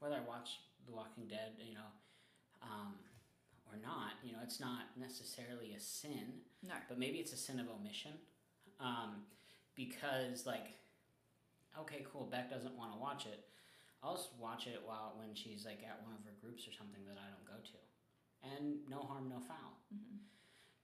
whether 0.00 0.16
I 0.16 0.20
watch 0.26 0.58
The 0.86 0.92
Walking 0.92 1.28
Dead, 1.28 1.52
you 1.62 1.74
know, 1.74 1.90
um, 2.62 2.94
or 3.72 3.78
not, 3.82 4.18
you 4.22 4.32
know, 4.32 4.38
it's 4.42 4.60
not 4.60 4.90
necessarily 4.98 5.74
a 5.76 5.80
sin, 5.80 6.42
no. 6.62 6.74
but 6.88 6.98
maybe 6.98 7.18
it's 7.18 7.32
a 7.32 7.36
sin 7.36 7.60
of 7.60 7.66
omission, 7.68 8.12
um, 8.78 9.22
because 9.74 10.46
like, 10.46 10.74
okay, 11.78 12.04
cool, 12.12 12.26
Beck 12.26 12.50
doesn't 12.50 12.76
want 12.76 12.92
to 12.92 12.98
watch 12.98 13.26
it. 13.26 13.46
I'll 14.02 14.16
just 14.16 14.30
watch 14.40 14.66
it 14.66 14.80
while 14.84 15.14
when 15.16 15.34
she's 15.34 15.64
like 15.64 15.84
at 15.84 16.00
one 16.02 16.16
of 16.16 16.24
her 16.24 16.34
groups 16.40 16.66
or 16.66 16.72
something 16.72 17.04
that 17.06 17.18
I 17.20 17.28
don't 17.30 17.46
go 17.46 17.60
to, 17.60 17.78
and 18.56 18.78
no 18.88 19.00
harm, 19.00 19.28
no 19.28 19.40
foul. 19.40 19.78
hmm 19.92 20.24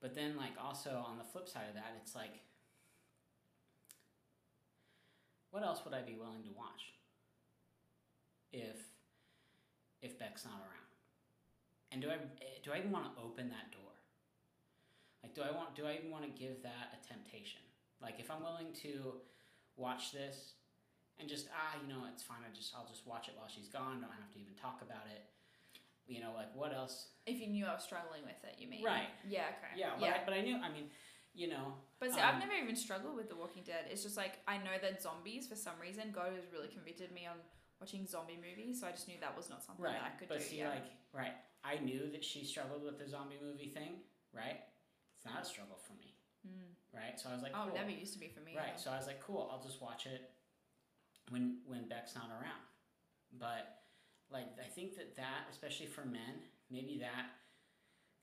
But 0.00 0.14
then, 0.14 0.36
like, 0.36 0.52
also 0.62 1.02
on 1.06 1.18
the 1.18 1.24
flip 1.24 1.48
side 1.48 1.68
of 1.68 1.74
that, 1.74 1.96
it's 2.02 2.14
like, 2.14 2.40
what 5.50 5.62
else 5.62 5.80
would 5.84 5.94
I 5.94 6.02
be 6.02 6.14
willing 6.14 6.42
to 6.44 6.52
watch 6.56 6.92
if 8.52 8.76
if 10.02 10.18
Beck's 10.18 10.44
not 10.44 10.60
around? 10.60 10.85
And 11.96 12.04
do 12.04 12.12
I 12.12 12.20
eh, 12.44 12.60
do 12.60 12.76
I 12.76 12.84
even 12.84 12.92
want 12.92 13.08
to 13.08 13.16
open 13.24 13.48
that 13.48 13.72
door? 13.72 13.96
Like, 15.24 15.32
do 15.32 15.40
I 15.40 15.48
want 15.48 15.72
do 15.72 15.88
I 15.88 15.96
even 15.96 16.12
want 16.12 16.28
to 16.28 16.32
give 16.36 16.60
that 16.60 16.92
a 16.92 17.00
temptation? 17.00 17.64
Like, 18.04 18.20
if 18.20 18.28
I'm 18.30 18.44
willing 18.44 18.76
to 18.84 19.16
watch 19.80 20.12
this 20.12 20.60
and 21.16 21.24
just 21.24 21.48
ah, 21.56 21.80
you 21.80 21.88
know, 21.88 22.04
it's 22.12 22.20
fine. 22.20 22.44
I 22.44 22.52
just 22.52 22.76
I'll 22.76 22.84
just 22.84 23.08
watch 23.08 23.32
it 23.32 23.34
while 23.40 23.48
she's 23.48 23.72
gone. 23.72 24.04
Don't 24.04 24.12
have 24.12 24.28
to 24.36 24.38
even 24.38 24.52
talk 24.60 24.84
about 24.84 25.08
it. 25.08 25.24
You 26.04 26.20
know, 26.20 26.36
like 26.36 26.52
what 26.52 26.76
else? 26.76 27.16
If 27.24 27.40
you 27.40 27.48
knew 27.48 27.64
I 27.64 27.72
was 27.72 27.88
struggling 27.88 28.28
with 28.28 28.44
it, 28.44 28.60
you 28.60 28.68
mean? 28.68 28.84
Right. 28.84 29.08
Yeah, 29.24 29.56
okay. 29.56 29.72
Yeah, 29.80 29.96
but, 29.96 30.04
yeah. 30.04 30.20
I, 30.20 30.24
but 30.28 30.34
I 30.36 30.44
knew. 30.44 30.60
I 30.60 30.68
mean, 30.68 30.92
you 31.32 31.48
know, 31.48 31.80
But 31.96 32.12
see, 32.12 32.20
I've 32.20 32.36
Um, 32.36 32.44
never 32.44 32.52
even 32.52 32.76
struggled 32.76 33.16
with 33.16 33.32
The 33.32 33.40
Walking 33.40 33.64
Dead. 33.64 33.88
It's 33.88 34.04
just 34.04 34.20
like 34.20 34.44
I 34.44 34.60
know 34.60 34.76
that 34.84 35.00
zombies, 35.00 35.48
for 35.48 35.56
some 35.56 35.80
reason, 35.80 36.12
God 36.12 36.36
has 36.36 36.44
really 36.52 36.68
convicted 36.68 37.08
me 37.16 37.24
on 37.24 37.40
watching 37.80 38.06
zombie 38.06 38.38
movies. 38.40 38.80
So 38.80 38.86
I 38.86 38.90
just 38.92 39.08
knew 39.08 39.16
that 39.20 39.36
was 39.36 39.50
not 39.50 39.62
something 39.64 39.84
Right, 39.84 39.94
that 39.94 40.12
I 40.14 40.18
could 40.18 40.28
but 40.28 40.38
do. 40.38 40.44
see, 40.44 40.58
yeah. 40.58 40.70
like, 40.70 40.84
right, 41.12 41.34
I 41.64 41.76
knew 41.78 42.10
that 42.12 42.24
she 42.24 42.44
struggled 42.44 42.82
with 42.82 42.98
the 42.98 43.08
zombie 43.08 43.38
movie 43.42 43.68
thing, 43.68 44.00
right? 44.32 44.60
It's 45.16 45.24
not 45.26 45.42
a 45.42 45.44
struggle 45.44 45.76
for 45.76 45.94
me, 45.94 46.14
Mm. 46.46 46.74
right? 46.94 47.18
So 47.20 47.28
I 47.30 47.34
was 47.34 47.42
like, 47.42 47.52
oh, 47.54 47.64
cool. 47.66 47.74
it 47.74 47.78
never 47.78 47.90
used 47.90 48.12
to 48.14 48.18
be 48.20 48.28
for 48.28 48.40
me. 48.40 48.56
right. 48.56 48.68
either. 48.70 48.78
So 48.78 48.90
I 48.90 48.96
was 48.96 49.06
like, 49.06 49.20
cool. 49.20 49.48
I'll 49.52 49.62
just 49.62 49.80
watch 49.82 50.06
it 50.06 50.30
when 51.30 51.58
when 51.66 51.88
Beck's 51.88 52.14
not 52.14 52.30
around. 52.30 52.62
But 53.38 53.82
like, 54.30 54.46
I 54.64 54.68
think 54.68 54.96
that 54.96 55.16
that, 55.16 55.46
especially 55.50 55.86
for 55.86 56.04
men, 56.04 56.40
maybe 56.70 56.98
that 57.00 57.26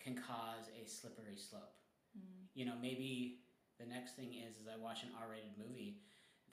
can 0.02 0.16
cause 0.16 0.68
a 0.82 0.88
slippery 0.88 1.38
slope. 1.38 1.76
Mm. 2.18 2.48
You 2.54 2.66
know, 2.66 2.74
maybe 2.82 3.40
the 3.80 3.86
next 3.86 4.16
thing 4.16 4.34
is, 4.34 4.58
is 4.58 4.68
I 4.68 4.78
watch 4.82 5.04
an 5.04 5.10
R-rated 5.20 5.58
movie 5.58 6.00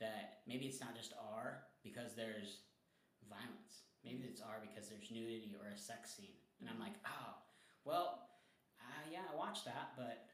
that 0.01 0.41
maybe 0.47 0.67
it's 0.67 0.81
not 0.81 0.97
just 0.97 1.13
R 1.35 1.63
because 1.83 2.15
there's 2.17 2.59
violence. 3.31 3.87
Maybe 4.05 4.26
it's 4.26 4.43
R 4.43 4.59
because 4.61 4.91
there's 4.91 5.11
nudity 5.14 5.55
or 5.55 5.70
a 5.70 5.78
sex 5.78 6.16
scene, 6.16 6.37
and 6.59 6.68
I'm 6.68 6.81
like, 6.81 6.97
oh, 7.07 7.39
well, 7.85 8.26
uh, 8.81 9.05
yeah, 9.07 9.24
I 9.31 9.37
watched 9.37 9.64
that, 9.64 9.95
but 9.97 10.26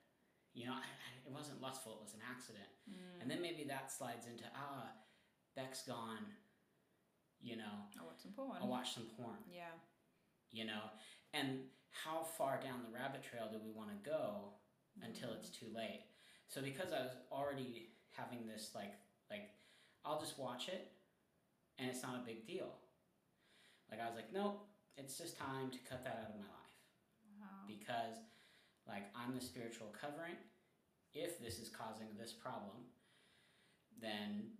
you 0.54 0.64
know, 0.66 0.72
I, 0.80 0.86
I, 0.88 1.08
it 1.26 1.32
wasn't 1.32 1.60
lustful; 1.60 1.92
it 2.00 2.02
was 2.02 2.14
an 2.14 2.24
accident. 2.24 2.70
Mm. 2.88 3.22
And 3.22 3.26
then 3.30 3.42
maybe 3.42 3.64
that 3.68 3.92
slides 3.92 4.26
into 4.26 4.44
ah, 4.56 4.90
Beck's 5.54 5.82
gone. 5.82 6.24
You 7.42 7.56
know, 7.56 7.76
Oh, 8.00 8.06
what's 8.06 8.24
important? 8.24 8.64
I'll 8.64 8.70
watch 8.70 8.94
some 8.94 9.06
porn. 9.16 9.36
Yeah. 9.46 9.76
You 10.50 10.64
know, 10.64 10.88
and 11.34 11.68
how 11.90 12.22
far 12.22 12.58
down 12.60 12.80
the 12.82 12.92
rabbit 12.94 13.22
trail 13.22 13.48
do 13.52 13.58
we 13.62 13.70
want 13.72 13.90
to 13.90 14.10
go 14.10 14.54
until 15.02 15.32
it's 15.32 15.50
too 15.50 15.66
late? 15.74 16.04
So 16.48 16.62
because 16.62 16.92
I 16.92 17.00
was 17.02 17.12
already 17.30 17.90
having 18.10 18.46
this 18.46 18.70
like 18.74 18.94
like 19.30 19.50
I'll 20.04 20.20
just 20.20 20.38
watch 20.38 20.68
it 20.68 20.92
and 21.78 21.90
it's 21.90 22.02
not 22.02 22.16
a 22.16 22.26
big 22.26 22.46
deal. 22.46 22.72
Like 23.90 24.00
I 24.00 24.06
was 24.06 24.16
like, 24.16 24.32
nope, 24.32 24.66
it's 24.96 25.16
just 25.18 25.36
time 25.38 25.70
to 25.70 25.78
cut 25.88 26.02
that 26.04 26.18
out 26.22 26.30
of 26.34 26.40
my 26.40 26.48
life 26.50 26.74
Wow. 27.38 27.64
because 27.68 28.16
like 28.88 29.06
I'm 29.14 29.34
the 29.34 29.40
spiritual 29.44 29.88
covering. 29.94 30.36
If 31.14 31.40
this 31.40 31.58
is 31.58 31.68
causing 31.70 32.08
this 32.18 32.32
problem, 32.32 32.92
then 34.00 34.52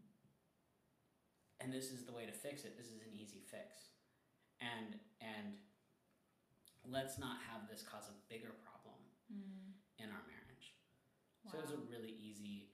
and 1.61 1.73
this 1.73 1.91
is 1.91 2.05
the 2.05 2.13
way 2.13 2.25
to 2.27 2.33
fix 2.33 2.65
it. 2.65 2.77
This 2.77 2.87
is 2.89 3.01
an 3.03 3.13
easy 3.15 3.41
fix. 3.45 3.93
And 4.61 4.97
and 5.21 5.57
let's 6.89 7.19
not 7.19 7.39
have 7.51 7.69
this 7.69 7.83
cause 7.83 8.09
a 8.09 8.17
bigger 8.33 8.55
problem 8.65 8.95
Mm. 9.27 9.75
in 9.99 10.07
our 10.07 10.23
marriage. 10.31 10.79
Wow. 11.43 11.51
So 11.51 11.59
it 11.59 11.63
was 11.67 11.73
a 11.75 11.83
really 11.91 12.15
easy 12.15 12.71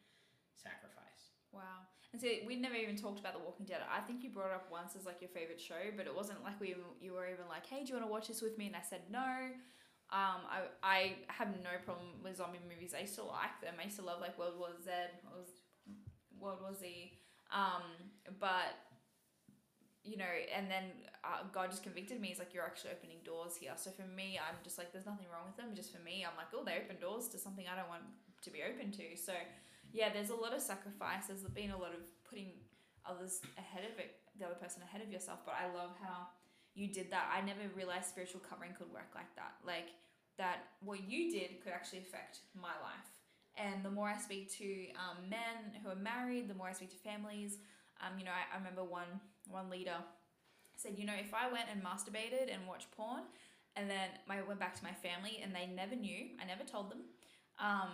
sacrifice. 0.53 1.32
Wow. 1.50 1.88
And 2.12 2.20
see, 2.20 2.42
we 2.46 2.56
never 2.56 2.74
even 2.74 2.96
talked 2.96 3.20
about 3.20 3.32
The 3.32 3.40
Walking 3.40 3.64
Dead. 3.64 3.80
I 3.90 4.00
think 4.00 4.22
you 4.22 4.30
brought 4.30 4.48
it 4.48 4.54
up 4.54 4.70
once 4.70 4.94
as 4.96 5.06
like 5.06 5.20
your 5.22 5.30
favorite 5.30 5.60
show, 5.60 5.80
but 5.96 6.06
it 6.06 6.14
wasn't 6.14 6.44
like 6.44 6.60
we 6.60 6.74
you 7.00 7.12
were 7.14 7.26
even 7.26 7.48
like, 7.48 7.64
"Hey, 7.66 7.84
do 7.84 7.88
you 7.88 7.94
want 7.94 8.06
to 8.06 8.12
watch 8.12 8.28
this 8.28 8.42
with 8.42 8.58
me?" 8.58 8.66
And 8.66 8.76
I 8.76 8.82
said 8.82 9.00
no. 9.10 9.48
Um, 10.12 10.44
I 10.44 10.68
I 10.82 11.16
have 11.28 11.48
no 11.64 11.72
problem 11.86 12.20
with 12.22 12.36
zombie 12.36 12.60
movies. 12.68 12.92
I 12.92 13.04
to 13.04 13.24
like 13.24 13.60
them. 13.62 13.74
I 13.80 13.88
to 13.88 14.02
love 14.02 14.20
like 14.20 14.38
World 14.38 14.58
War 14.58 14.68
Z, 14.84 14.90
World 16.38 16.60
War 16.60 16.74
Z. 16.74 17.12
Um, 17.52 17.82
but 18.40 18.76
you 20.04 20.16
know, 20.16 20.26
and 20.54 20.66
then 20.68 20.90
uh, 21.22 21.46
God 21.54 21.70
just 21.70 21.84
convicted 21.84 22.20
me. 22.20 22.28
He's 22.28 22.38
like, 22.40 22.52
"You're 22.52 22.66
actually 22.66 22.90
opening 22.90 23.18
doors 23.24 23.56
here." 23.56 23.72
So 23.76 23.90
for 23.90 24.02
me, 24.02 24.38
I'm 24.38 24.56
just 24.64 24.76
like, 24.76 24.92
"There's 24.92 25.06
nothing 25.06 25.26
wrong 25.32 25.46
with 25.46 25.56
them." 25.56 25.74
Just 25.74 25.94
for 25.94 26.02
me, 26.02 26.26
I'm 26.26 26.36
like, 26.36 26.50
"Oh, 26.54 26.64
they 26.64 26.82
open 26.82 26.98
doors 27.00 27.28
to 27.28 27.38
something 27.38 27.66
I 27.70 27.76
don't 27.76 27.88
want 27.88 28.02
to 28.42 28.50
be 28.50 28.62
open 28.66 28.90
to." 28.92 29.16
So 29.16 29.32
yeah, 29.93 30.12
there's 30.12 30.30
a 30.30 30.34
lot 30.34 30.55
of 30.55 30.61
sacrifice. 30.61 31.26
There's 31.28 31.43
been 31.43 31.70
a 31.70 31.78
lot 31.78 31.93
of 31.93 32.01
putting 32.28 32.53
others 33.05 33.40
ahead 33.59 33.84
of 33.84 33.99
it, 33.99 34.16
the 34.38 34.47
other 34.47 34.55
person 34.55 34.82
ahead 34.82 35.03
of 35.03 35.12
yourself. 35.12 35.40
But 35.45 35.55
I 35.61 35.72
love 35.72 35.90
how 36.03 36.28
you 36.74 36.88
did 36.88 37.11
that. 37.12 37.30
I 37.32 37.45
never 37.45 37.61
realized 37.76 38.09
spiritual 38.09 38.40
covering 38.40 38.72
could 38.72 38.90
work 38.93 39.12
like 39.14 39.34
that. 39.36 39.55
Like 39.66 39.93
that 40.38 40.64
what 40.80 41.09
you 41.09 41.30
did 41.30 41.62
could 41.62 41.72
actually 41.72 42.01
affect 42.01 42.40
my 42.55 42.72
life. 42.80 43.09
And 43.57 43.84
the 43.84 43.90
more 43.90 44.09
I 44.09 44.16
speak 44.16 44.51
to 44.59 44.64
um, 44.97 45.28
men 45.28 45.76
who 45.84 45.90
are 45.90 46.01
married, 46.01 46.49
the 46.49 46.55
more 46.55 46.68
I 46.68 46.72
speak 46.72 46.90
to 46.90 46.97
families. 46.97 47.59
Um, 48.01 48.18
you 48.18 48.24
know, 48.24 48.32
I, 48.32 48.55
I 48.55 48.59
remember 48.59 48.82
one 48.82 49.20
one 49.47 49.68
leader 49.68 49.97
said, 50.76 50.95
you 50.97 51.05
know, 51.05 51.14
if 51.18 51.34
I 51.34 51.53
went 51.53 51.66
and 51.70 51.82
masturbated 51.82 52.53
and 52.53 52.66
watched 52.66 52.90
porn, 52.97 53.22
and 53.76 53.88
then 53.88 54.09
I 54.28 54.43
went 54.43 54.59
back 54.59 54.74
to 54.76 54.84
my 54.84 54.93
family 54.93 55.40
and 55.43 55.55
they 55.55 55.66
never 55.66 55.95
knew, 55.95 56.26
I 56.40 56.45
never 56.47 56.64
told 56.64 56.90
them, 56.90 57.03
um, 57.61 57.90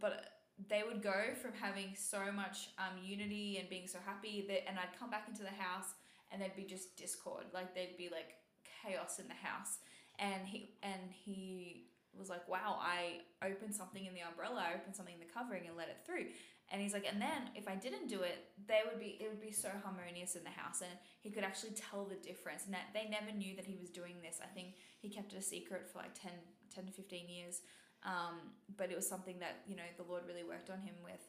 but 0.00 0.33
they 0.68 0.82
would 0.86 1.02
go 1.02 1.34
from 1.40 1.52
having 1.60 1.94
so 1.96 2.30
much 2.32 2.68
um, 2.78 3.02
unity 3.02 3.58
and 3.58 3.68
being 3.68 3.86
so 3.86 3.98
happy 4.04 4.44
that, 4.48 4.68
and 4.68 4.78
I'd 4.78 4.98
come 4.98 5.10
back 5.10 5.26
into 5.28 5.42
the 5.42 5.48
house 5.48 5.94
and 6.30 6.40
there'd 6.40 6.56
be 6.56 6.64
just 6.64 6.96
discord, 6.96 7.44
like 7.52 7.74
there'd 7.74 7.96
be 7.96 8.08
like 8.10 8.34
chaos 8.82 9.18
in 9.18 9.26
the 9.28 9.34
house, 9.34 9.78
and 10.18 10.46
he 10.46 10.74
and 10.82 11.00
he 11.10 11.86
was 12.18 12.28
like, 12.28 12.48
wow, 12.48 12.78
I 12.80 13.22
opened 13.44 13.74
something 13.74 14.06
in 14.06 14.14
the 14.14 14.20
umbrella, 14.20 14.64
I 14.70 14.74
opened 14.74 14.94
something 14.94 15.14
in 15.14 15.20
the 15.20 15.32
covering 15.32 15.66
and 15.66 15.76
let 15.76 15.88
it 15.88 15.98
through. 16.06 16.26
And 16.70 16.80
he's 16.80 16.92
like, 16.92 17.06
and 17.10 17.20
then 17.20 17.50
if 17.54 17.68
I 17.68 17.74
didn't 17.74 18.08
do 18.08 18.22
it, 18.22 18.38
they 18.66 18.80
would 18.88 18.98
be 18.98 19.18
it 19.20 19.28
would 19.28 19.42
be 19.42 19.52
so 19.52 19.68
harmonious 19.82 20.34
in 20.34 20.44
the 20.44 20.50
house 20.54 20.80
and 20.80 20.90
he 21.20 21.30
could 21.30 21.44
actually 21.44 21.72
tell 21.72 22.04
the 22.04 22.16
difference. 22.16 22.64
And 22.64 22.74
that 22.74 22.94
they 22.94 23.08
never 23.08 23.36
knew 23.36 23.54
that 23.56 23.66
he 23.66 23.76
was 23.76 23.90
doing 23.90 24.16
this. 24.22 24.40
I 24.42 24.46
think 24.46 24.74
he 25.00 25.08
kept 25.08 25.32
it 25.34 25.38
a 25.38 25.42
secret 25.42 25.90
for 25.90 25.98
like 25.98 26.14
10, 26.14 26.32
10 26.74 26.86
to 26.86 26.92
15 26.92 27.28
years. 27.28 27.60
Um, 28.04 28.52
but 28.76 28.90
it 28.90 28.96
was 28.96 29.08
something 29.08 29.38
that, 29.40 29.60
you 29.66 29.76
know, 29.76 29.82
the 29.96 30.02
Lord 30.02 30.22
really 30.26 30.44
worked 30.44 30.70
on 30.70 30.78
him 30.80 30.94
with. 31.02 31.20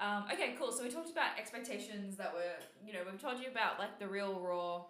Um, 0.00 0.24
okay, 0.32 0.54
cool. 0.58 0.70
So 0.70 0.84
we 0.84 0.90
talked 0.90 1.10
about 1.10 1.38
expectations 1.38 2.16
that 2.16 2.32
were, 2.32 2.54
you 2.84 2.92
know, 2.92 3.00
we've 3.10 3.20
told 3.20 3.40
you 3.40 3.48
about 3.48 3.78
like 3.78 3.98
the 3.98 4.06
real 4.06 4.38
raw, 4.40 4.84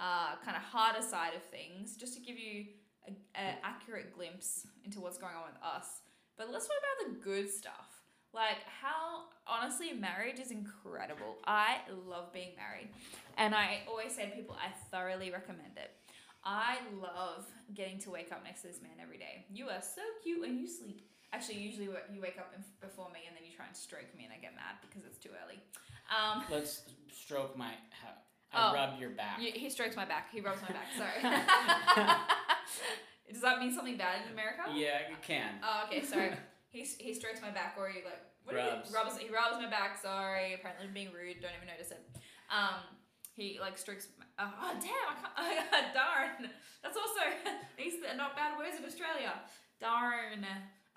uh, 0.00 0.36
kind 0.44 0.56
of 0.56 0.62
harder 0.62 1.02
side 1.02 1.34
of 1.34 1.42
things, 1.42 1.96
just 1.96 2.14
to 2.14 2.20
give 2.20 2.38
you 2.38 2.66
an 3.06 3.54
accurate 3.62 4.14
glimpse 4.14 4.66
into 4.84 5.00
what's 5.00 5.18
going 5.18 5.34
on 5.34 5.42
with 5.52 5.62
us. 5.62 6.00
But 6.36 6.50
let's 6.50 6.66
talk 6.66 6.76
about 6.78 7.12
the 7.12 7.20
good 7.20 7.50
stuff. 7.50 8.02
Like 8.32 8.64
how 8.80 9.24
honestly 9.46 9.92
marriage 9.92 10.40
is 10.40 10.50
incredible. 10.50 11.36
I 11.46 11.76
love 12.08 12.32
being 12.32 12.56
married. 12.56 12.88
And 13.36 13.54
I 13.54 13.82
always 13.88 14.14
say 14.14 14.24
to 14.24 14.34
people 14.34 14.56
I 14.58 14.70
thoroughly 14.90 15.30
recommend 15.30 15.76
it. 15.76 15.90
I 16.44 16.78
love 17.00 17.46
getting 17.72 17.98
to 18.00 18.10
wake 18.10 18.30
up 18.32 18.44
next 18.44 18.62
to 18.62 18.68
this 18.68 18.82
man 18.82 19.00
every 19.00 19.18
day. 19.18 19.46
You 19.50 19.68
are 19.68 19.80
so 19.80 20.02
cute 20.22 20.40
when 20.40 20.58
you 20.58 20.68
sleep. 20.68 21.08
Actually, 21.32 21.58
usually 21.58 21.86
you 21.86 22.20
wake 22.20 22.38
up 22.38 22.54
before 22.80 23.08
me 23.12 23.20
and 23.26 23.34
then 23.34 23.42
you 23.44 23.56
try 23.56 23.66
and 23.66 23.76
stroke 23.76 24.14
me 24.16 24.24
and 24.24 24.32
I 24.32 24.36
get 24.36 24.54
mad 24.54 24.76
because 24.82 25.02
it's 25.06 25.18
too 25.18 25.30
early. 25.42 25.58
Um, 26.12 26.44
Let's 26.50 26.82
stroke 27.10 27.56
my. 27.56 27.72
I 28.52 28.70
oh, 28.70 28.74
rub 28.74 29.00
your 29.00 29.10
back. 29.10 29.40
You, 29.40 29.50
he 29.52 29.68
strokes 29.68 29.96
my 29.96 30.04
back. 30.04 30.30
He 30.30 30.40
rubs 30.40 30.60
my 30.62 30.68
back. 30.68 30.86
Sorry. 30.94 31.18
Does 33.32 33.42
that 33.42 33.58
mean 33.58 33.74
something 33.74 33.96
bad 33.96 34.22
in 34.26 34.32
America? 34.32 34.62
Yeah, 34.72 35.10
it 35.10 35.22
can. 35.22 35.58
Oh, 35.64 35.88
okay. 35.88 36.04
Sorry. 36.04 36.30
he, 36.70 36.86
he 36.98 37.14
strokes 37.14 37.40
my 37.42 37.50
back, 37.50 37.74
or 37.76 37.88
he 37.88 38.04
like 38.04 38.22
what 38.44 38.54
rubs. 38.54 38.88
He, 38.88 38.94
rubs 38.94 39.18
he 39.18 39.28
rubs 39.28 39.56
my 39.58 39.68
back. 39.68 39.98
Sorry, 40.00 40.54
apparently 40.54 40.86
I'm 40.86 40.94
being 40.94 41.10
rude. 41.10 41.40
Don't 41.40 41.50
even 41.56 41.66
notice 41.66 41.90
it. 41.90 42.06
Um, 42.46 42.78
he 43.36 43.58
like 43.60 43.76
strokes. 43.76 44.08
My, 44.18 44.24
oh, 44.38 44.74
damn! 44.80 45.16
I 45.36 45.66
can't. 45.70 45.94
darn. 45.94 46.50
That's 46.82 46.96
also 46.96 47.20
these 47.78 47.94
are 48.02 48.16
not 48.16 48.36
bad 48.36 48.58
words 48.58 48.78
in 48.78 48.84
Australia. 48.84 49.34
Darn. 49.80 50.46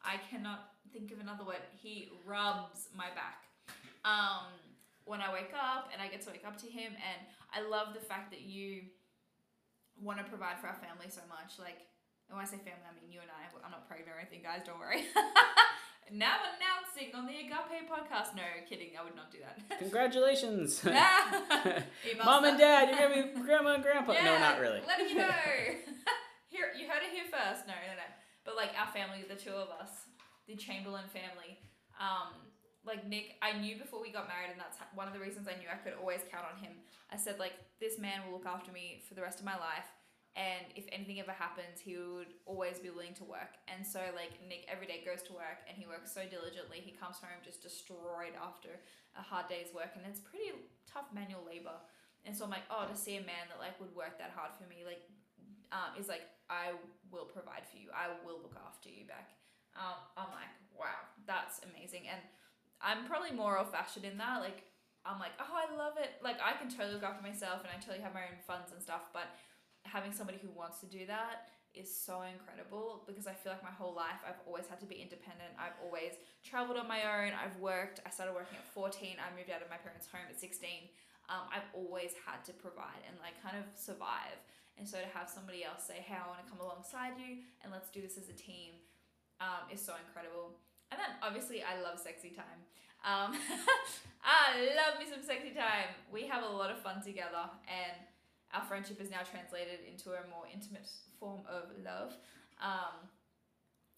I 0.05 0.21
cannot 0.29 0.77
think 0.93 1.11
of 1.11 1.19
another 1.19 1.43
word. 1.43 1.65
He 1.81 2.09
rubs 2.25 2.89
my 2.95 3.09
back. 3.11 3.43
Um, 4.05 4.53
when 5.05 5.19
I 5.19 5.33
wake 5.33 5.51
up 5.51 5.89
and 5.91 6.01
I 6.01 6.07
get 6.07 6.21
to 6.23 6.31
wake 6.31 6.45
up 6.45 6.55
to 6.61 6.67
him, 6.67 6.93
and 6.93 7.19
I 7.51 7.67
love 7.67 7.93
the 7.93 7.99
fact 7.99 8.31
that 8.31 8.41
you 8.41 8.83
want 9.99 10.19
to 10.19 10.25
provide 10.25 10.59
for 10.61 10.67
our 10.67 10.77
family 10.77 11.09
so 11.09 11.21
much. 11.27 11.57
Like 11.57 11.89
when 12.29 12.39
I 12.39 12.45
say 12.45 12.61
family, 12.61 12.85
I 12.85 12.93
mean 12.93 13.09
you 13.11 13.19
and 13.19 13.31
I. 13.33 13.49
I'm 13.65 13.71
not 13.71 13.87
pregnant 13.89 14.13
or 14.13 14.19
anything, 14.21 14.45
guys. 14.45 14.61
Don't 14.63 14.79
worry. 14.79 15.09
now 16.11 16.37
announcing 16.55 17.13
on 17.15 17.25
the 17.25 17.33
Agape 17.33 17.89
podcast. 17.89 18.35
No, 18.35 18.43
kidding. 18.67 18.91
I 18.99 19.03
would 19.03 19.15
not 19.15 19.31
do 19.31 19.39
that. 19.43 19.57
Congratulations. 19.79 20.83
Mom 22.25 22.45
and 22.45 22.57
Dad, 22.57 22.89
you're 22.89 23.09
gonna 23.09 23.33
be 23.33 23.41
grandma 23.41 23.75
and 23.75 23.83
grandpa. 23.83 24.13
Yeah, 24.13 24.25
no, 24.25 24.39
not 24.39 24.59
really. 24.59 24.81
Letting 24.87 25.09
you 25.09 25.15
know. 25.15 25.29
here, 26.47 26.71
you 26.77 26.87
heard 26.87 27.03
it 27.03 27.11
here 27.11 27.27
first. 27.29 27.67
No, 27.67 27.73
no, 27.73 27.93
no. 27.95 28.07
But 28.45 28.55
like 28.55 28.71
our 28.79 28.87
family, 28.87 29.25
the 29.27 29.35
two 29.35 29.51
of 29.51 29.69
us, 29.69 30.07
the 30.47 30.55
Chamberlain 30.55 31.05
family. 31.11 31.59
Um, 31.99 32.33
like 32.85 33.05
Nick, 33.05 33.35
I 33.41 33.59
knew 33.59 33.75
before 33.75 34.01
we 34.01 34.11
got 34.11 34.27
married, 34.27 34.51
and 34.51 34.59
that's 34.59 34.79
one 34.95 35.07
of 35.07 35.13
the 35.13 35.19
reasons 35.19 35.47
I 35.47 35.59
knew 35.59 35.67
I 35.67 35.75
could 35.75 35.99
always 35.99 36.21
count 36.31 36.45
on 36.47 36.63
him. 36.63 36.71
I 37.11 37.17
said 37.17 37.39
like, 37.39 37.53
this 37.79 37.99
man 37.99 38.21
will 38.25 38.39
look 38.39 38.45
after 38.47 38.71
me 38.71 39.03
for 39.07 39.13
the 39.13 39.21
rest 39.21 39.39
of 39.39 39.45
my 39.45 39.59
life 39.59 39.91
and 40.37 40.69
if 40.77 40.85
anything 40.93 41.17
ever 41.17 41.33
happens 41.33 41.81
he 41.81 41.97
would 41.97 42.29
always 42.45 42.77
be 42.77 42.93
willing 42.93 43.17
to 43.17 43.25
work. 43.25 43.57
And 43.65 43.81
so 43.81 43.99
like 44.13 44.37
nick 44.45 44.69
every 44.69 44.85
day 44.85 45.01
goes 45.01 45.25
to 45.27 45.33
work 45.33 45.65
and 45.65 45.73
he 45.73 45.89
works 45.89 46.13
so 46.13 46.21
diligently 46.29 46.77
he 46.77 46.93
comes 46.93 47.17
home 47.17 47.41
just 47.41 47.65
destroyed 47.65 48.37
after 48.37 48.77
a 49.17 49.23
hard 49.25 49.49
day's 49.49 49.73
work. 49.73 49.97
And 49.97 50.05
it's 50.05 50.21
pretty 50.21 50.53
tough 50.85 51.09
manual 51.09 51.41
labor. 51.41 51.73
And 52.23 52.37
so 52.37 52.45
i'm 52.45 52.53
like 52.53 52.69
oh 52.69 52.85
to 52.85 52.93
see 52.93 53.17
a 53.17 53.25
man 53.25 53.49
that 53.49 53.57
like 53.57 53.75
would 53.81 53.91
work 53.97 54.21
that 54.21 54.31
hard 54.37 54.53
for 54.53 54.69
me 54.69 54.85
like 54.85 55.01
um, 55.73 55.97
is 55.99 56.07
like 56.07 56.29
i 56.47 56.71
will 57.11 57.27
provide 57.27 57.65
for 57.67 57.75
you. 57.81 57.89
I 57.91 58.13
will 58.23 58.39
look 58.39 58.55
after 58.61 58.93
you 58.93 59.09
back. 59.09 59.33
Um, 59.73 59.97
i'm 60.21 60.31
like 60.37 60.53
wow 60.77 61.01
that's 61.25 61.65
amazing. 61.65 62.05
And 62.05 62.21
i'm 62.77 63.09
probably 63.09 63.33
more 63.33 63.57
old 63.57 63.73
fashioned 63.73 64.05
in 64.05 64.21
that. 64.21 64.45
Like 64.45 64.69
i'm 65.01 65.17
like 65.17 65.33
oh 65.41 65.49
i 65.49 65.65
love 65.73 65.97
it. 65.97 66.21
Like 66.21 66.37
i 66.45 66.53
can 66.53 66.69
totally 66.69 66.93
look 66.93 67.09
after 67.09 67.25
myself 67.25 67.65
and 67.65 67.73
i 67.73 67.81
totally 67.81 68.05
have 68.05 68.13
my 68.13 68.29
own 68.29 68.37
funds 68.45 68.69
and 68.69 68.77
stuff 68.77 69.09
but 69.17 69.33
having 69.87 70.11
somebody 70.11 70.37
who 70.41 70.51
wants 70.51 70.79
to 70.81 70.87
do 70.87 71.05
that 71.07 71.49
is 71.73 71.87
so 71.87 72.25
incredible 72.25 73.05
because 73.05 73.27
I 73.27 73.33
feel 73.33 73.53
like 73.53 73.61
my 73.61 73.73
whole 73.73 73.93
life 73.93 74.17
I've 74.25 74.41
always 74.49 74.65
had 74.65 74.79
to 74.81 74.89
be 74.89 74.97
independent. 74.97 75.53
I've 75.55 75.77
always 75.83 76.17
traveled 76.43 76.77
on 76.77 76.87
my 76.87 77.05
own. 77.05 77.31
I've 77.37 77.55
worked. 77.61 78.01
I 78.05 78.09
started 78.09 78.33
working 78.33 78.57
at 78.57 78.65
14. 78.73 79.21
I 79.21 79.29
moved 79.37 79.53
out 79.53 79.61
of 79.61 79.69
my 79.69 79.77
parents' 79.77 80.09
home 80.09 80.25
at 80.25 80.35
16. 80.35 80.89
Um, 81.29 81.45
I've 81.53 81.67
always 81.75 82.17
had 82.25 82.41
to 82.49 82.53
provide 82.57 83.03
and 83.05 83.15
like 83.21 83.37
kind 83.43 83.55
of 83.55 83.67
survive. 83.77 84.39
And 84.77 84.87
so 84.87 84.97
to 84.97 85.09
have 85.13 85.29
somebody 85.29 85.65
else 85.65 85.85
say, 85.85 86.01
hey, 86.01 86.17
I 86.17 86.25
want 86.25 86.41
to 86.45 86.47
come 86.49 86.61
alongside 86.61 87.17
you 87.17 87.45
and 87.61 87.73
let's 87.73 87.89
do 87.89 88.01
this 88.01 88.17
as 88.17 88.29
a 88.29 88.37
team 88.37 88.77
um, 89.41 89.69
is 89.73 89.81
so 89.81 89.93
incredible. 90.05 90.57
And 90.89 90.97
then 90.97 91.11
obviously 91.21 91.61
I 91.61 91.81
love 91.81 91.99
sexy 91.99 92.31
time. 92.33 92.61
Um, 93.05 93.37
I 94.23 94.73
love 94.73 94.97
me 95.01 95.05
some 95.09 95.21
sexy 95.21 95.51
time. 95.51 95.93
We 96.09 96.25
have 96.27 96.43
a 96.43 96.49
lot 96.49 96.71
of 96.71 96.79
fun 96.79 97.03
together 97.03 97.49
and 97.69 97.97
our 98.53 98.63
friendship 98.63 99.01
is 99.01 99.09
now 99.09 99.21
translated 99.29 99.79
into 99.87 100.11
a 100.11 100.23
more 100.29 100.47
intimate 100.51 100.87
form 101.19 101.41
of 101.49 101.71
love, 101.83 102.15
um, 102.61 103.09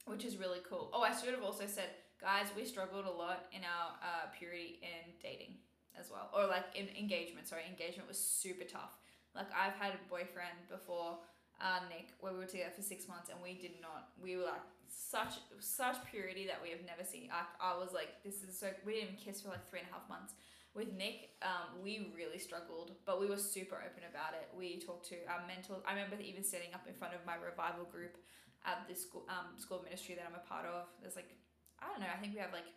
which 0.05 0.25
is 0.25 0.37
really 0.37 0.59
cool. 0.67 0.89
Oh, 0.93 1.01
I 1.01 1.15
should 1.15 1.33
have 1.33 1.43
also 1.43 1.65
said, 1.67 1.89
guys, 2.19 2.47
we 2.55 2.65
struggled 2.65 3.05
a 3.05 3.11
lot 3.11 3.45
in 3.53 3.61
our 3.61 3.93
uh, 4.01 4.27
purity 4.37 4.79
in 4.81 5.13
dating 5.21 5.55
as 5.99 6.09
well, 6.09 6.29
or 6.33 6.47
like 6.47 6.65
in 6.75 6.87
engagement. 6.97 7.47
Sorry, 7.47 7.63
engagement 7.69 8.07
was 8.07 8.17
super 8.17 8.63
tough. 8.65 8.97
Like 9.35 9.47
I've 9.53 9.77
had 9.77 9.93
a 9.93 10.01
boyfriend 10.09 10.65
before, 10.69 11.19
uh, 11.61 11.85
Nick, 11.89 12.09
where 12.19 12.33
we 12.33 12.39
were 12.39 12.49
together 12.49 12.73
for 12.75 12.81
six 12.81 13.07
months, 13.07 13.29
and 13.29 13.37
we 13.43 13.53
did 13.53 13.77
not. 13.81 14.09
We 14.21 14.35
were 14.35 14.45
like 14.45 14.65
such 14.89 15.37
such 15.59 15.97
purity 16.09 16.47
that 16.47 16.57
we 16.63 16.69
have 16.71 16.81
never 16.85 17.05
seen. 17.05 17.29
I, 17.29 17.45
I 17.61 17.77
was 17.77 17.93
like, 17.93 18.23
this 18.23 18.41
is 18.41 18.57
so. 18.57 18.71
We 18.85 18.93
didn't 18.93 19.17
kiss 19.17 19.41
for 19.41 19.49
like 19.49 19.69
three 19.69 19.79
and 19.79 19.89
a 19.89 19.93
half 19.93 20.09
months 20.09 20.33
with 20.75 20.93
Nick, 20.93 21.33
um, 21.41 21.81
we 21.81 22.13
really 22.15 22.37
struggled, 22.37 22.93
but 23.05 23.19
we 23.19 23.25
were 23.25 23.41
super 23.41 23.81
open 23.81 24.05
about 24.05 24.37
it. 24.37 24.49
We 24.53 24.77
talked 24.77 25.09
to 25.09 25.17
our 25.25 25.41
mentors. 25.49 25.81
I 25.85 25.97
remember 25.97 26.21
even 26.21 26.43
setting 26.43 26.73
up 26.73 26.85
in 26.87 26.93
front 26.93 27.17
of 27.17 27.25
my 27.25 27.35
revival 27.35 27.85
group 27.89 28.17
at 28.65 28.85
this 28.87 29.01
school, 29.01 29.25
um, 29.29 29.57
school 29.57 29.81
ministry 29.81 30.13
that 30.15 30.29
I'm 30.29 30.37
a 30.37 30.45
part 30.45 30.69
of. 30.69 30.85
There's 31.01 31.15
like, 31.15 31.33
I 31.81 31.89
don't 31.89 31.99
know, 31.99 32.11
I 32.11 32.21
think 32.21 32.37
we 32.37 32.39
have 32.39 32.53
like 32.53 32.69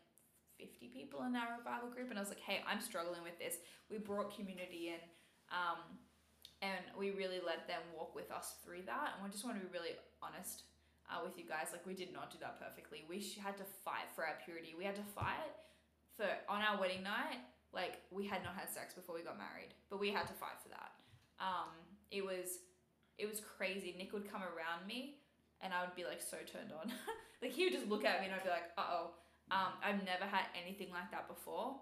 50 0.57 0.89
people 0.89 1.21
in 1.29 1.37
our 1.37 1.61
revival 1.61 1.93
group. 1.93 2.09
And 2.09 2.17
I 2.17 2.23
was 2.25 2.33
like, 2.33 2.41
hey, 2.41 2.65
I'm 2.65 2.81
struggling 2.81 3.21
with 3.23 3.37
this. 3.37 3.61
We 3.93 3.99
brought 3.99 4.33
community 4.33 4.97
in 4.97 5.03
um, 5.53 6.01
and 6.65 6.81
we 6.97 7.13
really 7.13 7.45
let 7.45 7.69
them 7.69 7.83
walk 7.93 8.17
with 8.17 8.33
us 8.33 8.57
through 8.65 8.89
that. 8.89 9.15
And 9.15 9.21
we 9.21 9.29
just 9.29 9.45
want 9.45 9.61
to 9.61 9.63
be 9.63 9.69
really 9.69 10.01
honest 10.25 10.65
uh, 11.11 11.21
with 11.21 11.37
you 11.37 11.45
guys. 11.45 11.75
Like, 11.75 11.85
we 11.85 11.93
did 11.93 12.15
not 12.15 12.31
do 12.31 12.39
that 12.41 12.57
perfectly. 12.57 13.05
We 13.05 13.21
had 13.43 13.59
to 13.59 13.67
fight 13.85 14.09
for 14.15 14.25
our 14.25 14.39
purity. 14.47 14.73
We 14.79 14.87
had 14.87 14.97
to 14.97 15.05
fight 15.13 15.53
for 16.17 16.31
on 16.49 16.63
our 16.63 16.79
wedding 16.81 17.03
night 17.03 17.43
like 17.75 18.01
we 18.11 18.27
had 18.27 18.43
not 18.45 18.55
had 18.55 18.69
sex 18.69 18.95
before 18.95 19.15
we 19.15 19.23
got 19.23 19.39
married, 19.39 19.73
but 19.91 19.99
we 19.99 20.11
had 20.11 20.27
to 20.29 20.35
fight 20.35 20.61
for 20.63 20.69
that. 20.69 20.93
Um, 21.41 21.73
it 22.11 22.25
was 22.25 22.61
it 23.19 23.29
was 23.29 23.41
crazy. 23.41 23.95
Nick 23.97 24.13
would 24.13 24.31
come 24.31 24.43
around 24.43 24.87
me, 24.87 25.17
and 25.61 25.73
I 25.73 25.83
would 25.85 25.97
be 25.97 26.05
like 26.05 26.21
so 26.21 26.37
turned 26.45 26.73
on. 26.73 26.93
like 27.43 27.53
he 27.53 27.65
would 27.65 27.73
just 27.73 27.89
look 27.89 28.05
at 28.05 28.21
me, 28.21 28.27
and 28.27 28.35
I'd 28.35 28.45
be 28.45 28.51
like, 28.51 28.71
uh 28.77 28.85
oh. 28.89 29.11
Um, 29.51 29.77
I've 29.85 30.01
never 30.07 30.25
had 30.25 30.47
anything 30.57 30.89
like 30.91 31.11
that 31.11 31.29
before. 31.29 31.77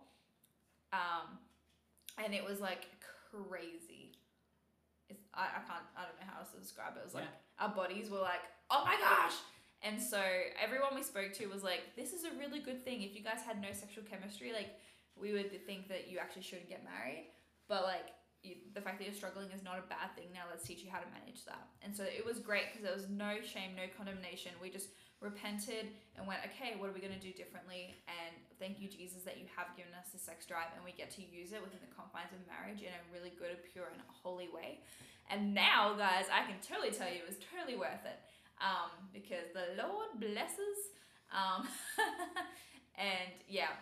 Um, 0.92 1.38
and 2.18 2.34
it 2.34 2.44
was 2.44 2.58
like 2.58 2.86
crazy. 3.30 4.12
It's, 5.08 5.22
I, 5.34 5.42
I 5.42 5.62
can't 5.66 5.86
I 5.96 6.02
don't 6.02 6.18
know 6.18 6.26
how 6.26 6.40
else 6.40 6.50
to 6.52 6.58
describe 6.58 6.96
it. 6.96 7.00
It 7.00 7.04
was 7.04 7.14
like 7.14 7.24
yeah. 7.24 7.66
our 7.66 7.74
bodies 7.74 8.10
were 8.10 8.18
like, 8.18 8.42
oh 8.70 8.82
my 8.84 8.96
gosh. 8.98 9.34
And 9.82 10.00
so 10.00 10.20
everyone 10.60 10.94
we 10.94 11.02
spoke 11.02 11.32
to 11.34 11.46
was 11.46 11.62
like, 11.62 11.96
this 11.96 12.12
is 12.12 12.24
a 12.24 12.30
really 12.38 12.60
good 12.60 12.84
thing. 12.84 13.02
If 13.02 13.14
you 13.14 13.22
guys 13.22 13.40
had 13.46 13.62
no 13.62 13.72
sexual 13.72 14.04
chemistry, 14.04 14.52
like 14.52 14.76
we 15.20 15.32
would 15.32 15.50
think 15.66 15.88
that 15.88 16.10
you 16.10 16.18
actually 16.18 16.42
shouldn't 16.42 16.68
get 16.68 16.84
married. 16.84 17.30
But 17.68 17.84
like 17.84 18.16
you, 18.42 18.56
the 18.72 18.80
fact 18.80 18.98
that 18.98 19.04
you're 19.04 19.14
struggling 19.14 19.52
is 19.52 19.62
not 19.62 19.76
a 19.76 19.84
bad 19.86 20.16
thing. 20.16 20.32
Now 20.32 20.48
let's 20.48 20.64
teach 20.64 20.82
you 20.82 20.90
how 20.90 20.98
to 20.98 21.08
manage 21.12 21.44
that. 21.44 21.68
And 21.84 21.92
so 21.92 22.04
it 22.04 22.24
was 22.24 22.40
great 22.40 22.72
because 22.72 22.84
there 22.84 22.96
was 22.96 23.08
no 23.12 23.44
shame, 23.44 23.76
no 23.76 23.84
condemnation. 23.92 24.56
We 24.60 24.72
just 24.72 24.96
repented 25.20 25.92
and 26.16 26.24
went, 26.24 26.40
okay, 26.48 26.80
what 26.80 26.88
are 26.88 26.96
we 26.96 27.04
going 27.04 27.12
to 27.12 27.20
do 27.20 27.36
differently? 27.36 28.00
And 28.08 28.32
thank 28.56 28.80
you, 28.80 28.88
Jesus, 28.88 29.20
that 29.28 29.36
you 29.36 29.44
have 29.52 29.76
given 29.76 29.92
us 29.92 30.08
the 30.08 30.18
sex 30.18 30.48
drive 30.48 30.72
and 30.72 30.80
we 30.80 30.96
get 30.96 31.12
to 31.20 31.22
use 31.22 31.52
it 31.52 31.60
within 31.60 31.84
the 31.84 31.92
confines 31.92 32.32
of 32.32 32.40
marriage 32.48 32.80
in 32.80 32.88
a 32.88 33.02
really 33.12 33.36
good, 33.36 33.60
pure, 33.68 33.92
and 33.92 34.00
holy 34.08 34.48
way. 34.48 34.80
And 35.28 35.52
now, 35.52 35.92
guys, 35.94 36.26
I 36.32 36.48
can 36.48 36.56
totally 36.64 36.90
tell 36.90 37.06
you 37.06 37.20
it 37.20 37.28
was 37.28 37.38
totally 37.52 37.76
worth 37.76 38.02
it 38.08 38.18
um, 38.64 38.90
because 39.12 39.52
the 39.52 39.76
Lord 39.76 40.16
blesses. 40.16 40.96
Um, 41.28 41.68
and 42.96 43.30
yeah, 43.46 43.76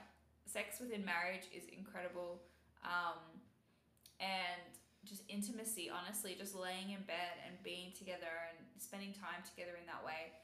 sex 0.49 0.81
within 0.81 1.05
marriage 1.05 1.45
is 1.53 1.69
incredible. 1.69 2.41
Um, 2.83 3.21
and 4.19 4.73
just 5.05 5.23
intimacy, 5.29 5.91
honestly, 5.93 6.35
just 6.37 6.57
laying 6.57 6.91
in 6.91 7.05
bed 7.07 7.39
and 7.47 7.55
being 7.63 7.93
together 7.97 8.33
and 8.51 8.59
spending 8.81 9.13
time 9.13 9.45
together 9.45 9.79
in 9.79 9.87
that 9.87 10.05
way 10.05 10.35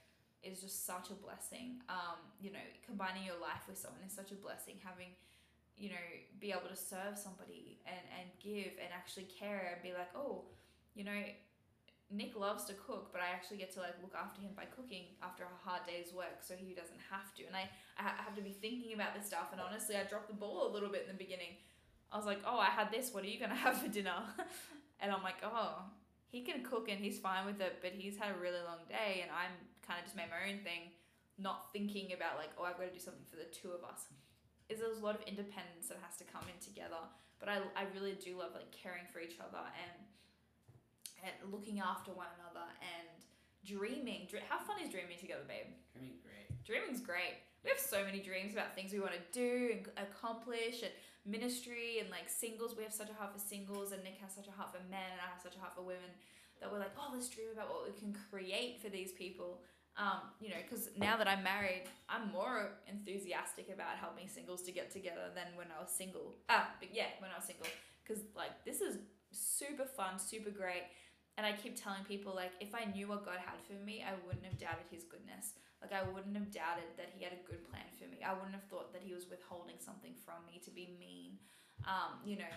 is 0.45 0.61
just 0.61 0.87
such 0.87 1.11
a 1.11 1.17
blessing. 1.17 1.81
Um, 1.89 2.21
you 2.41 2.53
know, 2.53 2.65
combining 2.85 3.25
your 3.25 3.41
life 3.41 3.65
with 3.67 3.79
someone 3.79 4.05
is 4.07 4.13
such 4.13 4.31
a 4.31 4.39
blessing. 4.39 4.77
Having, 4.85 5.17
you 5.77 5.91
know, 5.91 6.07
be 6.39 6.53
able 6.53 6.69
to 6.69 6.77
serve 6.77 7.17
somebody 7.17 7.81
and, 7.89 8.05
and 8.21 8.29
give 8.39 8.77
and 8.79 8.93
actually 8.93 9.27
care 9.27 9.73
and 9.75 9.83
be 9.83 9.97
like, 9.97 10.13
oh, 10.15 10.45
you 10.95 11.03
know, 11.03 11.23
Nick 12.11 12.37
loves 12.37 12.65
to 12.65 12.75
cook, 12.75 13.11
but 13.13 13.21
I 13.21 13.33
actually 13.33 13.57
get 13.57 13.73
to 13.75 13.81
like 13.81 13.97
look 14.03 14.15
after 14.15 14.41
him 14.41 14.53
by 14.55 14.65
cooking 14.65 15.17
after 15.23 15.45
a 15.45 15.55
hard 15.65 15.83
day's 15.87 16.13
work 16.13 16.45
so 16.45 16.55
he 16.55 16.75
doesn't 16.75 17.01
have 17.11 17.35
to. 17.41 17.47
And 17.47 17.57
I, 17.57 17.69
I 17.99 18.23
have 18.23 18.37
to 18.37 18.43
be 18.43 18.53
thinking 18.53 18.95
about 18.95 19.17
this 19.17 19.27
stuff. 19.27 19.51
And 19.53 19.61
honestly, 19.61 19.97
I 19.97 20.05
dropped 20.05 20.29
the 20.29 20.37
ball 20.37 20.69
a 20.69 20.71
little 20.73 20.91
bit 20.91 21.09
in 21.09 21.11
the 21.11 21.19
beginning. 21.19 21.57
I 22.13 22.17
was 22.17 22.27
like, 22.27 22.39
oh, 22.47 22.59
I 22.59 22.71
had 22.71 22.93
this. 22.93 23.13
What 23.13 23.25
are 23.25 23.31
you 23.33 23.39
going 23.39 23.51
to 23.57 23.57
have 23.57 23.81
for 23.81 23.89
dinner? 23.89 24.21
and 25.01 25.11
I'm 25.11 25.23
like, 25.23 25.41
oh, 25.43 25.83
he 26.29 26.43
can 26.43 26.63
cook 26.63 26.91
and 26.91 27.01
he's 27.01 27.19
fine 27.19 27.47
with 27.47 27.61
it, 27.61 27.79
but 27.81 27.93
he's 27.97 28.17
had 28.17 28.35
a 28.35 28.39
really 28.39 28.61
long 28.63 28.85
day 28.89 29.25
and 29.25 29.31
I'm 29.33 29.55
kind 29.87 29.99
of 29.99 30.05
just 30.05 30.17
made 30.17 30.29
my 30.29 30.51
own 30.51 30.61
thing, 30.61 30.93
not 31.39 31.73
thinking 31.73 32.13
about 32.13 32.37
like, 32.37 32.53
oh, 32.61 32.69
I've 32.69 32.77
got 32.77 32.91
to 32.91 32.95
do 32.95 33.03
something 33.03 33.27
for 33.31 33.37
the 33.37 33.49
two 33.49 33.73
of 33.73 33.83
us. 33.83 34.13
Is 34.69 34.81
there's 34.81 34.99
a 34.99 35.05
lot 35.05 35.15
of 35.15 35.23
independence 35.29 35.93
that 35.93 36.01
has 36.01 36.17
to 36.19 36.25
come 36.25 36.43
in 36.49 36.57
together, 36.57 36.99
but 37.39 37.53
I, 37.53 37.61
I 37.77 37.85
really 37.93 38.17
do 38.17 38.41
love 38.41 38.57
like 38.57 38.73
caring 38.73 39.05
for 39.13 39.21
each 39.21 39.37
other 39.37 39.61
and 39.61 39.93
and 41.25 41.53
looking 41.53 41.81
after 41.81 42.12
one 42.12 42.29
another 42.39 42.68
and 42.85 43.09
dreaming. 43.64 44.29
Dr- 44.31 44.45
How 44.49 44.59
fun 44.61 44.77
is 44.85 44.91
dreaming 44.93 45.16
together, 45.18 45.43
babe? 45.49 45.72
Dreaming 45.97 46.20
great. 46.20 46.49
Dreaming's 46.64 47.01
great. 47.01 47.41
We 47.64 47.70
have 47.70 47.81
so 47.81 48.05
many 48.05 48.20
dreams 48.20 48.53
about 48.53 48.75
things 48.77 48.93
we 48.93 49.01
want 49.01 49.16
to 49.16 49.25
do 49.33 49.72
and 49.72 49.81
accomplish 49.97 50.85
and 50.85 50.93
ministry 51.25 51.99
and 52.01 52.11
like 52.11 52.29
singles. 52.29 52.77
We 52.77 52.85
have 52.85 52.93
such 52.93 53.09
a 53.09 53.16
heart 53.16 53.33
for 53.33 53.41
singles 53.41 53.93
and 53.93 54.05
Nick 54.05 54.20
has 54.20 54.37
such 54.37 54.49
a 54.49 54.53
heart 54.53 54.77
for 54.77 54.85
men 54.93 55.09
and 55.16 55.20
I 55.25 55.33
have 55.33 55.41
such 55.41 55.57
a 55.57 55.61
heart 55.61 55.72
for 55.75 55.81
women 55.81 56.12
that 56.61 56.70
we're 56.70 56.79
like, 56.79 56.93
oh, 57.01 57.09
let's 57.12 57.29
dream 57.33 57.49
about 57.53 57.70
what 57.72 57.89
we 57.89 57.97
can 57.99 58.12
create 58.31 58.81
for 58.85 58.91
these 58.93 59.12
people. 59.12 59.62
Um, 59.97 60.29
you 60.41 60.51
know, 60.51 60.61
because 60.61 60.91
now 60.99 61.16
that 61.16 61.29
I'm 61.29 61.43
married, 61.43 61.85
I'm 62.09 62.31
more 62.33 62.72
enthusiastic 62.91 63.70
about 63.72 63.97
helping 64.01 64.29
singles 64.29 64.62
to 64.62 64.72
get 64.72 64.91
together 64.91 65.31
than 65.35 65.57
when 65.57 65.68
I 65.70 65.81
was 65.81 65.91
single. 65.91 66.35
Ah, 66.51 66.68
but 66.81 66.89
yeah, 66.93 67.14
when 67.20 67.31
I 67.31 67.39
was 67.39 67.45
single, 67.47 67.66
because 68.03 68.22
like 68.35 68.64
this 68.64 68.81
is 68.81 68.99
super 69.31 69.85
fun, 69.85 70.18
super 70.18 70.51
great. 70.51 70.83
And 71.37 71.43
I 71.47 71.53
keep 71.53 71.74
telling 71.74 72.07
people 72.07 72.35
like, 72.35 72.53
if 72.61 72.74
I 72.74 72.87
knew 72.87 73.09
what 73.11 73.26
God 73.26 73.43
had 73.43 73.59
for 73.66 73.74
me, 73.82 74.07
I 74.07 74.14
wouldn't 74.22 74.47
have 74.47 74.59
doubted 74.59 74.87
His 74.91 75.03
goodness. 75.03 75.59
Like 75.82 75.91
I 75.91 76.07
wouldn't 76.07 76.39
have 76.39 76.55
doubted 76.55 76.95
that 76.97 77.11
He 77.11 77.26
had 77.26 77.35
a 77.35 77.43
good 77.43 77.66
plan 77.66 77.91
for 77.99 78.07
me. 78.07 78.22
I 78.22 78.32
wouldn't 78.32 78.55
have 78.55 78.70
thought 78.70 78.95
that 78.95 79.03
He 79.03 79.12
was 79.12 79.26
withholding 79.26 79.82
something 79.82 80.14
from 80.22 80.47
me 80.47 80.62
to 80.62 80.70
be 80.70 80.95
mean. 80.95 81.43
Um, 81.85 82.22
you 82.22 82.39
know, 82.39 82.55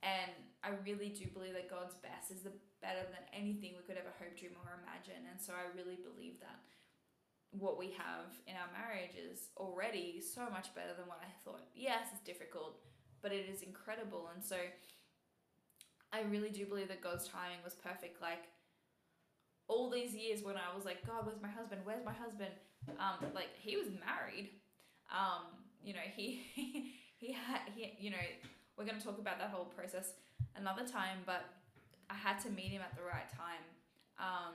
and 0.00 0.32
I 0.64 0.72
really 0.84 1.12
do 1.12 1.28
believe 1.32 1.52
that 1.52 1.68
God's 1.68 1.94
best 2.00 2.32
is 2.32 2.44
the 2.44 2.52
better 2.80 3.04
than 3.08 3.24
anything 3.32 3.76
we 3.76 3.84
could 3.84 4.00
ever 4.00 4.12
hope, 4.16 4.36
dream, 4.36 4.56
or 4.60 4.80
imagine. 4.80 5.24
And 5.28 5.40
so 5.40 5.52
I 5.56 5.72
really 5.72 6.00
believe 6.00 6.40
that 6.40 6.60
what 7.56 7.78
we 7.78 7.94
have 7.96 8.34
in 8.48 8.56
our 8.58 8.68
marriage 8.74 9.14
is 9.14 9.48
already 9.56 10.20
so 10.20 10.44
much 10.50 10.74
better 10.74 10.92
than 10.92 11.06
what 11.06 11.22
I 11.22 11.30
thought. 11.44 11.64
Yes, 11.72 12.12
it's 12.12 12.24
difficult, 12.24 12.80
but 13.22 13.32
it 13.32 13.46
is 13.48 13.62
incredible. 13.62 14.28
And 14.34 14.44
so 14.44 14.56
I 16.14 16.22
really 16.30 16.50
do 16.50 16.64
believe 16.64 16.88
that 16.88 17.02
God's 17.02 17.26
timing 17.26 17.58
was 17.64 17.74
perfect. 17.74 18.22
Like 18.22 18.46
all 19.66 19.90
these 19.90 20.14
years 20.14 20.42
when 20.42 20.54
I 20.54 20.74
was 20.74 20.84
like, 20.84 21.04
God, 21.06 21.26
where's 21.26 21.42
my 21.42 21.48
husband? 21.48 21.80
Where's 21.84 22.04
my 22.04 22.12
husband? 22.12 22.54
Um, 23.00 23.26
like 23.34 23.50
he 23.58 23.76
was 23.76 23.88
married. 23.88 24.50
Um, 25.10 25.50
you 25.82 25.92
know, 25.92 26.06
he 26.14 26.40
he 27.18 27.32
had 27.32 27.60
he 27.74 27.96
you 27.98 28.10
know, 28.10 28.24
we're 28.78 28.84
gonna 28.84 29.00
talk 29.00 29.18
about 29.18 29.38
that 29.38 29.50
whole 29.50 29.64
process 29.64 30.12
another 30.54 30.86
time, 30.86 31.18
but 31.26 31.44
I 32.08 32.14
had 32.14 32.38
to 32.40 32.50
meet 32.50 32.70
him 32.70 32.82
at 32.82 32.94
the 32.96 33.02
right 33.02 33.28
time. 33.34 33.64
Um, 34.18 34.54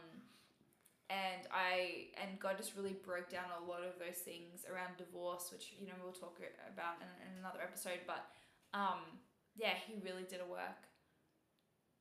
and 1.10 1.49
I 1.51 2.14
and 2.22 2.39
God 2.39 2.55
just 2.55 2.78
really 2.78 2.95
broke 3.03 3.30
down 3.30 3.49
a 3.60 3.66
lot 3.68 3.82
of 3.82 3.99
those 3.99 4.22
things 4.24 4.64
around 4.72 4.95
divorce, 4.97 5.49
which 5.51 5.74
you 5.78 5.88
know 5.88 5.97
we'll 6.01 6.14
talk 6.14 6.39
about 6.72 7.01
in, 7.01 7.10
in 7.28 7.39
another 7.39 7.60
episode. 7.62 8.05
But 8.07 8.24
um, 8.72 9.20
yeah, 9.57 9.74
He 9.88 9.99
really 10.05 10.24
did 10.24 10.39
a 10.39 10.49
work. 10.49 10.89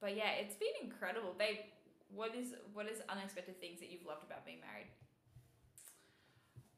But 0.01 0.15
yeah, 0.15 0.39
it's 0.39 0.55
been 0.55 0.75
incredible, 0.83 1.35
babe. 1.35 1.67
What 2.09 2.35
is 2.35 2.55
what 2.73 2.87
is 2.87 3.03
unexpected 3.11 3.61
things 3.61 3.81
that 3.81 3.91
you've 3.91 4.07
loved 4.07 4.25
about 4.25 4.47
being 4.47 4.63
married? 4.63 4.89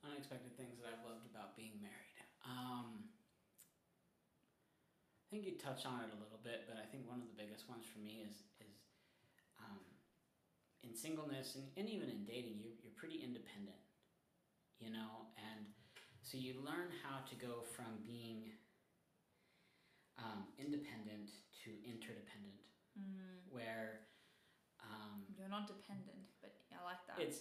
Unexpected 0.02 0.56
things 0.56 0.80
that 0.80 0.88
I've 0.88 1.04
loved 1.04 1.28
about 1.28 1.54
being 1.54 1.76
married. 1.84 2.16
Um, 2.42 3.04
I 5.20 5.26
think 5.28 5.46
you 5.46 5.54
touched 5.60 5.86
on 5.86 6.02
it 6.02 6.10
a 6.10 6.18
little 6.18 6.40
bit, 6.42 6.66
but 6.66 6.80
I 6.80 6.86
think 6.88 7.06
one 7.06 7.22
of 7.22 7.28
the 7.30 7.38
biggest 7.38 7.68
ones 7.68 7.86
for 7.86 8.00
me 8.00 8.24
is 8.24 8.42
is 8.64 8.80
um, 9.60 9.78
in 10.82 10.96
singleness 10.96 11.54
and, 11.54 11.68
and 11.76 11.86
even 11.86 12.08
in 12.08 12.24
dating, 12.24 12.58
you're, 12.58 12.74
you're 12.82 12.96
pretty 12.96 13.20
independent, 13.20 13.78
you 14.80 14.90
know, 14.90 15.28
and 15.36 15.68
so 16.24 16.40
you 16.40 16.58
learn 16.64 16.88
how 17.04 17.20
to 17.28 17.34
go 17.36 17.62
from 17.62 18.00
being 18.06 18.50
um, 20.18 20.48
independent 20.58 21.30
to 21.64 21.70
interdependent, 21.84 22.60
Mm, 22.98 23.38
where 23.50 24.00
um, 24.82 25.22
you're 25.36 25.48
not 25.48 25.66
dependent, 25.66 26.26
but 26.42 26.52
I 26.72 26.84
like 26.84 27.02
that. 27.06 27.18
it's 27.22 27.40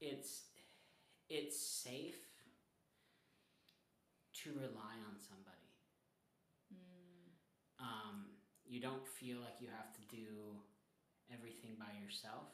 it's 0.00 0.42
it's 1.28 1.58
safe 1.58 2.20
to 4.42 4.52
rely 4.54 4.96
on 5.08 5.16
somebody. 5.18 5.70
Mm, 6.72 7.30
Um, 7.78 8.26
you 8.64 8.80
don't 8.80 9.06
feel 9.06 9.40
like 9.40 9.60
you 9.60 9.68
have 9.68 9.92
to 9.94 10.02
do 10.14 10.60
everything 11.32 11.76
by 11.78 11.92
yourself, 12.02 12.48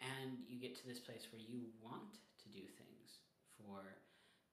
and 0.00 0.38
you 0.48 0.58
get 0.58 0.76
to 0.78 0.86
this 0.86 0.98
place 1.00 1.26
where 1.32 1.40
you 1.42 1.70
want 1.82 2.18
to 2.42 2.48
do 2.48 2.64
things 2.78 3.20
for 3.56 3.98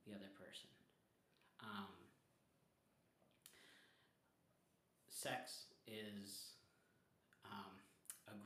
the 0.05 0.13
other 0.13 0.31
person. 0.37 0.69
Um, 1.61 1.93
sex 5.09 5.65
is 5.87 6.54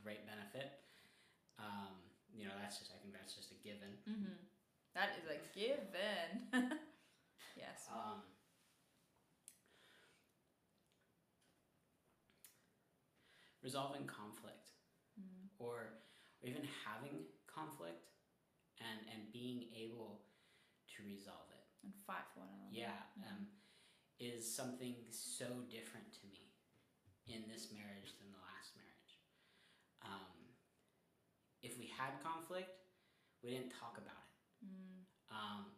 great 0.09 0.25
benefit. 0.25 0.81
Um, 1.61 1.93
you 2.33 2.49
know, 2.49 2.57
that's 2.57 2.81
just 2.81 2.89
I 2.89 2.97
think 2.97 3.13
that's 3.13 3.37
just 3.37 3.53
a 3.53 3.59
given. 3.61 3.93
mm-hmm. 4.09 4.41
That 4.97 5.13
is 5.21 5.29
a 5.29 5.37
given. 5.53 6.49
yes. 7.55 7.85
Um, 7.93 8.25
resolving 13.61 14.05
conflict 14.09 14.73
Mm, 15.19 15.51
or 15.59 15.99
even 16.47 16.63
having 16.87 17.27
conflict 17.43 18.07
and, 18.79 19.03
and 19.11 19.27
being 19.35 19.67
able 19.75 20.23
to 20.95 21.03
resolve 21.03 21.51
it. 21.51 21.65
and 21.83 21.91
fight 22.07 22.23
for 22.33 22.39
one 22.39 22.47
another. 22.55 22.71
Yeah, 22.71 23.03
Mhm. 23.19 23.27
um, 23.27 23.47
is 24.17 24.47
something 24.47 24.95
so 25.11 25.47
different 25.67 26.07
to 26.21 26.27
me 26.27 26.55
in 27.27 27.49
this 27.51 27.67
marriage 27.71 28.15
than 28.17 28.31
the 28.31 28.39
last 28.39 28.75
marriage. 28.79 29.19
Um, 30.01 30.55
if 31.61 31.77
we 31.77 31.87
had 31.99 32.15
conflict, 32.23 32.71
we 33.43 33.51
didn't 33.51 33.75
talk 33.75 33.99
about 33.99 34.23
it. 34.23 34.63
Mm, 34.63 35.03
Um, 35.29 35.75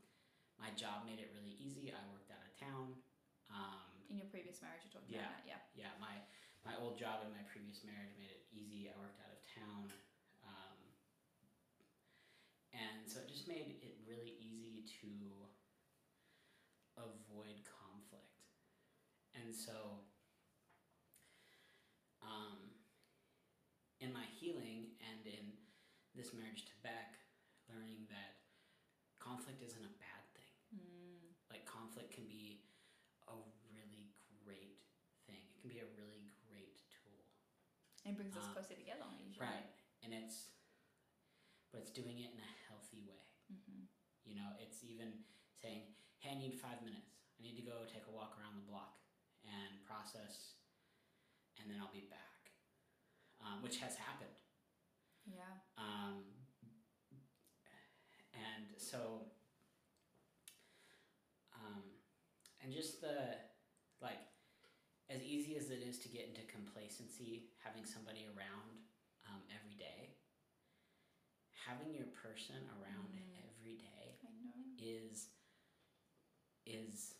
my 0.61 0.69
job 0.77 1.03
made 1.09 1.17
it 1.17 1.33
really 1.33 1.57
easy. 1.57 1.89
I 1.89 1.97
worked 2.13 2.29
out 2.29 2.45
of 2.45 2.53
town. 2.61 3.01
Um, 3.49 4.05
in 4.09 4.15
your 4.21 4.29
previous 4.29 4.61
marriage, 4.61 4.85
you 4.85 4.91
talked 4.93 5.09
Yeah. 5.09 5.25
about 5.25 5.43
that. 5.43 5.45
Yeah. 5.75 5.89
yeah, 5.89 5.93
my 5.99 6.21
my 6.63 6.77
old 6.77 6.95
job 6.95 7.25
in 7.25 7.31
my 7.33 7.41
previous 7.49 7.83
marriage 7.83 8.13
made 8.21 8.29
it 8.29 8.45
easy. 8.53 8.87
I 8.87 8.93
worked 9.01 9.19
out 9.19 9.33
of 9.33 9.41
town, 9.49 9.91
um, 10.45 10.77
and 12.71 13.09
so 13.09 13.19
it 13.19 13.27
just 13.27 13.47
made 13.47 13.81
it 13.81 13.97
really 14.05 14.37
easy 14.37 14.85
to 15.01 15.09
avoid 16.97 17.65
conflict. 17.65 18.45
And 19.33 19.55
so, 19.55 20.05
um, 22.21 22.77
in 23.99 24.13
my 24.13 24.25
healing 24.39 24.93
and 25.01 25.25
in 25.25 25.57
this 26.13 26.33
marriage 26.33 26.65
to 26.65 26.75
Beck, 26.83 27.17
learning 27.69 28.05
that 28.09 28.37
conflict 29.19 29.63
isn't 29.63 29.83
a 29.83 29.93
bad 29.97 30.23
thing 30.35 30.49
Mm, 30.71 31.35
like 31.51 31.65
conflict 31.67 32.15
can 32.15 32.23
be 32.31 32.63
a 33.27 33.35
really 33.67 34.15
great 34.43 34.79
thing. 35.27 35.43
It 35.51 35.59
can 35.59 35.69
be 35.69 35.79
a 35.83 35.89
really 35.99 36.31
great 36.47 36.79
tool. 36.87 37.27
It 38.07 38.15
brings 38.31 38.47
us 38.47 38.47
Um, 38.47 38.55
closer 38.55 38.75
together 38.79 39.03
usually. 39.19 39.43
right? 39.45 39.67
And 40.03 40.13
it's, 40.15 40.51
but 41.71 41.81
it's 41.83 41.91
doing 41.91 42.19
it 42.19 42.31
in 42.31 42.39
a 42.39 42.51
healthy 42.67 43.03
way. 43.03 43.27
Mm-hmm. 43.51 43.83
You 44.23 44.35
know, 44.35 44.55
it's 44.59 44.83
even 44.83 45.23
saying, 45.59 45.93
"Hey, 46.19 46.31
I 46.31 46.35
need 46.35 46.55
five 46.59 46.81
minutes. 46.81 47.19
I 47.39 47.43
need 47.43 47.55
to 47.57 47.61
go 47.61 47.83
take 47.85 48.07
a 48.07 48.11
walk 48.11 48.37
around 48.39 48.55
the 48.55 48.63
block 48.71 48.99
and 49.43 49.83
process, 49.83 50.55
and 51.59 51.69
then 51.69 51.79
I'll 51.81 51.91
be 51.91 52.07
back," 52.09 52.51
um, 53.41 53.61
which 53.61 53.77
has 53.77 53.95
happened. 53.97 54.35
Yeah. 55.25 55.59
Um, 55.77 56.23
and 58.33 58.79
so, 58.79 59.27
um, 61.53 61.83
and 62.61 62.71
just 62.71 63.01
the 63.01 63.37
like, 64.01 64.19
as 65.09 65.21
easy 65.21 65.57
as 65.57 65.69
it 65.69 65.81
is 65.83 65.99
to 65.99 66.09
get 66.09 66.27
into 66.27 66.41
complacency, 66.47 67.50
having 67.63 67.85
somebody 67.85 68.25
around 68.25 68.81
um, 69.29 69.41
every 69.53 69.75
day, 69.77 70.17
having 71.53 71.93
your 71.93 72.07
person 72.07 72.57
around 72.81 73.13
Mhm. 73.13 73.37
every 73.47 73.77
day 73.77 74.19
is 74.77 75.29
is 76.65 77.15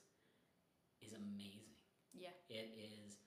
is 1.02 1.14
amazing. 1.14 1.76
Yeah. 2.14 2.34
It 2.50 2.78
is. 2.78 3.18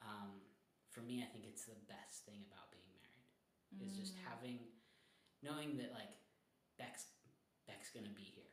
Um, 0.00 0.42
for 0.90 1.00
me, 1.02 1.22
I 1.22 1.26
think 1.26 1.46
it's 1.46 1.64
the 1.64 1.74
best 1.90 2.24
thing 2.24 2.42
about 2.46 2.70
being 2.70 2.90
married 2.92 3.26
is 3.80 3.96
just 3.96 4.14
Mm. 4.14 4.22
having 4.22 4.80
knowing 5.42 5.76
that 5.78 5.92
like 5.92 6.14
Beck's 6.76 7.06
Beck's 7.66 7.90
gonna 7.90 8.10
be 8.14 8.22
here. 8.24 8.52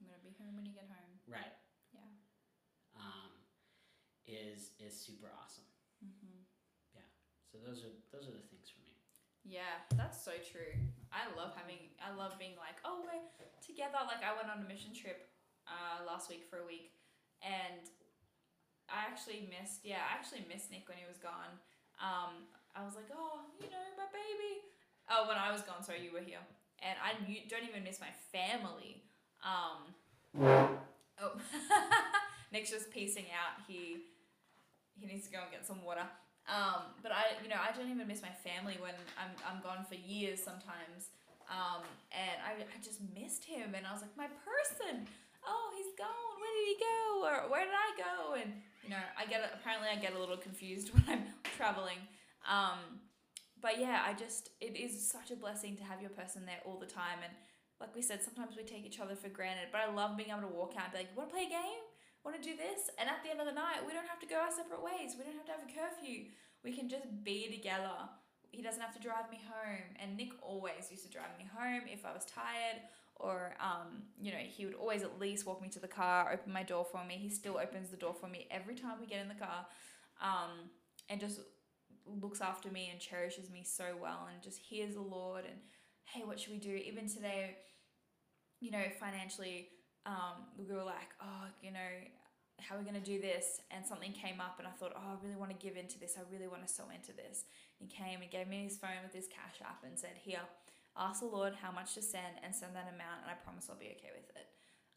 I'm 0.00 0.06
gonna 0.06 0.18
be 0.22 0.32
home 0.32 0.54
when 0.56 0.66
you 0.66 0.72
get 0.72 0.88
home. 0.90 1.20
Right. 1.26 1.56
Yeah. 1.92 2.10
Um, 2.94 3.32
is 4.26 4.74
is 4.78 5.00
super 5.00 5.30
awesome. 5.32 5.67
Those 7.66 7.84
are 7.84 7.94
those 8.12 8.28
are 8.28 8.34
the 8.34 8.44
things 8.50 8.68
for 8.70 8.80
me. 8.82 8.88
Yeah, 9.48 9.80
that's 9.96 10.20
so 10.20 10.36
true. 10.44 10.76
I 11.08 11.24
love 11.32 11.56
having, 11.56 11.88
I 12.04 12.12
love 12.12 12.36
being 12.36 12.52
like, 12.60 12.76
oh, 12.84 13.00
we're 13.00 13.16
together. 13.64 13.96
Like, 14.04 14.20
I 14.20 14.36
went 14.36 14.52
on 14.52 14.60
a 14.60 14.68
mission 14.68 14.92
trip 14.92 15.32
uh, 15.64 16.04
last 16.04 16.28
week 16.28 16.44
for 16.52 16.60
a 16.60 16.66
week, 16.68 16.92
and 17.40 17.88
I 18.92 19.08
actually 19.08 19.48
missed, 19.48 19.88
yeah, 19.88 20.04
I 20.04 20.20
actually 20.20 20.44
missed 20.44 20.68
Nick 20.68 20.84
when 20.84 21.00
he 21.00 21.08
was 21.08 21.16
gone. 21.16 21.56
Um, 21.96 22.44
I 22.76 22.84
was 22.84 22.92
like, 22.92 23.08
oh, 23.08 23.48
you 23.56 23.72
know, 23.72 23.84
my 23.96 24.08
baby. 24.12 24.68
Oh, 25.08 25.24
when 25.24 25.40
I 25.40 25.48
was 25.48 25.64
gone, 25.64 25.80
sorry, 25.80 26.04
you 26.04 26.12
were 26.12 26.24
here. 26.24 26.44
And 26.84 26.94
I 27.00 27.16
don't 27.48 27.64
even 27.64 27.82
miss 27.82 28.04
my 28.04 28.12
family. 28.28 29.02
Um, 29.40 29.96
oh, 31.24 31.32
Nick's 32.52 32.70
just 32.70 32.92
piecing 32.92 33.32
out. 33.32 33.64
He 33.66 34.12
he 34.94 35.06
needs 35.06 35.26
to 35.26 35.32
go 35.32 35.40
and 35.42 35.50
get 35.50 35.66
some 35.66 35.82
water. 35.82 36.06
Um, 36.48 36.96
but 37.04 37.12
I, 37.12 37.36
you 37.44 37.48
know, 37.52 37.60
I 37.60 37.76
don't 37.76 37.92
even 37.92 38.08
miss 38.08 38.24
my 38.24 38.32
family 38.40 38.80
when 38.80 38.96
I'm, 39.20 39.36
I'm 39.44 39.60
gone 39.60 39.84
for 39.84 39.94
years 39.94 40.40
sometimes. 40.42 41.12
Um, 41.48 41.84
and 42.12 42.36
I, 42.40 42.64
I 42.64 42.76
just 42.80 43.00
missed 43.12 43.44
him 43.44 43.76
and 43.76 43.84
I 43.86 43.92
was 43.92 44.00
like, 44.00 44.16
my 44.16 44.28
person, 44.44 45.04
oh, 45.44 45.66
he's 45.76 45.92
gone. 45.96 46.32
Where 46.40 46.52
did 46.56 46.66
he 46.72 46.76
go? 46.80 47.00
Or 47.24 47.36
where 47.52 47.64
did 47.64 47.76
I 47.76 47.90
go? 47.96 48.34
And, 48.40 48.52
you 48.84 48.90
know, 48.90 49.00
I 49.16 49.24
get, 49.28 49.44
apparently 49.52 49.88
I 49.88 49.96
get 49.96 50.16
a 50.16 50.20
little 50.20 50.36
confused 50.36 50.88
when 50.92 51.04
I'm 51.08 51.24
traveling. 51.56 52.00
Um, 52.48 53.00
but 53.60 53.80
yeah, 53.80 54.04
I 54.04 54.12
just, 54.12 54.50
it 54.60 54.76
is 54.76 54.96
such 54.96 55.30
a 55.30 55.36
blessing 55.36 55.76
to 55.76 55.84
have 55.84 56.00
your 56.00 56.10
person 56.10 56.44
there 56.44 56.60
all 56.64 56.78
the 56.78 56.88
time. 56.88 57.20
And 57.24 57.32
like 57.80 57.94
we 57.94 58.02
said, 58.02 58.22
sometimes 58.22 58.56
we 58.56 58.64
take 58.64 58.84
each 58.84 59.00
other 59.00 59.16
for 59.16 59.28
granted, 59.28 59.68
but 59.72 59.80
I 59.80 59.92
love 59.92 60.16
being 60.16 60.30
able 60.30 60.48
to 60.48 60.54
walk 60.54 60.74
out 60.76 60.84
and 60.88 60.92
be 60.92 60.98
like, 60.98 61.08
you 61.12 61.16
want 61.16 61.30
to 61.30 61.34
play 61.34 61.44
a 61.44 61.52
game? 61.52 61.84
Want 62.24 62.40
to 62.40 62.42
do 62.42 62.56
this 62.56 62.90
and 62.98 63.08
at 63.08 63.22
the 63.22 63.30
end 63.30 63.40
of 63.40 63.46
the 63.46 63.54
night 63.54 63.86
we 63.86 63.92
don't 63.92 64.08
have 64.08 64.20
to 64.20 64.26
go 64.26 64.36
our 64.36 64.50
separate 64.50 64.82
ways. 64.82 65.14
We 65.16 65.24
don't 65.24 65.36
have 65.36 65.46
to 65.46 65.52
have 65.52 65.64
a 65.64 65.72
curfew. 65.72 66.30
We 66.64 66.72
can 66.72 66.88
just 66.88 67.06
be 67.22 67.48
together. 67.50 68.10
He 68.50 68.62
doesn't 68.62 68.80
have 68.80 68.94
to 68.94 69.02
drive 69.02 69.30
me 69.30 69.40
home. 69.46 69.96
And 70.00 70.16
nick 70.16 70.30
always 70.42 70.90
used 70.90 71.04
to 71.04 71.10
drive 71.10 71.32
me 71.38 71.46
home 71.46 71.82
if 71.86 72.04
i 72.04 72.12
was 72.12 72.24
tired 72.24 72.82
or 73.16 73.54
um, 73.60 74.02
you 74.20 74.30
know 74.30 74.38
he 74.38 74.64
would 74.64 74.74
always 74.74 75.02
at 75.02 75.18
least 75.18 75.46
walk 75.46 75.60
me 75.60 75.68
to 75.68 75.80
the 75.80 75.88
car 75.88 76.30
open 76.32 76.52
my 76.52 76.62
door 76.62 76.86
for 76.90 77.04
me. 77.04 77.16
He 77.16 77.30
still 77.30 77.58
opens 77.58 77.90
the 77.90 77.96
door 77.96 78.14
for 78.14 78.28
me 78.28 78.46
every 78.50 78.74
time 78.74 79.00
we 79.00 79.06
get 79.06 79.20
in 79.20 79.28
the 79.28 79.34
car 79.34 79.66
um, 80.22 80.70
and 81.08 81.20
just 81.20 81.40
looks 82.22 82.40
after 82.40 82.70
me 82.70 82.88
and 82.90 83.00
cherishes 83.00 83.50
me 83.50 83.62
so 83.64 83.84
well 84.00 84.28
and 84.32 84.42
just 84.42 84.58
hears 84.58 84.94
the 84.94 85.00
lord 85.00 85.44
and 85.44 85.58
hey 86.04 86.22
what 86.24 86.40
should 86.40 86.52
we 86.52 86.58
do? 86.58 86.74
Even 86.74 87.08
today 87.08 87.56
you 88.60 88.70
know 88.70 88.82
financially 88.98 89.68
um, 90.06 90.46
we 90.56 90.74
were 90.74 90.84
like, 90.84 91.12
oh, 91.20 91.46
you 91.62 91.70
know, 91.70 91.90
how 92.60 92.74
are 92.74 92.78
we 92.78 92.84
going 92.84 93.00
to 93.00 93.04
do 93.04 93.20
this? 93.20 93.60
And 93.70 93.86
something 93.86 94.12
came 94.12 94.40
up, 94.40 94.58
and 94.58 94.66
I 94.66 94.72
thought, 94.72 94.92
oh, 94.96 95.14
I 95.14 95.16
really 95.22 95.36
want 95.36 95.50
to 95.50 95.58
give 95.58 95.76
into 95.76 95.98
this. 95.98 96.18
I 96.18 96.22
really 96.32 96.48
want 96.48 96.66
to 96.66 96.72
sow 96.72 96.90
into 96.94 97.12
this. 97.12 97.44
He 97.78 97.86
came 97.86 98.20
and 98.22 98.30
gave 98.30 98.48
me 98.48 98.64
his 98.64 98.76
phone 98.76 99.02
with 99.02 99.14
his 99.14 99.28
cash 99.28 99.62
app 99.62 99.84
and 99.84 99.98
said, 99.98 100.18
here, 100.18 100.42
ask 100.96 101.20
the 101.20 101.30
Lord 101.30 101.54
how 101.54 101.70
much 101.70 101.94
to 101.94 102.02
send 102.02 102.42
and 102.42 102.54
send 102.54 102.74
that 102.74 102.90
amount, 102.90 103.22
and 103.22 103.30
I 103.30 103.34
promise 103.34 103.70
I'll 103.70 103.78
be 103.78 103.94
okay 103.94 104.10
with 104.10 104.28
it. 104.34 104.50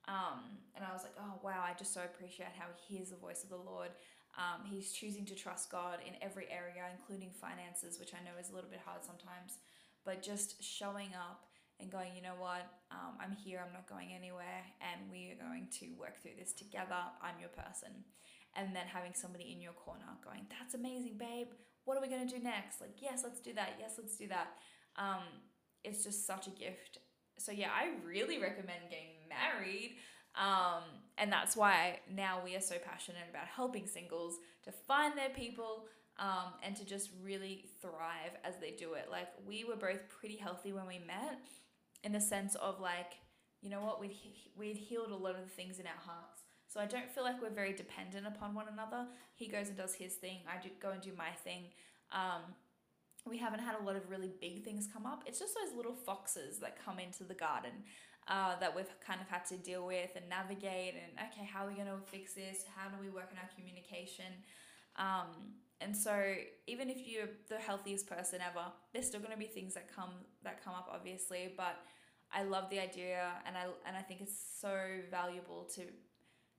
Um, 0.08 0.58
and 0.76 0.84
I 0.84 0.91
was 0.91 1.04
like, 1.04 1.14
oh, 1.22 1.38
wow, 1.43 1.62
I 1.62 1.78
just 1.78 1.93
so 1.93 2.02
appreciate 2.02 2.58
how 2.58 2.66
he 2.74 2.97
hears 2.97 3.10
the 3.14 3.22
voice 3.22 3.43
of 3.43 3.49
the 3.49 3.62
Lord. 3.62 3.93
Um, 4.34 4.66
he's 4.66 4.91
choosing 4.91 5.26
to 5.26 5.36
trust 5.36 5.70
God 5.70 5.99
in 6.08 6.16
every 6.22 6.47
area, 6.49 6.88
including 6.89 7.30
finances, 7.30 7.99
which 7.99 8.14
I 8.16 8.24
know 8.26 8.39
is 8.39 8.49
a 8.49 8.56
little 8.56 8.70
bit 8.70 8.82
hard 8.84 9.04
sometimes, 9.06 9.60
but 10.04 10.24
just 10.24 10.64
showing 10.64 11.14
up 11.14 11.45
and 11.82 11.91
going, 11.91 12.15
you 12.15 12.21
know 12.21 12.38
what, 12.38 12.69
um, 12.91 13.17
I'm 13.19 13.32
here, 13.32 13.63
I'm 13.65 13.73
not 13.73 13.89
going 13.89 14.13
anywhere, 14.13 14.63
and 14.79 15.09
we 15.11 15.34
are 15.34 15.47
going 15.47 15.67
to 15.79 15.86
work 15.99 16.21
through 16.21 16.38
this 16.39 16.53
together. 16.53 17.01
I'm 17.21 17.39
your 17.39 17.49
person. 17.49 18.05
And 18.55 18.75
then 18.75 18.86
having 18.86 19.13
somebody 19.13 19.51
in 19.51 19.61
your 19.61 19.73
corner 19.73 20.05
going, 20.23 20.45
that's 20.49 20.73
amazing, 20.73 21.17
babe. 21.17 21.47
What 21.86 21.97
are 21.97 22.01
we 22.01 22.07
going 22.07 22.27
to 22.27 22.36
do 22.36 22.43
next? 22.43 22.82
Like, 22.82 23.01
yes, 23.01 23.21
let's 23.23 23.39
do 23.39 23.53
that. 23.53 23.77
Yes, 23.79 23.95
let's 23.97 24.17
do 24.17 24.27
that. 24.27 24.47
Um, 24.97 25.23
it's 25.84 26.03
just 26.03 26.27
such 26.27 26.47
a 26.47 26.51
gift. 26.51 26.99
So, 27.38 27.51
yeah, 27.51 27.69
I 27.73 27.89
really 28.05 28.39
recommend 28.39 28.89
getting 28.89 29.15
married. 29.29 29.95
Um, 30.36 30.84
and 31.17 31.32
that's 31.32 31.57
why 31.57 31.99
now 32.13 32.41
we 32.43 32.55
are 32.55 32.61
so 32.61 32.75
passionate 32.77 33.27
about 33.29 33.47
helping 33.47 33.88
singles 33.88 34.36
to 34.63 34.71
find 34.71 35.17
their 35.17 35.29
people 35.29 35.86
um, 36.19 36.53
and 36.63 36.75
to 36.75 36.86
just 36.86 37.09
really 37.23 37.65
thrive 37.82 38.38
as 38.43 38.55
they 38.61 38.71
do 38.71 38.93
it. 38.93 39.07
Like, 39.09 39.29
we 39.47 39.63
were 39.63 39.75
both 39.75 40.07
pretty 40.09 40.36
healthy 40.36 40.71
when 40.73 40.88
we 40.88 40.99
met 40.99 41.39
in 42.04 42.12
the 42.12 42.22
sense 42.22 42.56
of 42.56 42.80
like 42.80 43.14
you 43.62 43.70
know 43.70 43.82
what 43.82 43.99
we'd 43.99 44.16
we'd 44.58 44.78
healed 44.78 45.12
a 45.12 45.16
lot 45.16 45.36
of 45.36 45.43
the 45.43 45.56
things 45.56 45.80
in 45.80 45.86
our 45.86 46.02
hearts. 46.04 46.41
So 46.68 46.80
i 46.80 46.86
don't 46.86 47.12
feel 47.12 47.24
like 47.24 47.41
we're 47.41 47.49
very 47.49 47.74
dependent 47.74 48.26
upon 48.26 48.56
one 48.56 48.68
another. 48.72 49.06
He 49.36 49.47
goes 49.47 49.68
and 49.68 49.78
does 49.78 49.93
his 49.93 50.14
thing. 50.16 50.39
I 50.47 50.62
do 50.62 50.70
go 50.82 50.91
and 50.91 51.02
do 51.02 51.12
my 51.18 51.32
thing. 51.43 51.66
Um, 52.12 52.41
we 53.30 53.38
haven't 53.38 53.60
had 53.60 53.76
a 53.80 53.84
lot 53.84 53.95
of 53.95 54.10
really 54.10 54.32
big 54.39 54.64
things 54.64 54.88
come 54.91 55.06
up. 55.06 55.24
It's 55.28 55.38
just 55.38 55.54
those 55.54 55.76
little 55.76 55.93
foxes 55.93 56.60
that 56.60 56.84
come 56.84 56.97
into 56.97 57.24
the 57.24 57.34
garden 57.34 57.72
uh, 58.28 58.58
that 58.60 58.76
we've 58.76 58.89
kind 59.06 59.20
of 59.22 59.28
had 59.28 59.45
to 59.45 59.58
deal 59.58 59.86
with 59.86 60.12
and 60.16 60.28
navigate 60.30 60.95
and 60.95 61.28
okay 61.30 61.45
how 61.45 61.66
are 61.66 61.70
we 61.70 61.76
going 61.76 61.88
to 61.88 61.99
fix 62.06 62.34
this? 62.34 62.64
How 62.76 62.89
do 62.89 62.95
we 63.02 63.10
work 63.10 63.30
in 63.32 63.38
our 63.38 63.49
communication? 63.56 64.32
Um, 64.95 65.60
and 65.82 65.95
so 65.95 66.34
even 66.67 66.89
if 66.89 67.07
you're 67.07 67.29
the 67.49 67.57
healthiest 67.57 68.07
person 68.07 68.39
ever 68.41 68.65
there's 68.93 69.07
still 69.07 69.19
going 69.19 69.32
to 69.32 69.38
be 69.38 69.45
things 69.45 69.73
that 69.73 69.93
come 69.93 70.11
that 70.43 70.63
come 70.63 70.73
up 70.73 70.89
obviously 70.93 71.53
but 71.57 71.79
i 72.34 72.43
love 72.43 72.69
the 72.69 72.79
idea 72.79 73.32
and 73.45 73.57
i 73.57 73.65
and 73.86 73.97
i 73.97 74.01
think 74.01 74.21
it's 74.21 74.39
so 74.59 74.77
valuable 75.09 75.63
to 75.63 75.82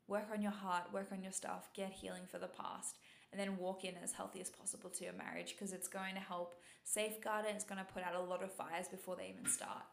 work 0.08 0.26
on 0.32 0.42
your 0.42 0.52
heart 0.52 0.84
work 0.92 1.08
on 1.12 1.22
your 1.22 1.32
stuff 1.32 1.70
get 1.74 1.90
healing 1.90 2.22
for 2.30 2.38
the 2.38 2.48
past 2.48 2.98
and 3.32 3.40
then 3.40 3.56
walk 3.56 3.84
in 3.84 3.94
as 4.02 4.12
healthy 4.12 4.40
as 4.40 4.50
possible 4.50 4.90
to 4.90 5.04
your 5.04 5.14
marriage 5.14 5.54
because 5.58 5.72
it's 5.72 5.88
going 5.88 6.14
to 6.14 6.20
help 6.20 6.54
safeguard 6.84 7.46
it 7.46 7.52
it's 7.54 7.64
going 7.64 7.78
to 7.78 7.92
put 7.92 8.02
out 8.02 8.14
a 8.14 8.20
lot 8.20 8.42
of 8.42 8.52
fires 8.52 8.88
before 8.88 9.16
they 9.16 9.32
even 9.32 9.50
start. 9.50 9.84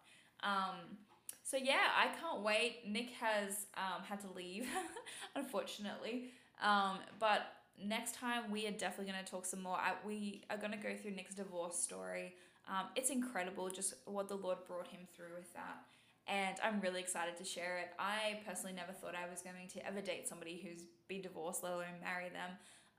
Um, 0.43 0.97
so 1.43 1.57
yeah 1.57 1.89
i 1.97 2.07
can't 2.19 2.43
wait. 2.43 2.87
Nick 2.87 3.11
has 3.11 3.65
um, 3.75 4.03
had 4.03 4.19
to 4.21 4.27
leave 4.35 4.67
unfortunately. 5.35 6.31
Um, 6.61 6.99
but 7.19 7.41
next 7.83 8.15
time 8.15 8.51
we 8.51 8.67
are 8.67 8.71
definitely 8.71 9.11
going 9.11 9.23
to 9.23 9.29
talk 9.29 9.45
some 9.45 9.61
more. 9.61 9.77
I, 9.77 9.93
we 10.05 10.43
are 10.49 10.57
going 10.57 10.71
to 10.71 10.77
go 10.77 10.95
through 10.95 11.11
Nick's 11.11 11.35
divorce 11.35 11.77
story. 11.77 12.35
Um, 12.67 12.87
it's 12.95 13.09
incredible 13.09 13.69
just 13.69 13.93
what 14.05 14.27
the 14.27 14.35
Lord 14.35 14.59
brought 14.67 14.87
him 14.87 15.01
through 15.15 15.35
with 15.35 15.51
that. 15.53 15.83
And 16.27 16.57
I'm 16.63 16.79
really 16.79 16.99
excited 16.99 17.37
to 17.37 17.43
share 17.43 17.79
it. 17.79 17.89
I 17.97 18.41
personally 18.45 18.73
never 18.75 18.91
thought 18.91 19.15
I 19.15 19.29
was 19.29 19.41
going 19.41 19.67
to 19.67 19.87
ever 19.87 19.99
date 19.99 20.27
somebody 20.27 20.61
who's 20.63 20.83
been 21.07 21.21
divorced, 21.21 21.63
let 21.63 21.73
alone 21.73 21.97
marry 22.03 22.29
them. 22.29 22.51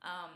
Um, 0.03 0.31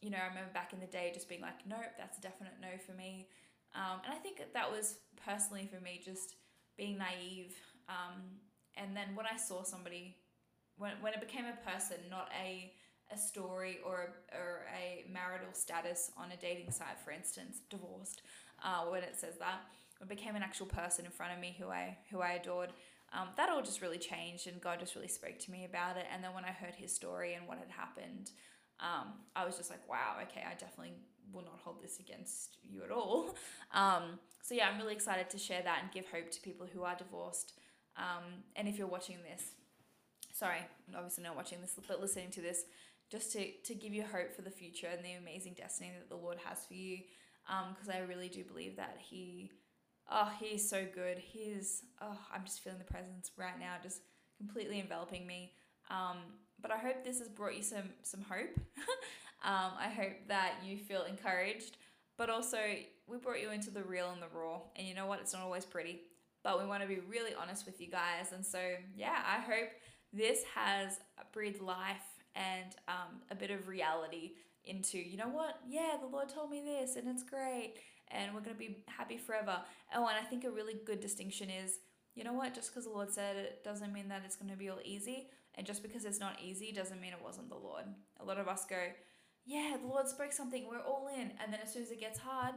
you 0.00 0.10
know, 0.10 0.16
I 0.16 0.28
remember 0.28 0.50
back 0.54 0.72
in 0.72 0.80
the 0.80 0.86
day 0.86 1.10
just 1.12 1.28
being 1.28 1.42
like, 1.42 1.66
nope, 1.68 1.92
that's 1.98 2.18
a 2.18 2.20
definite 2.22 2.54
no 2.60 2.68
for 2.86 2.92
me. 2.92 3.28
Um, 3.74 4.00
and 4.04 4.12
I 4.12 4.16
think 4.16 4.38
that, 4.38 4.54
that 4.54 4.70
was 4.70 4.96
personally 5.24 5.68
for 5.72 5.82
me 5.82 6.00
just 6.02 6.36
being 6.76 6.96
naive. 6.96 7.54
Um, 7.88 8.22
and 8.76 8.96
then 8.96 9.14
when 9.14 9.26
I 9.26 9.36
saw 9.36 9.62
somebody, 9.62 10.16
when, 10.78 10.92
when 11.00 11.12
it 11.12 11.20
became 11.20 11.44
a 11.44 11.70
person, 11.70 11.98
not 12.10 12.30
a 12.42 12.72
a 13.12 13.18
story 13.18 13.78
or 13.84 14.08
a, 14.32 14.36
or 14.36 14.66
a 14.76 15.04
marital 15.12 15.52
status 15.52 16.10
on 16.16 16.32
a 16.32 16.36
dating 16.36 16.70
site, 16.70 16.98
for 17.04 17.10
instance, 17.10 17.60
divorced, 17.70 18.22
uh, 18.64 18.84
when 18.86 19.02
it 19.02 19.16
says 19.16 19.36
that, 19.38 19.60
it 20.00 20.08
became 20.08 20.36
an 20.36 20.42
actual 20.42 20.66
person 20.66 21.04
in 21.04 21.10
front 21.10 21.32
of 21.32 21.38
me 21.38 21.56
who 21.58 21.68
I 21.68 21.96
who 22.10 22.20
I 22.20 22.32
adored. 22.32 22.72
Um, 23.12 23.28
that 23.36 23.50
all 23.50 23.62
just 23.62 23.82
really 23.82 23.98
changed, 23.98 24.46
and 24.46 24.60
God 24.60 24.80
just 24.80 24.94
really 24.94 25.08
spoke 25.08 25.38
to 25.40 25.50
me 25.50 25.64
about 25.64 25.96
it. 25.96 26.06
And 26.12 26.24
then 26.24 26.32
when 26.34 26.44
I 26.44 26.50
heard 26.50 26.74
his 26.74 26.94
story 26.94 27.34
and 27.34 27.46
what 27.46 27.58
had 27.58 27.68
happened, 27.68 28.30
um, 28.80 29.12
I 29.36 29.44
was 29.44 29.56
just 29.56 29.70
like, 29.70 29.86
wow, 29.88 30.16
okay, 30.22 30.42
I 30.48 30.54
definitely 30.54 30.94
will 31.32 31.42
not 31.42 31.60
hold 31.62 31.82
this 31.82 31.98
against 31.98 32.56
you 32.62 32.82
at 32.82 32.90
all. 32.90 33.36
Um, 33.74 34.18
so 34.42 34.54
yeah, 34.54 34.68
I'm 34.68 34.76
really 34.76 34.92
excited 34.92 35.30
to 35.30 35.38
share 35.38 35.62
that 35.62 35.78
and 35.82 35.90
give 35.90 36.04
hope 36.06 36.30
to 36.32 36.40
people 36.42 36.66
who 36.70 36.82
are 36.82 36.94
divorced. 36.94 37.54
Um, 37.96 38.44
and 38.54 38.68
if 38.68 38.76
you're 38.76 38.86
watching 38.86 39.16
this, 39.22 39.52
sorry, 40.34 40.58
obviously 40.94 41.24
not 41.24 41.36
watching 41.36 41.62
this, 41.62 41.78
but 41.88 41.98
listening 41.98 42.30
to 42.32 42.42
this, 42.42 42.64
just 43.12 43.30
to, 43.32 43.46
to 43.64 43.74
give 43.74 43.92
you 43.92 44.02
hope 44.02 44.34
for 44.34 44.40
the 44.40 44.50
future 44.50 44.88
and 44.90 45.04
the 45.04 45.12
amazing 45.12 45.52
destiny 45.52 45.92
that 45.98 46.08
the 46.08 46.20
Lord 46.20 46.38
has 46.46 46.64
for 46.64 46.72
you. 46.72 47.00
Because 47.46 47.88
um, 47.88 47.94
I 47.94 47.98
really 47.98 48.28
do 48.28 48.42
believe 48.42 48.76
that 48.76 48.96
He, 48.98 49.50
oh, 50.10 50.30
He 50.40 50.46
is 50.46 50.68
so 50.68 50.86
good. 50.94 51.18
He 51.18 51.40
is, 51.40 51.82
oh, 52.00 52.18
I'm 52.34 52.44
just 52.44 52.60
feeling 52.60 52.78
the 52.78 52.90
presence 52.90 53.30
right 53.36 53.60
now, 53.60 53.74
just 53.82 54.00
completely 54.38 54.80
enveloping 54.80 55.26
me. 55.26 55.52
Um, 55.90 56.16
but 56.60 56.70
I 56.70 56.78
hope 56.78 57.04
this 57.04 57.18
has 57.18 57.28
brought 57.28 57.54
you 57.54 57.62
some 57.62 57.90
some 58.02 58.22
hope. 58.22 58.56
um, 59.44 59.72
I 59.78 59.92
hope 59.94 60.28
that 60.28 60.54
you 60.64 60.78
feel 60.78 61.02
encouraged, 61.02 61.76
but 62.16 62.30
also 62.30 62.58
we 63.06 63.18
brought 63.18 63.42
you 63.42 63.50
into 63.50 63.70
the 63.70 63.82
real 63.82 64.10
and 64.10 64.22
the 64.22 64.28
raw. 64.34 64.60
And 64.76 64.86
you 64.86 64.94
know 64.94 65.06
what? 65.06 65.20
It's 65.20 65.34
not 65.34 65.42
always 65.42 65.66
pretty, 65.66 66.00
but 66.42 66.60
we 66.60 66.66
want 66.66 66.82
to 66.82 66.88
be 66.88 67.00
really 67.10 67.32
honest 67.34 67.66
with 67.66 67.80
you 67.80 67.88
guys. 67.88 68.32
And 68.32 68.46
so 68.46 68.60
yeah, 68.96 69.18
I 69.26 69.40
hope 69.40 69.68
this 70.12 70.44
has 70.54 71.00
breathed 71.32 71.60
life 71.60 72.00
and 72.34 72.74
um, 72.88 73.22
a 73.30 73.34
bit 73.34 73.50
of 73.50 73.68
reality 73.68 74.32
into 74.64 74.98
you 74.98 75.16
know 75.16 75.28
what? 75.28 75.58
Yeah, 75.68 75.96
the 76.00 76.06
Lord 76.06 76.28
told 76.28 76.50
me 76.50 76.62
this, 76.64 76.96
and 76.96 77.08
it's 77.08 77.22
great, 77.22 77.74
and 78.08 78.34
we're 78.34 78.40
gonna 78.40 78.56
be 78.56 78.78
happy 78.86 79.16
forever. 79.16 79.58
Oh, 79.94 80.06
and 80.06 80.16
I 80.18 80.22
think 80.28 80.44
a 80.44 80.50
really 80.50 80.74
good 80.86 81.00
distinction 81.00 81.50
is 81.50 81.78
you 82.14 82.24
know 82.24 82.32
what? 82.32 82.54
Just 82.54 82.70
because 82.70 82.84
the 82.84 82.92
Lord 82.92 83.10
said 83.10 83.36
it 83.36 83.64
doesn't 83.64 83.92
mean 83.92 84.08
that 84.08 84.22
it's 84.24 84.36
going 84.36 84.50
to 84.50 84.56
be 84.56 84.68
all 84.68 84.80
easy. 84.84 85.28
And 85.54 85.66
just 85.66 85.82
because 85.82 86.04
it's 86.04 86.20
not 86.20 86.38
easy 86.42 86.72
doesn't 86.72 87.00
mean 87.00 87.12
it 87.12 87.24
wasn't 87.24 87.48
the 87.48 87.56
Lord. 87.56 87.84
A 88.20 88.24
lot 88.24 88.38
of 88.38 88.48
us 88.48 88.64
go, 88.64 88.76
yeah, 89.44 89.76
the 89.80 89.86
Lord 89.86 90.08
spoke 90.08 90.32
something, 90.32 90.66
we're 90.68 90.80
all 90.80 91.08
in. 91.14 91.32
And 91.42 91.52
then 91.52 91.60
as 91.62 91.72
soon 91.72 91.82
as 91.82 91.90
it 91.90 92.00
gets 92.00 92.18
hard, 92.18 92.54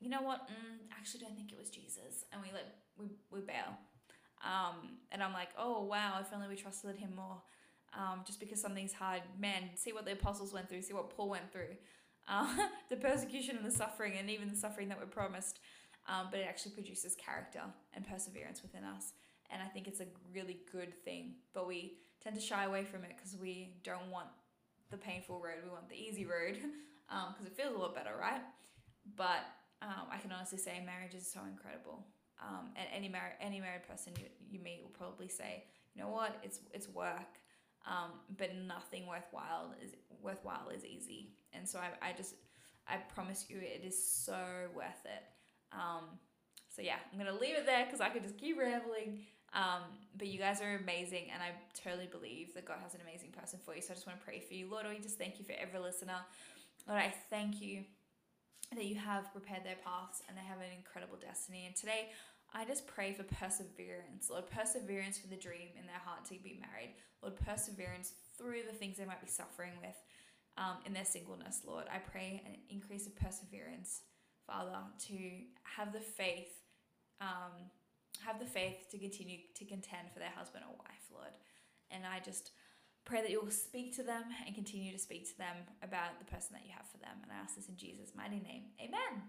you 0.00 0.08
know 0.08 0.22
what? 0.22 0.48
Mm, 0.48 0.78
actually 0.96 1.20
don't 1.20 1.36
think 1.36 1.52
it 1.52 1.58
was 1.58 1.70
Jesus. 1.70 2.24
And 2.32 2.42
we 2.42 2.48
let, 2.52 2.64
we, 2.98 3.06
we 3.30 3.40
bail. 3.40 3.78
Um, 4.44 4.98
and 5.12 5.22
I'm 5.22 5.32
like, 5.32 5.50
oh, 5.58 5.84
wow, 5.84 6.18
if 6.20 6.32
only 6.32 6.48
we 6.48 6.56
trusted 6.56 6.96
him 6.96 7.14
more. 7.14 7.42
Um, 7.94 8.20
just 8.26 8.40
because 8.40 8.60
something's 8.60 8.92
hard, 8.92 9.22
man, 9.38 9.70
see 9.74 9.92
what 9.92 10.06
the 10.06 10.12
apostles 10.12 10.52
went 10.52 10.68
through, 10.68 10.80
see 10.82 10.94
what 10.94 11.14
Paul 11.14 11.28
went 11.28 11.52
through. 11.52 11.76
Uh, 12.28 12.46
the 12.88 12.96
persecution 12.96 13.56
and 13.56 13.66
the 13.66 13.76
suffering, 13.76 14.14
and 14.18 14.30
even 14.30 14.48
the 14.48 14.56
suffering 14.56 14.88
that 14.88 14.98
we're 14.98 15.06
promised. 15.06 15.60
Um, 16.08 16.28
but 16.30 16.40
it 16.40 16.46
actually 16.48 16.72
produces 16.72 17.14
character 17.14 17.60
and 17.94 18.06
perseverance 18.06 18.62
within 18.62 18.82
us. 18.82 19.12
And 19.50 19.62
I 19.62 19.66
think 19.66 19.86
it's 19.86 20.00
a 20.00 20.06
really 20.34 20.58
good 20.72 20.94
thing. 21.04 21.34
But 21.54 21.68
we 21.68 21.98
tend 22.22 22.34
to 22.36 22.40
shy 22.40 22.64
away 22.64 22.84
from 22.84 23.04
it 23.04 23.12
because 23.16 23.36
we 23.36 23.74
don't 23.84 24.10
want 24.10 24.28
the 24.90 24.96
painful 24.96 25.40
road. 25.40 25.58
We 25.62 25.70
want 25.70 25.88
the 25.88 25.96
easy 25.96 26.24
road 26.24 26.54
because 26.54 27.40
um, 27.40 27.46
it 27.46 27.56
feels 27.56 27.74
a 27.74 27.78
lot 27.78 27.94
better, 27.94 28.16
right? 28.18 28.40
But 29.16 29.44
um, 29.80 30.06
I 30.10 30.18
can 30.18 30.32
honestly 30.32 30.58
say 30.58 30.82
marriage 30.84 31.14
is 31.14 31.30
so 31.30 31.40
incredible. 31.48 32.06
Um, 32.40 32.70
and 32.76 32.88
any 32.94 33.08
married 33.08 33.34
any 33.40 33.60
married 33.60 33.84
person 33.84 34.12
you, 34.18 34.26
you 34.50 34.58
meet 34.58 34.80
will 34.82 34.90
probably 34.90 35.28
say, 35.28 35.64
you 35.94 36.02
know 36.02 36.08
what, 36.08 36.38
it's 36.42 36.60
it's 36.72 36.88
work, 36.88 37.38
um, 37.86 38.10
but 38.38 38.50
nothing 38.54 39.06
worthwhile 39.06 39.74
is 39.82 39.92
worthwhile 40.22 40.68
is 40.74 40.84
easy. 40.84 41.30
And 41.52 41.68
so 41.68 41.78
I, 41.78 42.10
I 42.10 42.12
just 42.12 42.34
I 42.88 42.96
promise 42.96 43.46
you, 43.48 43.58
it 43.58 43.82
is 43.84 43.96
so 44.02 44.36
worth 44.74 45.04
it. 45.04 45.22
Um, 45.72 46.04
so 46.74 46.82
yeah, 46.82 46.96
I'm 47.12 47.18
gonna 47.18 47.38
leave 47.38 47.56
it 47.56 47.66
there 47.66 47.84
because 47.84 48.00
I 48.00 48.08
could 48.08 48.22
just 48.22 48.38
keep 48.38 48.58
rambling. 48.58 49.20
Um, 49.54 49.82
but 50.16 50.28
you 50.28 50.38
guys 50.38 50.62
are 50.62 50.76
amazing, 50.76 51.26
and 51.32 51.42
I 51.42 51.50
totally 51.74 52.06
believe 52.06 52.54
that 52.54 52.64
God 52.64 52.78
has 52.82 52.94
an 52.94 53.00
amazing 53.02 53.32
person 53.32 53.58
for 53.62 53.74
you. 53.74 53.82
So 53.82 53.92
I 53.92 53.94
just 53.94 54.06
want 54.06 54.18
to 54.18 54.24
pray 54.24 54.40
for 54.40 54.54
you, 54.54 54.66
Lord. 54.70 54.86
We 54.88 54.98
just 54.98 55.18
thank 55.18 55.38
you 55.38 55.44
for 55.44 55.52
every 55.60 55.78
listener. 55.78 56.16
Lord, 56.88 57.00
I 57.00 57.12
thank 57.28 57.60
you 57.60 57.84
that 58.74 58.86
you 58.86 58.96
have 58.96 59.30
prepared 59.32 59.64
their 59.64 59.76
paths 59.84 60.22
and 60.28 60.36
they 60.36 60.42
have 60.42 60.58
an 60.58 60.72
incredible 60.76 61.18
destiny. 61.20 61.64
And 61.66 61.76
today, 61.76 62.10
I 62.54 62.64
just 62.64 62.86
pray 62.86 63.12
for 63.14 63.22
perseverance, 63.22 64.28
Lord, 64.30 64.50
perseverance 64.50 65.18
for 65.18 65.28
the 65.28 65.36
dream 65.36 65.68
in 65.78 65.86
their 65.86 66.00
heart 66.04 66.24
to 66.26 66.34
be 66.34 66.60
married, 66.60 66.94
Lord, 67.22 67.36
perseverance 67.36 68.12
through 68.36 68.62
the 68.70 68.76
things 68.76 68.98
they 68.98 69.06
might 69.06 69.22
be 69.22 69.28
suffering 69.28 69.72
with 69.80 69.96
um, 70.58 70.76
in 70.84 70.92
their 70.92 71.04
singleness, 71.04 71.62
Lord. 71.66 71.84
I 71.92 71.98
pray 71.98 72.42
an 72.44 72.56
increase 72.68 73.06
of 73.06 73.16
perseverance, 73.16 74.02
Father, 74.46 74.78
to 75.08 75.18
have 75.62 75.92
the 75.92 76.00
faith. 76.00 76.52
Um, 77.20 77.70
have 78.24 78.38
the 78.38 78.46
faith 78.46 78.88
to 78.90 78.98
continue 78.98 79.38
to 79.54 79.64
contend 79.64 80.10
for 80.12 80.18
their 80.18 80.30
husband 80.30 80.64
or 80.68 80.76
wife, 80.78 81.06
Lord. 81.12 81.32
And 81.90 82.04
I 82.06 82.20
just 82.20 82.52
pray 83.04 83.20
that 83.20 83.30
you'll 83.30 83.50
speak 83.50 83.96
to 83.96 84.02
them 84.02 84.24
and 84.46 84.54
continue 84.54 84.92
to 84.92 84.98
speak 84.98 85.28
to 85.30 85.38
them 85.38 85.56
about 85.82 86.18
the 86.18 86.24
person 86.24 86.54
that 86.54 86.64
you 86.64 86.72
have 86.76 86.86
for 86.90 86.98
them. 86.98 87.18
And 87.22 87.32
I 87.32 87.42
ask 87.42 87.56
this 87.56 87.68
in 87.68 87.76
Jesus' 87.76 88.12
mighty 88.16 88.38
name. 88.38 88.70
Amen. 88.80 89.22